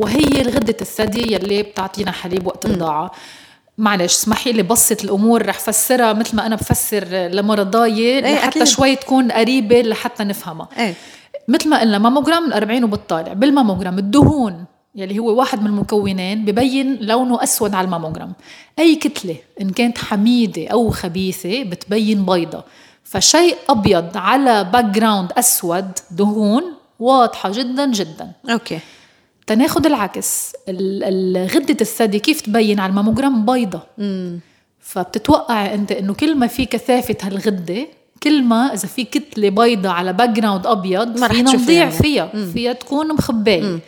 وهي 0.00 0.40
الغدة 0.42 0.76
الثدي 0.80 1.34
يلي 1.34 1.62
بتعطينا 1.62 2.10
حليب 2.12 2.46
وقت 2.46 2.66
الرضاعة 2.66 3.10
معلش 3.78 4.12
اسمحي 4.12 4.52
لي 4.52 4.62
بسط 4.62 5.04
الأمور 5.04 5.46
رح 5.46 5.58
فسرها 5.58 6.12
مثل 6.12 6.36
ما 6.36 6.46
أنا 6.46 6.56
بفسر 6.56 7.04
لمرضاي 7.08 7.98
إيه 7.98 8.20
لحتى 8.34 8.48
أكيد. 8.48 8.64
شوي 8.64 8.96
تكون 8.96 9.32
قريبة 9.32 9.82
لحتى 9.82 10.24
نفهمها. 10.24 10.68
إيه. 10.78 10.94
مثل 11.48 11.68
ما 11.68 11.80
قلنا 11.80 11.98
ماموجرام 11.98 12.44
ال 12.44 12.52
40 12.52 12.84
وبالطالع 12.84 13.32
بالماموجرام 13.32 13.98
الدهون 13.98 14.64
يلي 14.94 15.18
هو 15.18 15.38
واحد 15.38 15.60
من 15.60 15.66
المكونين 15.66 16.44
ببين 16.44 16.98
لونه 17.00 17.42
أسود 17.42 17.74
على 17.74 17.84
الماموجرام. 17.84 18.32
أي 18.78 18.94
كتلة 18.96 19.36
إن 19.60 19.70
كانت 19.70 19.98
حميدة 19.98 20.66
أو 20.68 20.90
خبيثة 20.90 21.62
بتبين 21.62 22.24
بيضة. 22.24 22.64
فشيء 23.04 23.56
أبيض 23.68 24.16
على 24.16 24.64
background 24.64 25.32
أسود 25.38 25.90
دهون 26.10 26.62
واضحة 26.98 27.50
جدا 27.52 27.86
جدا. 27.92 28.32
okay. 28.50 28.78
تناخد 29.46 29.86
العكس. 29.86 30.52
غدة 31.36 31.76
الثدي 31.80 32.18
كيف 32.18 32.40
تبين 32.40 32.80
على 32.80 32.90
الماموجرام؟ 32.90 33.46
بيضة. 33.46 33.82
فبتتوقع 34.80 35.74
انت 35.74 35.92
انه 35.92 36.14
كل 36.14 36.34
ما 36.36 36.46
في 36.46 36.64
كثافة 36.64 37.16
هالغدة 37.22 37.86
كل 38.22 38.42
ما 38.42 38.74
إذا 38.74 38.88
في 38.88 39.04
كتلة 39.04 39.48
بيضة 39.48 39.90
على 39.90 40.12
background 40.12 40.66
ابيض 40.66 41.24
فينا 41.26 41.52
نضيع. 41.52 41.90
فيها. 41.90 42.30
مم. 42.34 42.50
فيها 42.54 42.72
تكون 42.72 43.14
مخبايه 43.14 43.78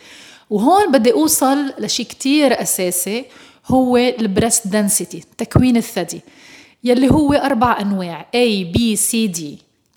وهون 0.49 0.91
بدي 0.91 1.13
أوصل 1.13 1.73
لشيء 1.79 2.05
كتير 2.05 2.61
أساسي 2.61 3.25
هو 3.67 3.97
ال 3.97 4.07
breast 4.07 4.67
density 4.67 5.23
تكوين 5.37 5.77
الثدي. 5.77 6.21
يلي 6.83 7.11
هو 7.11 7.33
أربع 7.33 7.81
أنواع 7.81 8.25
A 8.35 8.75
B 8.77 8.97
C 8.97 9.37
D. 9.37 9.41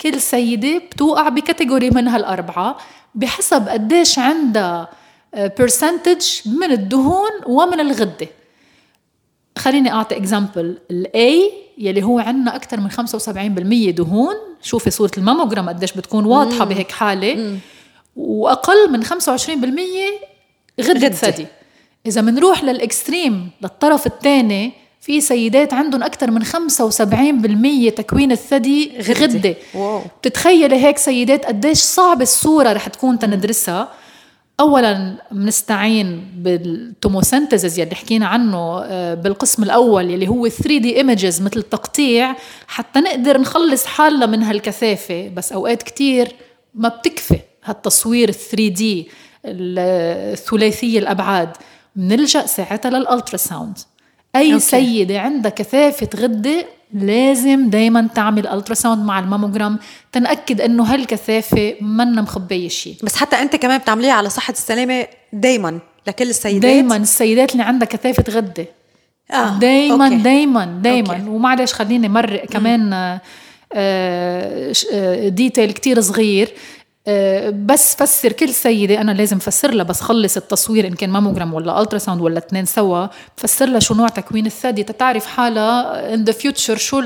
كل 0.01 0.21
سيدة 0.21 0.77
بتوقع 0.77 1.29
ب 1.29 1.36
category 1.36 1.89
من 1.89 2.07
هالأربعة 2.07 2.77
بحسب 3.15 3.67
قديش 3.69 4.19
عندها 4.19 4.89
percentage 5.33 6.25
من 6.45 6.71
الدهون 6.71 7.31
ومن 7.45 7.79
الغدة. 7.79 8.27
خليني 9.57 9.91
أعطي 9.91 10.17
example 10.17 10.77
ال 10.91 11.21
A 11.21 11.51
يلي 11.77 12.03
هو 12.03 12.19
عندنا 12.19 12.55
أكثر 12.55 12.79
من 12.79 12.91
75% 12.91 13.91
دهون. 13.91 14.35
شوفي 14.61 14.89
صورة 14.91 15.11
الماموجرام 15.17 15.69
قديش 15.69 15.93
بتكون 15.93 16.25
واضحة 16.25 16.65
مم. 16.65 16.69
بهيك 16.69 16.91
حالة. 16.91 17.35
مم. 17.35 17.57
وأقل 18.15 18.91
من 18.91 19.03
25% 19.03 19.09
غدة 20.81 21.09
ثدي. 21.09 21.45
إذا 22.05 22.21
بنروح 22.21 22.63
لل 22.63 22.82
extreme 22.82 23.49
للطرف 23.61 24.05
الثاني 24.07 24.71
في 25.01 25.21
سيدات 25.21 25.73
عندهم 25.73 26.03
أكثر 26.03 26.31
من 26.31 26.43
75% 26.43 27.89
تكوين 27.89 28.31
الثدي 28.31 28.91
غدة, 29.01 29.55
غدة. 29.75 30.01
بتتخيلي 30.21 30.75
هيك 30.75 30.97
سيدات 30.97 31.45
قديش 31.45 31.77
صعب 31.77 32.21
الصورة 32.21 32.73
رح 32.73 32.87
تكون 32.87 33.19
تندرسها. 33.19 33.89
اولا 34.59 35.15
بنستعين 35.31 36.31
بال 36.37 36.56
tomosynthesis 36.56 37.79
يلي 37.79 37.95
حكينا 37.95 38.27
عنه 38.27 38.81
آه، 38.83 39.13
بالقسم 39.13 39.63
الأول 39.63 40.09
يلي 40.11 40.27
هو 40.27 40.47
3 40.49 40.77
D 40.77 40.97
images 40.97 41.41
مثل 41.41 41.61
تقطيع 41.63 42.35
حتى 42.67 42.99
نقدر 42.99 43.37
نخلص 43.41 43.85
حالنا 43.85 44.25
من 44.25 44.43
هالكثافة. 44.43 45.29
بس 45.29 45.51
أوقات 45.51 45.83
كتير 45.83 46.27
ما 46.75 46.89
بتكفي 46.89 47.39
هالتصوير 47.63 48.31
3 48.31 48.67
D 48.67 49.09
الثلاثية 49.45 50.99
الأبعاد. 50.99 51.49
بنلجا 51.95 52.45
ساعتها 52.45 52.89
لل 52.89 53.04
ultrasound 53.04 53.77
أي 54.35 54.53
okay. 54.53 54.59
سيدة 54.65 55.19
عندها 55.19 55.51
كثافة 55.51 56.09
غدة 56.15 56.65
لازم 56.93 57.69
دايما 57.69 58.07
تعمل 58.15 58.47
ultrasound 58.47 59.05
مع 59.05 59.19
الماموجرام 59.19 59.79
تنأكد 60.11 60.61
إنه 60.61 60.83
هالكثافة 60.83 61.75
منا 61.81 62.21
مخبية 62.21 62.67
شيء 62.67 62.95
بس 63.03 63.15
حتى 63.15 63.35
أنت 63.35 63.55
كمان 63.55 63.77
بتعمليها 63.77 64.13
على 64.13 64.29
صحة 64.29 64.51
السلامة 64.53 65.07
دايما 65.33 65.79
لكل 66.07 66.29
السيدات؟ 66.29 66.61
دايما 66.61 66.97
السيدات 66.97 67.51
اللي 67.51 67.63
عندها 67.63 67.87
كثافة 67.87 68.23
غدة. 68.29 68.65
آه. 69.31 69.59
دايما 69.59 70.09
دايما 70.09 70.65
دايما. 70.65 71.25
ومعلش 71.29 71.73
خليني 71.73 72.09
مرق 72.09 72.45
كمان 72.45 72.93
آه 72.93 73.21
آه 73.73 75.29
detail 75.29 75.71
كتير 75.71 76.01
صغير. 76.01 76.47
آه، 76.47 76.51
بس 77.51 77.95
فسر 77.95 78.31
كل 78.31 78.49
سيدة 78.49 79.01
أنا 79.01 79.11
لازم 79.11 79.39
فسر 79.39 79.71
لها 79.71 79.83
بس 79.83 80.01
خلص 80.01 80.37
التصوير 80.37 80.87
إن 80.87 80.93
كان 80.93 81.09
ماموجرام 81.09 81.53
ولا 81.53 81.81
ultrasound 81.81 82.21
ولا 82.21 82.37
اثنين 82.37 82.65
سوا 82.65 83.07
بفسر 83.37 83.65
لها 83.65 83.79
شو 83.79 83.93
نوع 83.93 84.07
تكوين 84.07 84.45
الثدي. 84.45 84.83
تتعرف 84.83 85.25
حالها 85.25 86.13
in 86.13 86.23
the 86.23 86.31
future 86.31 86.77
شو 86.77 87.01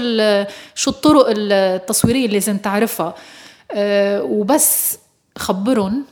شو 0.76 0.92
الطرق 0.92 1.26
التصويرية 1.30 2.26
اللي 2.26 2.34
لازم 2.34 2.58
تعرفها. 2.58 3.16
أه 3.72 4.24
وبس 4.24 4.98
خبرهم 5.38 6.06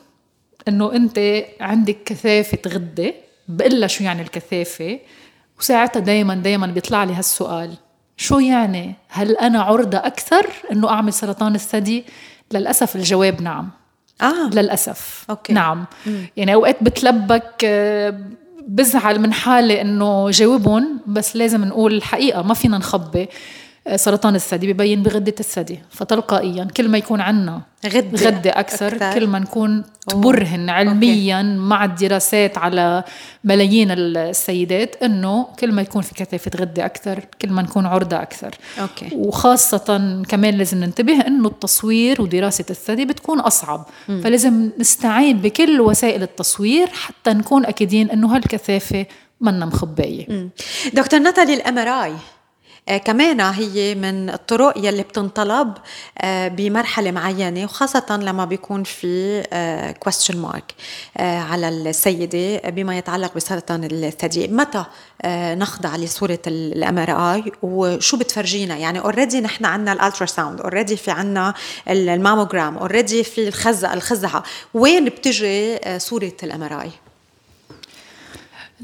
إنه 0.68 0.94
أنت 0.96 1.44
عندك 1.62 1.98
كثافة 2.06 2.60
غدة 2.68 3.14
بقول 3.48 3.90
شو 3.90 4.04
يعني 4.04 4.22
الكثافة. 4.22 5.00
وساعتها 5.60 6.00
دائما 6.00 6.36
دائما 6.36 6.68
بيطلع 6.68 7.04
لي 7.04 7.14
هالسؤال 7.14 7.74
شو 8.18 8.40
يعني؟ 8.40 8.96
هل 9.10 9.38
أنا 9.38 9.62
عرضة 9.62 9.98
أكثر 9.98 10.48
إنه 10.72 10.90
أعمل 10.90 11.14
سرطان 11.14 11.56
الثدي؟ 11.56 12.06
للأسف 12.52 12.96
الجواب 12.96 13.42
نعم. 13.42 13.70
آه. 14.22 14.50
للأسف 14.54 15.26
okay. 15.30 15.54
نعم 15.54 15.86
مم. 16.06 16.26
يعني 16.38 16.54
أوقات 16.54 16.84
بتلبك 16.84 17.54
آه، 17.66 18.20
بزعل 18.68 19.20
من 19.20 19.34
حالي 19.34 19.82
إنه 19.82 20.30
جاوبهم 20.32 21.00
بس 21.08 21.36
لازم 21.36 21.66
نقول 21.66 21.94
الحقيقة 21.94 22.42
ما 22.42 22.54
فينا 22.54 22.78
نخبي 22.78 23.30
سرطان 23.96 24.36
الثدي 24.36 24.74
ببين 24.74 25.04
بغدة 25.04 25.36
الثدي 25.40 25.80
فتلقائيا 25.90 26.64
كل 26.78 26.90
ما 26.90 26.98
يكون 26.98 27.22
عنا 27.22 27.62
غدة, 27.86 28.28
غدة 28.28 28.50
أكثر, 28.50 28.88
أكثر. 28.96 29.14
كل 29.14 29.28
ما 29.28 29.40
نكون 29.40 29.84
تبرهن 30.08 30.70
علميا 30.70 31.38
okay. 31.38 31.58
مع 31.58 31.86
الدراسات 31.86 32.58
على 32.58 33.04
ملايين 33.44 33.92
السيدات 33.92 35.04
إنه 35.04 35.48
كل 35.60 35.72
ما 35.72 35.82
يكون 35.82 36.02
في 36.02 36.14
كثافة 36.14 36.52
غدة 36.56 36.86
أكثر 36.86 37.26
كل 37.42 37.50
ما 37.50 37.62
نكون 37.62 37.86
عرضة 37.86 38.22
أكثر. 38.22 38.56
أوكي. 38.82 39.10
وخاصة 39.16 40.22
كمان 40.30 40.54
لازم 40.54 40.78
ننتبه 40.78 41.28
إنه 41.28 41.48
التصوير 41.48 42.22
ودراسة 42.22 42.66
الثدي 42.70 43.06
بتكون 43.06 43.40
أصعب. 43.40 43.86
م. 44.10 44.22
فلازم 44.22 44.70
نستعين 44.80 45.38
بكل 45.38 45.82
وسائل 45.82 46.24
التصوير 46.24 46.88
حتى 46.88 47.34
نكون 47.34 47.66
أكيدين 47.66 48.12
إنه 48.12 48.36
هالكثافة 48.36 49.06
منا 49.42 49.66
مخبية. 49.66 50.50
دكتور 50.94 51.20
ناتالي 51.20 51.54
الأمراي 51.54 52.12
آه، 52.12 52.41
كمان 52.88 53.42
هي 53.42 53.96
من 53.96 54.30
الطرق 54.30 54.78
يلي 54.78 55.04
بتنطلب 55.04 55.74
آه، 56.18 56.48
بمرحلة 56.48 57.12
معينة 57.12 57.64
وخاصة 57.64 58.18
لما 58.22 58.46
بيكون 58.46 58.84
في 58.84 59.44
آه، 59.54 59.96
mark 60.36 60.76
على 61.20 61.70
السيدة 61.70 62.70
بما 62.70 62.98
يتعلق 62.98 63.36
بسرطان 63.36 63.84
الثدي 63.84 64.48
متى 64.48 64.86
نخضع 65.26 65.96
لصورة 65.96 66.40
ال 66.48 66.98
MRI؟ 66.98 67.44
وشو 67.62 68.18
بتفرجينا؟ 68.18 68.78
يعني 68.78 69.00
already 69.00 69.42
نحن 69.42 69.66
عندنا 69.66 69.94
ال 69.94 70.26
ultrasound 70.26 70.62
already 70.62 70.98
في 70.98 71.12
عندنا 71.12 71.54
ال 71.90 71.98
mammogram 71.98 72.78
already 72.78 73.24
في 73.24 73.48
الخزة 73.48 73.94
الخزعة. 73.94 74.44
وين 74.74 75.06
بتجي 75.06 75.80
صورة 76.00 76.34
الام 76.44 76.64
ار 76.64 76.82
اي؟ 76.82 76.92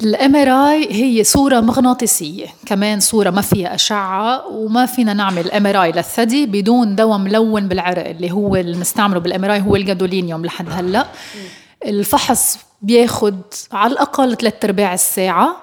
الإم 0.03 0.35
إر 0.35 0.49
آي 0.49 0.87
هي 0.91 1.23
صورة 1.23 1.59
مغناطيسية 1.59 2.45
كمان 2.65 2.99
صورة 2.99 3.29
ما 3.29 3.41
فيها 3.41 3.75
أشعة 3.75 4.47
وما 4.47 4.85
فينا 4.85 5.13
نعمل 5.13 5.51
MRI 5.51 5.91
للثدي 5.91 6.45
بدون 6.45 6.95
دواء 6.95 7.17
ملون 7.17 7.67
بالعرق 7.67 8.07
اللي 8.09 8.31
هو 8.31 8.55
اللي 8.55 8.77
بنستعمله 8.77 9.19
بال 9.19 9.45
MRI 9.45 9.61
هو 9.61 9.75
الجادولينيوم 9.75 10.45
لحد 10.45 10.65
هلأ. 10.71 11.05
الفحص 11.85 12.57
بياخد 12.81 13.41
على 13.71 13.93
الأقل 13.93 14.35
ثلاث 14.37 14.65
أرباع 14.65 14.93
الساعة. 14.93 15.57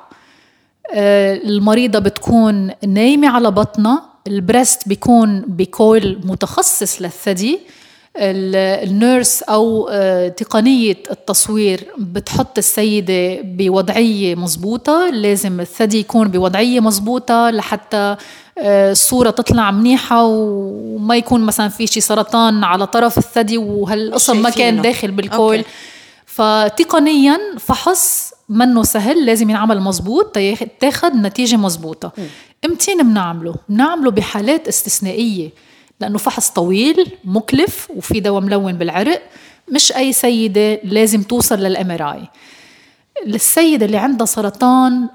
آه، 0.95 1.35
المريضة 1.35 1.99
بتكون 1.99 2.70
نايمة 2.87 3.28
على 3.28 3.51
بطنها 3.51 4.03
ال 4.26 4.35
breast 4.35 4.89
بيكون 4.89 5.41
ب 5.41 5.57
coil 5.57 6.20
متخصص 6.24 7.03
للثدي. 7.03 7.61
ال 8.16 8.38
nurse 8.38 9.43
أو 9.43 9.89
آه، 9.91 10.29
تقنية 10.29 10.97
التصوير 11.11 11.85
بتحط 11.99 12.59
السيدة 12.59 13.41
بوضعية 13.43 14.35
مزبوطه 14.35 15.11
لازم 15.11 15.61
الثدي 15.61 15.99
يكون 15.99 16.29
بوضعية 16.29 16.81
مزبوطه 16.81 17.51
لحتى 17.51 18.17
آه، 18.59 18.93
الصورة 18.93 19.31
تطلع 19.31 19.71
منيحة 19.71 20.25
وما 20.25 21.17
يكون 21.17 21.41
مثلا 21.41 21.69
في 21.69 21.87
شي 21.87 22.01
سرطان 22.01 22.65
على 22.65 22.87
طرف 22.87 23.19
الثدي 23.19 23.59
وهالقصم 23.59 24.43
ما 24.43 24.51
كان 24.51 24.83
داخل 24.83 25.11
بال 25.11 25.24
coil. 25.24 25.57
okay. 25.57 25.68
فتقنيا 26.27 27.39
فحص 27.59 28.33
منه 28.49 28.83
سهل 28.83 29.27
لازم 29.27 29.51
ينعمل 29.51 29.81
مزبوط 29.81 30.39
تاخد 30.81 31.15
نتيجة 31.15 31.57
مزبوطة 31.57 32.12
امتين 32.65 33.03
بنعمله؟ 33.03 33.55
بنعمله 33.69 34.11
بحالات 34.11 34.69
استثنائية. 34.69 35.51
لأنه 36.01 36.18
فحص 36.18 36.51
طويل 36.51 37.11
مكلف 37.24 37.88
وفي 37.97 38.20
دواء 38.20 38.42
ملون 38.42 38.72
بالعرق. 38.72 39.22
مش 39.68 39.92
أي 39.92 40.12
سيدة 40.12 40.74
لازم 40.74 41.22
توصل 41.22 41.59
لل 41.59 41.91
MR 41.91 42.28
السيدة 43.26 43.86
اللي 43.86 43.97
عندها 43.97 44.26
سرطان 44.26 45.09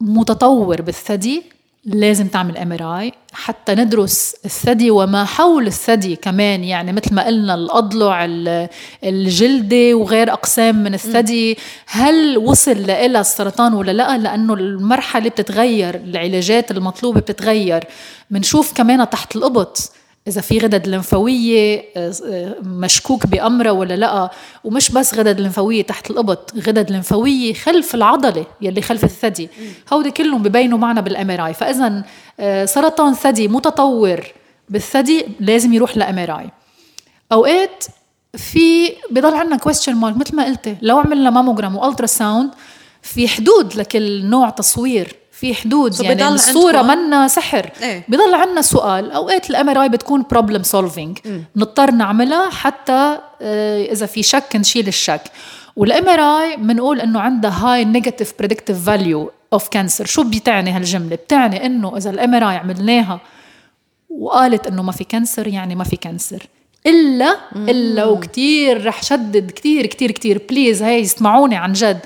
متطور 0.00 0.82
بالثدي 0.82 1.42
لازم 1.84 2.28
تعمل 2.28 2.56
MR 2.56 3.10
حتى 3.32 3.74
ندرس 3.74 4.36
الثدي 4.44 4.90
وما 4.90 5.24
حول 5.24 5.66
الثدي 5.66 6.16
كمان 6.16 6.64
يعني 6.64 6.92
مثل 6.92 7.14
ما 7.14 7.26
قلنا 7.26 7.54
الأضلع 7.54 8.26
الجلدة 9.04 9.94
وغير 9.94 10.32
أقسام 10.32 10.82
من 10.82 10.94
الثدي. 10.94 11.58
هل 11.86 12.38
وصل 12.38 12.86
لها 12.86 13.20
السرطان 13.20 13.74
ولا 13.74 13.92
لأ؟ 13.92 14.18
لأنه 14.18 14.54
المرحلة 14.54 15.28
بتتغير 15.28 15.94
العلاجات 15.94 16.70
المطلوبة 16.70 17.20
بتتغير. 17.20 17.84
بنشوف 18.30 18.72
كمان 18.72 19.10
تحت 19.10 19.36
القبط. 19.36 19.92
إذا 20.28 20.40
في 20.40 20.58
غدد 20.58 20.86
لمفاوية 20.88 21.84
آه، 21.96 22.12
آه، 22.26 22.56
مشكوك 22.62 23.26
بأمرها 23.26 23.70
ولا 23.70 23.94
لأ. 23.94 24.30
ومش 24.64 24.90
بس 24.92 25.14
غدد 25.14 25.40
لمفاوية 25.40 25.82
تحت 25.82 26.10
القبط 26.10 26.54
غدد 26.56 26.90
لمفاوية 26.90 27.54
خلف 27.54 27.94
العضلة 27.94 28.46
يلي 28.60 28.82
خلف 28.82 29.04
الثدي. 29.04 29.48
هودي 29.92 30.10
كلهم 30.10 30.42
ببينوا 30.42 30.78
معنا 30.78 31.00
بالام 31.00 31.30
ار 31.30 31.46
اي 31.46 31.54
فاذا 31.54 32.04
آه، 32.40 32.64
سرطان 32.64 33.14
ثدي 33.14 33.48
متطور 33.48 34.20
بالثدي 34.68 35.26
لازم 35.40 35.72
يروح 35.72 35.96
ل 35.96 36.18
MRI 36.18 36.50
أوقات 37.32 37.84
في 38.36 38.92
بضل 39.10 39.34
عندنا 39.34 39.56
question 39.56 39.94
mark 39.94 40.16
مثل 40.16 40.36
ما 40.36 40.44
قلتي 40.44 40.76
لو 40.82 40.98
عملنا 40.98 41.30
mammogram 41.30 41.76
و 41.76 42.06
ultrasound 42.06 42.50
في 43.02 43.28
حدود 43.28 43.76
لكل 43.76 44.24
نوع 44.24 44.50
تصوير. 44.50 45.16
في 45.34 45.54
حدود 45.54 46.00
يعني 46.00 46.28
الصورة 46.28 46.82
منا 46.82 47.28
سحر. 47.28 47.70
إيه؟ 47.82 48.04
بضل 48.08 48.34
عندنا 48.34 48.62
سؤال. 48.62 49.10
أوقات 49.10 49.50
ال 49.50 49.68
MRI 49.68 49.88
بتكون 49.88 50.24
problem 50.30 50.62
solving 50.62 51.18
نضطر 51.56 51.90
نعملها 51.90 52.50
حتى 52.50 53.18
آه، 53.42 53.84
إذا 53.84 54.06
في 54.06 54.22
شك 54.22 54.56
نشيل 54.56 54.88
الشك. 54.88 55.20
وال 55.76 56.08
MRI 56.08 56.56
بنقول 56.56 57.00
إنه 57.00 57.20
عندها 57.20 57.50
high 57.50 57.84
negative 57.84 58.32
predictive 58.38 58.84
value 58.84 59.30
of 59.52 59.68
cancer 59.68 60.04
شو 60.04 60.22
بتعني 60.22 60.70
هالجملة؟ 60.70 61.16
بتعني 61.16 61.66
إنه 61.66 61.96
إذا 61.96 62.10
ال 62.10 62.34
MRI 62.34 62.56
عملناها 62.56 63.20
وقالت 64.10 64.66
إنه 64.66 64.82
ما 64.82 64.92
في 64.92 65.04
cancer 65.04 65.46
يعني 65.46 65.74
ما 65.74 65.84
في 65.84 65.96
cancer 65.96 66.42
إلا 66.86 67.36
إلا 67.56 68.04
وكثير 68.04 68.86
رح 68.86 69.02
شدد 69.02 69.50
كثير 69.50 69.86
كثير 69.86 70.10
كثير 70.10 70.42
please 70.50 70.82
هاي 70.82 71.02
اسمعوني 71.02 71.56
عن 71.56 71.72
جد. 71.72 71.98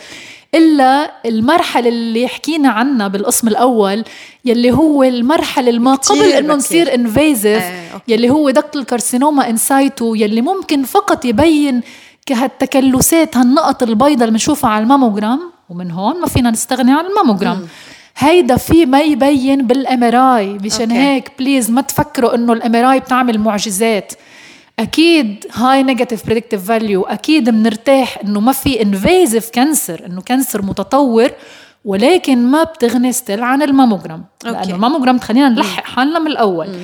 إلا 0.54 1.12
المرحلة 1.26 1.88
اللي 1.88 2.28
حكينا 2.28 2.68
عنها 2.68 3.08
بالقسم 3.08 3.48
الأول 3.48 4.04
يلي 4.44 4.72
هو 4.72 5.02
المرحلة 5.02 5.70
الما 5.70 5.94
قبل 5.94 6.22
إنه 6.22 6.54
نصير 6.54 6.94
invasive 6.94 7.62
آه، 7.62 8.02
يلي 8.08 8.30
هو 8.30 8.50
ductal 8.50 8.76
carcinoma 8.76 9.50
in 9.50 9.71
situ 9.71 10.14
يلي 10.14 10.40
ممكن 10.40 10.82
فقط 10.82 11.24
يبين 11.24 11.80
كهالتكلسات 12.26 13.36
هالنقط 13.36 13.82
البيضاء 13.82 14.12
اللي 14.12 14.30
بنشوفها 14.30 14.70
على 14.70 14.82
الماموجرام 14.82 15.40
ومن 15.68 15.90
هون 15.90 16.20
ما 16.20 16.26
فينا 16.26 16.50
نستغني 16.50 16.92
عن 16.92 17.06
الماموجرام. 17.06 17.66
هيدا 18.16 18.56
في 18.56 18.86
ما 18.86 19.00
يبين 19.00 19.66
بال 19.66 19.85
MR 19.85 20.04
مشان 20.64 20.90
هيك 20.90 21.30
please 21.38 21.70
ما 21.70 21.80
تفكروا 21.80 22.34
إنه 22.34 22.52
ال 22.52 22.67
MR 22.67 22.98
بتعمل 22.98 23.38
معجزات. 23.38 24.12
أكيد 24.78 25.46
high 25.52 25.82
negative 25.82 26.26
predictive 26.26 26.64
value 26.64 27.02
أكيد 27.02 27.50
بنرتاح 27.50 28.18
إنه 28.24 28.40
ما 28.40 28.52
في 28.52 28.82
invasive 28.82 29.50
cancer 29.50 30.06
إنه 30.06 30.20
cancer 30.20 30.62
متطور 30.62 31.30
ولكن 31.84 32.50
ما 32.50 32.64
بتغني 32.64 33.12
still 33.12 33.42
عن 33.42 33.62
ال 33.62 33.68
mammogram. 33.68 34.24
okay. 34.46 34.58
لأنه 34.58 34.74
الماموجرام 34.74 35.18
تخلينا 35.18 35.48
نلحق 35.48 35.84
حالنا 35.84 36.18
من 36.18 36.26
الأول. 36.26 36.68
مم. 36.68 36.82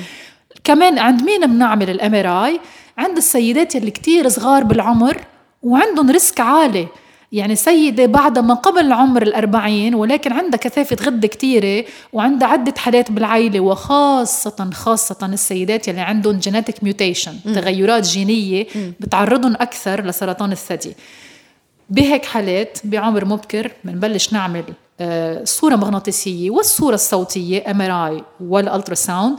كمان 0.63 0.99
عند 0.99 1.23
مين 1.23 1.45
بنعمل 1.45 1.89
ال 1.89 2.15
MRI 2.15 2.59
عند 2.97 3.17
السيدات 3.17 3.75
اللي 3.75 3.91
كتير 3.91 4.29
صغار 4.29 4.63
بالعمر 4.63 5.17
وعندهم 5.63 6.11
risk 6.11 6.39
عالي. 6.39 6.87
يعني 7.35 7.55
سيدة 7.55 8.05
بعدها 8.05 8.43
ما 8.43 8.53
قبل 8.53 8.91
عمر 8.91 9.21
الأربعين 9.21 9.95
ولكن 9.95 10.33
عندها 10.33 10.59
كثافة 10.59 10.97
غدة 11.05 11.27
كتيرة 11.27 11.85
وعندها 12.13 12.47
عدة 12.47 12.73
حالات 12.77 13.11
بالعائلة 13.11 13.59
وخاصة 13.59 14.69
خاصة 14.73 15.25
السيدات 15.25 15.87
يلي 15.87 16.01
عندهم 16.01 16.37
genetic 16.37 16.83
mutation 16.83 17.33
تغيرات 17.43 18.03
جينية 18.03 18.65
بتعرضهم 18.99 19.53
أكثر 19.53 20.05
لسرطان 20.05 20.51
الثدي. 20.51 20.95
بهيك 21.89 22.25
حالات 22.25 22.77
بعمر 22.83 23.25
مبكر 23.25 23.71
بنبلش 23.83 24.33
نعمل 24.33 24.63
آه، 24.99 25.43
مغناطيسية 25.63 26.49
والصورة 26.49 26.95
الصوتية 26.95 27.71
MRI 27.71 28.23
وال 28.39 28.55
ultrasound 28.55 29.37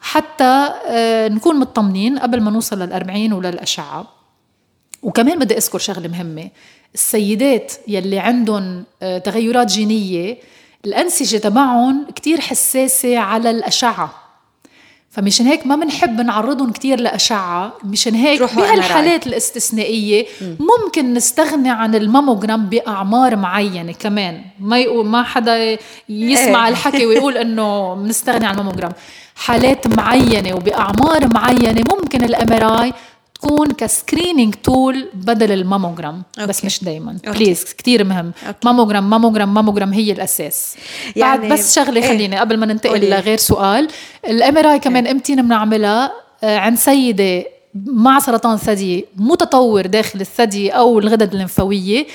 حتى 0.00 0.68
آه، 0.88 1.28
نكون 1.28 1.56
مطمنين 1.56 2.18
قبل 2.18 2.40
ما 2.40 2.50
نوصل 2.50 2.78
للأربعين 2.78 3.32
وللأشعة. 3.32 4.06
وكمان 5.02 5.38
بدي 5.38 5.56
أذكر 5.56 5.78
شغلة 5.78 6.08
مهمة. 6.08 6.50
السيدات 6.94 7.72
يلي 7.88 8.18
عندهم 8.18 8.84
آه، 9.02 9.18
تغيرات 9.18 9.66
جينية 9.72 10.38
الأنسجة 10.84 11.36
تبعهم 11.36 12.06
كتير 12.16 12.40
حساسة 12.40 13.18
على 13.18 13.50
الأشعة. 13.50 14.14
فمشان 15.10 15.46
هيك 15.46 15.66
ما 15.66 15.76
بنحب 15.76 16.20
نعرضهم 16.20 16.72
كتير 16.72 17.00
لأشعة 17.00 17.72
مشان 17.84 18.14
هيك 18.14 18.42
بهالحالات 18.42 19.26
الاستثنائية 19.26 20.26
ممكن 20.60 21.14
نستغني 21.14 21.70
عن 21.70 21.94
الماموجرام 21.94 22.66
بأعمار 22.66 23.36
معينة 23.36 23.92
كمان. 23.92 24.42
ما 24.60 24.78
يقول 24.78 25.06
ما 25.06 25.22
حدا 25.22 25.78
يسمع 26.08 26.64
إيه. 26.64 26.72
الحكي 26.72 27.06
ويقول 27.06 27.36
إنه 27.44 27.94
بنستغني 27.94 28.46
عن 28.46 28.54
الماموجرام. 28.54 28.92
حالات 29.36 29.86
معينة 29.86 30.54
وبأعمار 30.54 31.28
معينة 31.34 31.82
ممكن 31.92 32.24
الام 32.24 32.52
اي 32.78 32.92
تكون 33.40 33.70
ك 33.70 33.78
screening 33.78 34.54
tool 34.54 35.08
بدل 35.14 35.52
ال 35.52 35.59
mammogram 35.59 36.22
okay. 36.38 36.48
بس 36.48 36.64
مش 36.64 36.84
دايما 36.84 37.18
please 37.26 37.64
كثير 37.78 38.04
مهم 38.04 38.32
okay. 38.46 38.58
mammogram 38.64 39.10
mammogram 39.10 39.54
mammogram 39.54 39.92
هي 39.92 40.12
الأساس 40.12 40.76
يعني 41.16 41.48
بعد 41.48 41.52
بس 41.52 41.74
شغلة 41.74 42.02
إيه؟ 42.02 42.08
خليني 42.08 42.38
قبل 42.38 42.56
ما 42.56 42.66
ننتقل 42.66 43.10
لغير 43.10 43.38
سؤال 43.38 43.88
ال 44.28 44.56
MRI 44.66 44.78
كمان؟ 44.78 45.06
إمتى 45.06 45.36
بنعملها 45.36 46.12
آه، 46.44 46.58
عند 46.58 46.78
سيدة 46.78 47.44
مع 47.86 48.18
سرطان 48.18 48.56
ثدي 48.56 49.04
متطور 49.16 49.86
داخل 49.86 50.20
الثدي 50.20 50.70
أو 50.70 50.98
الغدد 50.98 51.32
الليمفاوية 51.32 52.06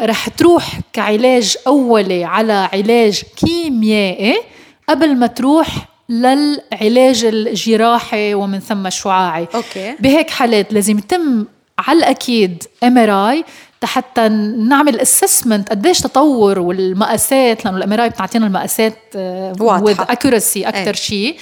رح 0.00 0.28
تروح 0.28 0.80
كعلاج 0.92 1.56
أولي 1.66 2.24
على 2.24 2.68
علاج 2.72 3.22
كيميائي 3.36 4.40
قبل 4.88 5.16
ما 5.16 5.26
تروح 5.26 5.88
للعلاج 6.08 7.24
الجراحي 7.24 8.34
ومن 8.34 8.60
ثم 8.60 8.86
الشعاعي 8.86 9.48
okay. 9.54 9.94
بهيك 10.00 10.30
حالات 10.30 10.72
لازم 10.72 10.98
يتم 10.98 11.46
على 11.78 11.98
الأكيد 11.98 12.62
MRI 12.84 13.44
حتى 13.84 14.28
نعمل 14.68 15.00
assessment 15.00 15.68
قديش 15.70 16.00
تطور 16.00 16.58
والمقاسات 16.58 17.64
لأنه 17.64 17.76
ال 17.76 17.92
MRI 17.92 18.08
بتعطينا 18.08 18.46
المقاسات 18.46 18.94
واضحة. 19.60 20.12
accuracy 20.12 20.68
أكثر 20.68 20.94
شيء 20.94 21.36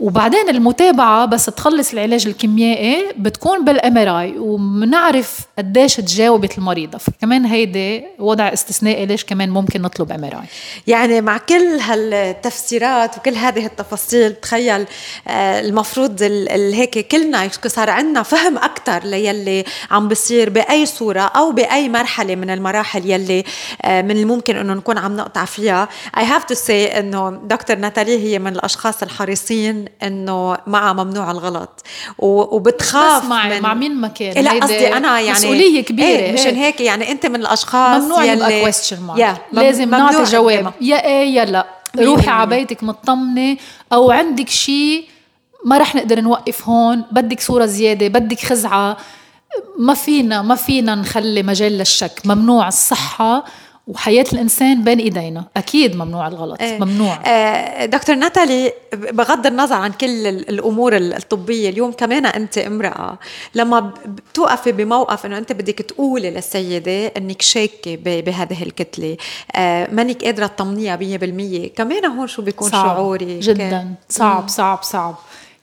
وبعدين 0.00 0.48
المتابعة 0.48 1.26
بس 1.26 1.46
تخلص 1.46 1.92
العلاج 1.92 2.26
الكيميائي 2.26 3.06
بتكون 3.18 3.64
بال 3.64 3.98
MRI 3.98 4.38
وبنعرف 4.38 5.40
قديش 5.58 5.96
تجاوبت 5.96 6.58
المريضة. 6.58 6.98
فكمان 6.98 7.44
هيدي 7.44 8.04
وضع 8.18 8.52
استثنائي 8.52 9.06
ليش 9.06 9.24
كمان 9.24 9.50
ممكن 9.50 9.82
نطلب 9.82 10.12
MRI 10.12 10.46
يعني 10.86 11.20
مع 11.20 11.38
كل 11.38 11.78
هالتفسيرات 11.80 13.18
وكل 13.18 13.34
هذه 13.34 13.66
التفاصيل 13.66 14.34
تخيل 14.34 14.86
آه، 15.28 15.60
المفروض 15.60 16.22
هيك 16.50 17.08
كلنا 17.08 17.48
صار 17.66 17.90
عندنا 17.90 18.22
فهم 18.22 18.58
أكثر 18.58 19.04
ليلي 19.04 19.64
عم 19.90 20.08
بصير 20.08 20.50
بأي 20.50 20.86
صورة 20.86 21.20
أو 21.20 21.52
بأي 21.52 21.88
مرحلة 21.88 22.34
من 22.34 22.50
المراحل 22.50 23.10
يلي 23.10 23.44
آه، 23.82 24.02
من 24.02 24.16
الممكن 24.16 24.56
أنه 24.56 24.74
نكون 24.74 24.98
عم 24.98 25.16
نقطع 25.16 25.44
فيها. 25.44 25.88
I 26.16 26.20
have 26.20 26.54
to 26.54 26.58
say 26.58 26.70
أنه 26.70 27.30
دكتور 27.30 27.76
ناتالي 27.76 28.18
هي 28.18 28.38
من 28.38 28.52
الأشخاص 28.52 29.02
الحريصين 29.02 29.83
إنه 30.02 30.56
معها 30.66 30.92
ممنوع 30.92 31.30
الغلط. 31.30 31.82
وبتخاف 32.18 33.22
بس 33.22 33.28
مع, 33.28 33.48
من 33.48 33.62
مع 33.62 33.74
مين 33.74 33.94
ما 33.94 34.08
كان؟ 34.08 34.44
لا 34.44 34.50
قصدي 34.50 34.96
أنا 34.96 35.20
يعني 35.20 35.38
مسؤولية 35.38 35.84
كبيرة. 35.84 36.06
إيه 36.06 36.32
مشان 36.32 36.54
هيك. 36.54 36.80
يعني 36.80 37.12
أنت 37.12 37.26
من 37.26 37.40
الأشخاص 37.40 38.02
ممنوع 38.02 38.24
يلي 38.24 38.60
كويستشن 38.60 39.00
مارك 39.02 39.40
لازم 39.52 39.90
نعطي 39.90 40.24
جواب. 40.24 40.72
يا 40.80 41.06
إيه 41.06 41.34
يا 41.34 41.44
لا. 41.44 41.66
روحي 41.98 42.30
على 42.30 42.50
بيتك 42.50 42.82
مطمنة 42.82 43.56
أو 43.92 44.10
عندك 44.10 44.48
شيء 44.48 45.04
ما 45.64 45.78
رح 45.78 45.94
نقدر 45.94 46.20
نوقف 46.20 46.68
هون. 46.68 47.04
بدك 47.12 47.40
صورة 47.40 47.66
زيادة 47.66 48.08
بدك 48.08 48.40
خزعة. 48.40 48.96
ما 49.78 49.94
فينا 49.94 50.42
ما 50.42 50.54
فينا 50.54 50.94
نخلي 50.94 51.42
مجال 51.42 51.72
للشك. 51.72 52.20
ممنوع. 52.24 52.68
الصحة 52.68 53.44
وحياة 53.86 54.24
الإنسان 54.32 54.84
بين 54.84 54.98
إيدينا. 54.98 55.44
أكيد 55.56 55.96
ممنوع 55.96 56.28
الغلط. 56.28 56.62
آه. 56.62 56.78
ممنوع. 56.78 57.18
آه 57.26 57.84
دكتور 57.86 58.16
ناتالي 58.16 58.72
بغض 58.92 59.46
النظر 59.46 59.74
عن 59.76 59.92
كل 59.92 60.26
الأمور 60.26 60.96
الطبية 60.96 61.68
اليوم 61.68 61.92
كمان 61.92 62.26
أنت 62.26 62.58
امرأة. 62.58 63.18
لما 63.54 63.92
بتوقفي 64.06 64.72
بموقف 64.72 65.26
أنه 65.26 65.38
أنت 65.38 65.52
بدك 65.52 65.78
تقولي 65.78 66.30
للسيدة 66.30 67.06
أنك 67.06 67.42
شاكة 67.42 67.96
بهذه 67.96 68.62
الكتلة 68.62 69.16
آه 69.56 69.88
مانك 69.92 70.24
قادرة 70.24 70.46
تطمنيها 70.46 70.96
100% 70.96 71.68
كمان 71.76 72.04
هون 72.04 72.26
شو 72.26 72.42
بيكون 72.42 72.68
صعب. 72.70 72.86
شعوري؟ 72.96 73.40
جدا. 73.40 73.94
صعب 74.08 74.48
صعب 74.48 74.82
صعب. 74.82 75.14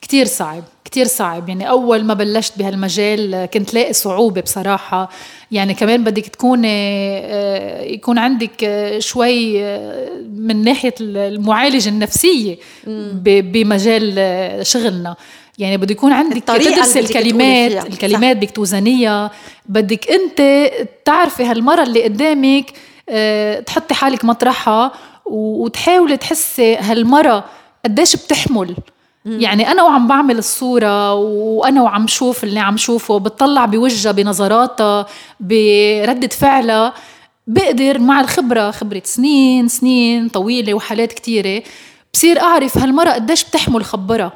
كتير 0.02 0.26
صعب 0.26 0.64
كتير 0.92 1.08
صعب. 1.08 1.50
يعني 1.50 1.70
أول 1.70 2.04
ما 2.04 2.14
بلشت 2.14 2.54
بهالمجال 2.58 3.46
كنت 3.54 3.74
لاقي 3.74 3.94
صعوبة 3.94 4.42
بصراحة. 4.42 5.10
يعني 5.52 5.74
كمان 5.74 6.04
بدك 6.04 6.28
تكون 6.28 6.62
آه، 6.66 7.82
يكون 7.82 8.18
عندك 8.18 8.64
آه، 8.64 9.00
شوي 9.00 9.64
آه، 9.64 10.10
من 10.36 10.64
ناحية 10.64 10.94
المعالجة 11.02 11.90
النفسية 11.90 12.58
بمجال 13.42 14.68
شغلنا. 14.68 15.16
يعني 15.58 15.78
بده 15.78 15.92
يكون 15.92 16.12
عندك 16.12 16.44
تدرس 16.44 16.98
الكلمات 16.98 17.88
الكلمات 17.88 18.38
بدك 18.38 18.52
توزنيها 18.52 19.32
بدك 19.66 20.12
أنت 20.12 20.72
تعرفي 21.06 21.44
هالمرة 21.44 21.84
اللي 21.84 22.04
قدامك 22.04 22.66
تحطي 23.66 23.94
حالك 23.94 24.26
مطرحها 24.26 24.92
وتحاولي 25.26 26.18
تحسي 26.18 26.76
هالمرة 26.76 27.46
قديش 27.86 28.16
بتحمل. 28.16 28.76
يعني 29.26 29.72
أنا 29.72 29.84
وعم 29.84 30.08
بعمل 30.08 30.38
الصورة 30.38 31.14
وأنا 31.14 31.82
وعم 31.82 32.08
شوف 32.08 32.44
اللي 32.44 32.60
عم 32.60 32.78
شوفه 32.78 33.20
بتطلع 33.20 33.66
بوجهها 33.66 34.12
بنظراتها 34.12 35.06
بردة 35.40 36.28
فعلها. 36.28 36.94
بقدر 37.48 38.00
مع 38.00 38.22
الخبرة 38.22 38.72
خبرة 38.72 39.02
سنين 39.06 39.68
سنين 39.68 40.30
طويلة 40.30 40.74
وحالات 40.74 41.14
كتيرة 41.14 41.64
بصير 42.14 42.42
أعرف 42.42 42.78
هالمره 42.78 43.10
قديش 43.10 43.44
بتحمل 43.44 43.86
خبرها 43.86 44.32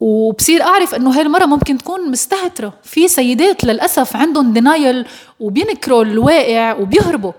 وبصير 0.00 0.62
أعرف 0.62 0.94
إنه 0.94 1.10
هاي 1.16 1.22
المره 1.22 1.46
ممكن 1.46 1.78
تكون 1.78 2.10
مستهترة. 2.10 2.72
في 2.82 3.08
سيدات 3.08 3.64
للأسف 3.64 4.16
عندهم 4.16 4.52
دينايل 4.52 5.06
وبينكروا 5.40 6.04
الواقع 6.04 6.74
وبيهربوا. 6.74 7.32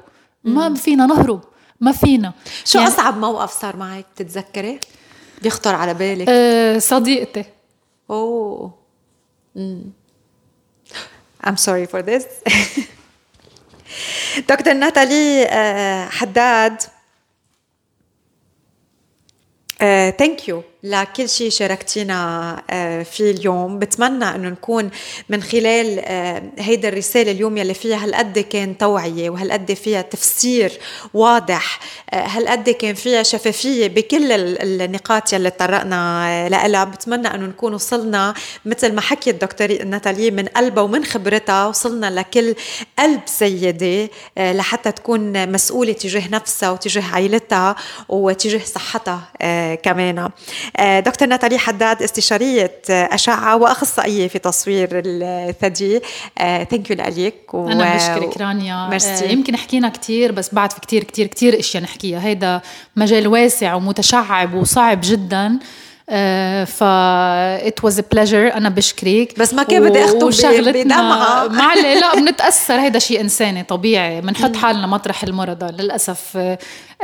ما 0.43 0.73
فينا 0.73 1.05
نهرب. 1.05 1.41
ما 1.81 1.91
فينا. 1.91 2.33
شو 2.65 2.77
يعني 2.77 2.89
أصعب 2.89 3.17
موقف 3.17 3.61
صار 3.61 3.77
معك 3.77 4.05
بتتذكري 4.15 4.79
بيخطر 5.41 5.75
على 5.75 5.93
بالك؟ 5.93 6.29
أه 6.29 6.77
صديقتي. 6.77 7.45
أوه. 8.09 8.73
امم 9.57 9.81
I'm 11.47 11.55
sorry 11.57 11.87
for 11.91 12.01
this. 12.01 12.25
دكتور 14.49 14.73
ناتالي 14.73 15.45
آه، 15.45 16.09
حداد. 16.09 16.81
ثانك 20.17 20.41
uh, 20.41 20.49
يو 20.49 20.63
لكل 20.83 21.29
شيء 21.29 21.49
شاركتينا 21.49 22.55
uh, 22.57 22.71
فيه 23.07 23.31
اليوم. 23.31 23.79
بتمنى 23.79 24.25
إنه 24.25 24.49
نكون 24.49 24.89
من 25.29 25.43
خلال 25.43 25.99
uh, 25.99 26.61
هيدا 26.61 26.89
الرسالة 26.89 27.31
اليوم 27.31 27.57
يلي 27.57 27.73
فيها 27.73 28.03
هالقد 28.03 28.39
كان 28.39 28.77
توعية 28.77 29.29
وهالقد 29.29 29.73
فيها 29.73 30.01
تفسير 30.01 30.79
واضح 31.13 31.79
هالقد 32.13 32.69
كان 32.69 32.95
فيها 32.95 33.23
شفافية 33.23 33.87
بكل 33.87 34.31
النقاط 34.31 35.33
يلي 35.33 35.49
تطرقنا 35.49 36.49
لها 36.49 36.83
بتمنى 36.83 37.27
إنه 37.27 37.45
نكون 37.45 37.73
وصلنا 37.73 38.33
مثل 38.65 38.93
ما 38.93 39.01
حكيت 39.01 39.41
دكتور 39.41 39.83
ناتالي 39.83 40.31
من 40.31 40.45
قلبها 40.45 40.83
ومن 40.83 41.05
خبرتها 41.05 41.67
وصلنا 41.67 42.19
لكل 42.19 42.55
قلب 42.99 43.21
سيدة 43.25 44.09
لحتى 44.37 44.91
تكون 44.91 45.51
مسؤولة 45.51 45.93
تجاه 45.93 46.27
نفسها 46.27 46.69
وتجاه 46.71 47.03
عائلتها 47.03 47.75
وتجاه 48.09 48.65
صحتها 48.65 49.31
كمان. 49.75 50.19
آه، 50.19 50.31
دكتور 50.99 51.27
ناتالي 51.27 51.57
حداد 51.57 52.01
استشارية 52.01 52.81
أشعة 52.89 53.55
وأخصائية 53.55 54.27
في 54.27 54.39
تصوير 54.39 54.89
الثدي. 55.05 56.01
thank 56.37 56.89
you 56.89 56.95
لك 56.99 57.53
و... 57.53 57.67
أنا 57.67 57.95
بشكرك 57.95 58.37
رانيا. 58.37 58.87
مرسي. 58.87 59.25
آه، 59.25 59.31
يمكن 59.31 59.55
حكينا 59.55 59.89
كثير 59.89 60.31
بس 60.31 60.53
بعد 60.53 60.73
في 60.73 60.79
كثير 60.79 61.03
كثير 61.03 61.27
كثير 61.27 61.59
أشياء 61.59 61.83
نحكيها. 61.83 62.25
هيدا 62.25 62.61
مجال 62.95 63.27
واسع 63.27 63.73
ومتشعب 63.73 64.53
وصعب 64.53 64.99
جدا. 65.03 65.59
ف 66.65 66.83
it 66.83 67.83
was 67.83 67.99
pleasure 67.99 68.53
أنا 68.53 68.69
بشكرك. 68.69 69.39
بس 69.39 69.53
ما 69.53 69.63
كان 69.63 69.89
بدي 69.89 70.05
أختم 70.05 70.29
بدمعة 70.61 71.47
مع 71.57 71.73
لا 71.73 72.15
بنتأثر 72.15 72.79
هيدا 72.79 72.99
شيء 72.99 73.21
إنساني 73.21 73.63
طبيعي. 73.63 74.21
بنحط 74.21 74.55
حالنا 74.55 74.87
مطرح 74.87 75.23
المرضى. 75.23 75.83
للأسف 75.83 76.37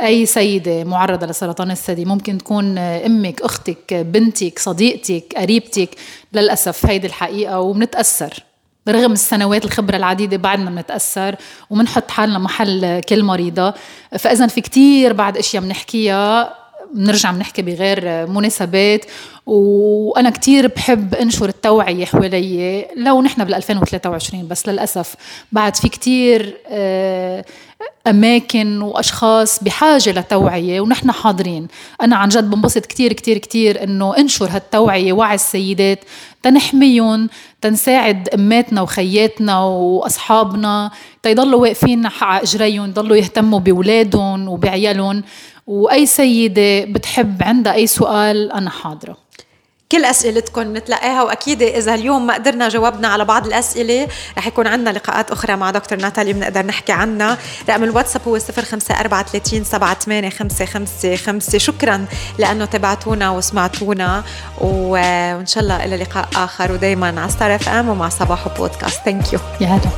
أي 0.02 0.26
سيدة 0.26 0.84
معرضة 0.84 1.26
لسرطان 1.26 1.70
الثدي 1.70 2.04
ممكن 2.04 2.38
تكون 2.38 2.78
أمك 2.78 3.42
أختك 3.42 3.94
بنتك 3.94 4.58
صديقتك 4.58 5.34
قريبتك. 5.36 5.90
للأسف 6.32 6.86
هيدي 6.86 7.06
الحقيقة 7.06 7.60
وبنتأثر. 7.60 8.34
رغم 8.88 9.12
السنوات 9.12 9.64
الخبرة 9.64 9.96
العديدة 9.96 10.36
بعدنا 10.36 10.70
بنتأثر 10.70 11.36
وبنحط 11.70 12.10
حالنا 12.10 12.38
محل 12.38 13.00
كل 13.00 13.22
مريضة. 13.22 13.74
فإذا 14.18 14.46
في 14.46 14.60
كتير 14.60 15.12
بعد 15.12 15.36
أشياء 15.36 15.62
بنحكيها 15.62 16.65
بنرجع 16.94 17.30
بنحكي 17.30 17.62
بغير 17.62 18.26
مناسبات 18.26 19.04
وأنا 19.46 20.30
كتير 20.30 20.66
بحب 20.66 21.14
أنشر 21.14 21.48
التوعية 21.48 22.04
حوالي 22.04 22.86
لو 22.96 23.22
نحن 23.22 23.44
بال 23.44 23.54
2023 23.54 24.48
بس 24.48 24.68
للأسف 24.68 25.14
بعد 25.52 25.76
في 25.76 25.88
كتير 25.88 26.56
آه، 26.68 27.44
أماكن 28.06 28.82
وأشخاص 28.82 29.64
بحاجة 29.64 30.10
لتوعية 30.10 30.80
ونحن 30.80 31.12
حاضرين. 31.12 31.68
أنا 32.02 32.16
عن 32.16 32.28
جد 32.28 32.50
بنبسط 32.50 32.86
كتير 32.86 33.12
كتير 33.12 33.38
كتير 33.38 33.82
إنه 33.82 34.16
أنشر 34.18 34.48
هالتوعية 34.50 35.12
وعي 35.12 35.34
السيدات 35.34 36.04
تنحميهم 36.42 37.28
تنساعد 37.60 38.28
أماتنا 38.28 38.80
وخياتنا 38.82 39.58
وأصحابنا 39.64 40.90
تيضلوا 41.22 41.60
واقفين 41.60 42.06
على 42.20 42.42
إجريهم 42.42 42.88
يضلوا 42.88 43.16
يهتموا 43.16 43.58
بأولادهم 43.58 44.48
وبعيالهم. 44.48 45.22
وأي 45.66 46.06
سيدة 46.06 46.84
بتحب 46.84 47.42
عندها 47.42 47.74
أي 47.74 47.86
سؤال 47.86 48.52
أنا 48.52 48.70
حاضرة. 48.70 49.16
كل 49.92 50.04
اسئلتكم 50.04 50.76
نتلقاها 50.76 51.22
وأكيد 51.22 51.62
إذا 51.62 51.94
اليوم 51.94 52.26
ما 52.26 52.34
قدرنا 52.34 52.68
جاوبنا 52.68 53.08
على 53.08 53.24
بعض 53.24 53.46
الأسئلة 53.46 54.08
رح 54.38 54.46
يكون 54.46 54.66
عندنا 54.66 54.90
لقاءات 54.90 55.30
أخرى 55.30 55.56
مع 55.56 55.70
دكتور 55.70 55.98
ناتالي 55.98 56.32
بنقدر 56.32 56.66
نحكي 56.66 56.92
عنها. 56.92 57.38
رقم 57.68 57.84
الواتساب 57.84 58.22
هو 58.28 58.38
0543 58.38 59.64
شكرا 61.58 62.06
لأنه 62.38 62.64
تبعتونا 62.64 63.30
وسمعتونا 63.30 64.24
وإن 64.60 65.46
شاء 65.46 65.62
الله 65.62 65.84
إلى 65.84 65.96
لقاء 65.96 66.28
آخر. 66.36 66.72
ودائما 66.72 67.20
على 67.20 67.30
Star 67.30 67.54
FM 67.54 67.88
ومع 67.88 68.08
صباح 68.08 68.48
بودكاست. 68.58 69.00
thank 69.04 69.32
you 69.32 69.38
يا 69.60 69.66
هلا. 69.66 69.90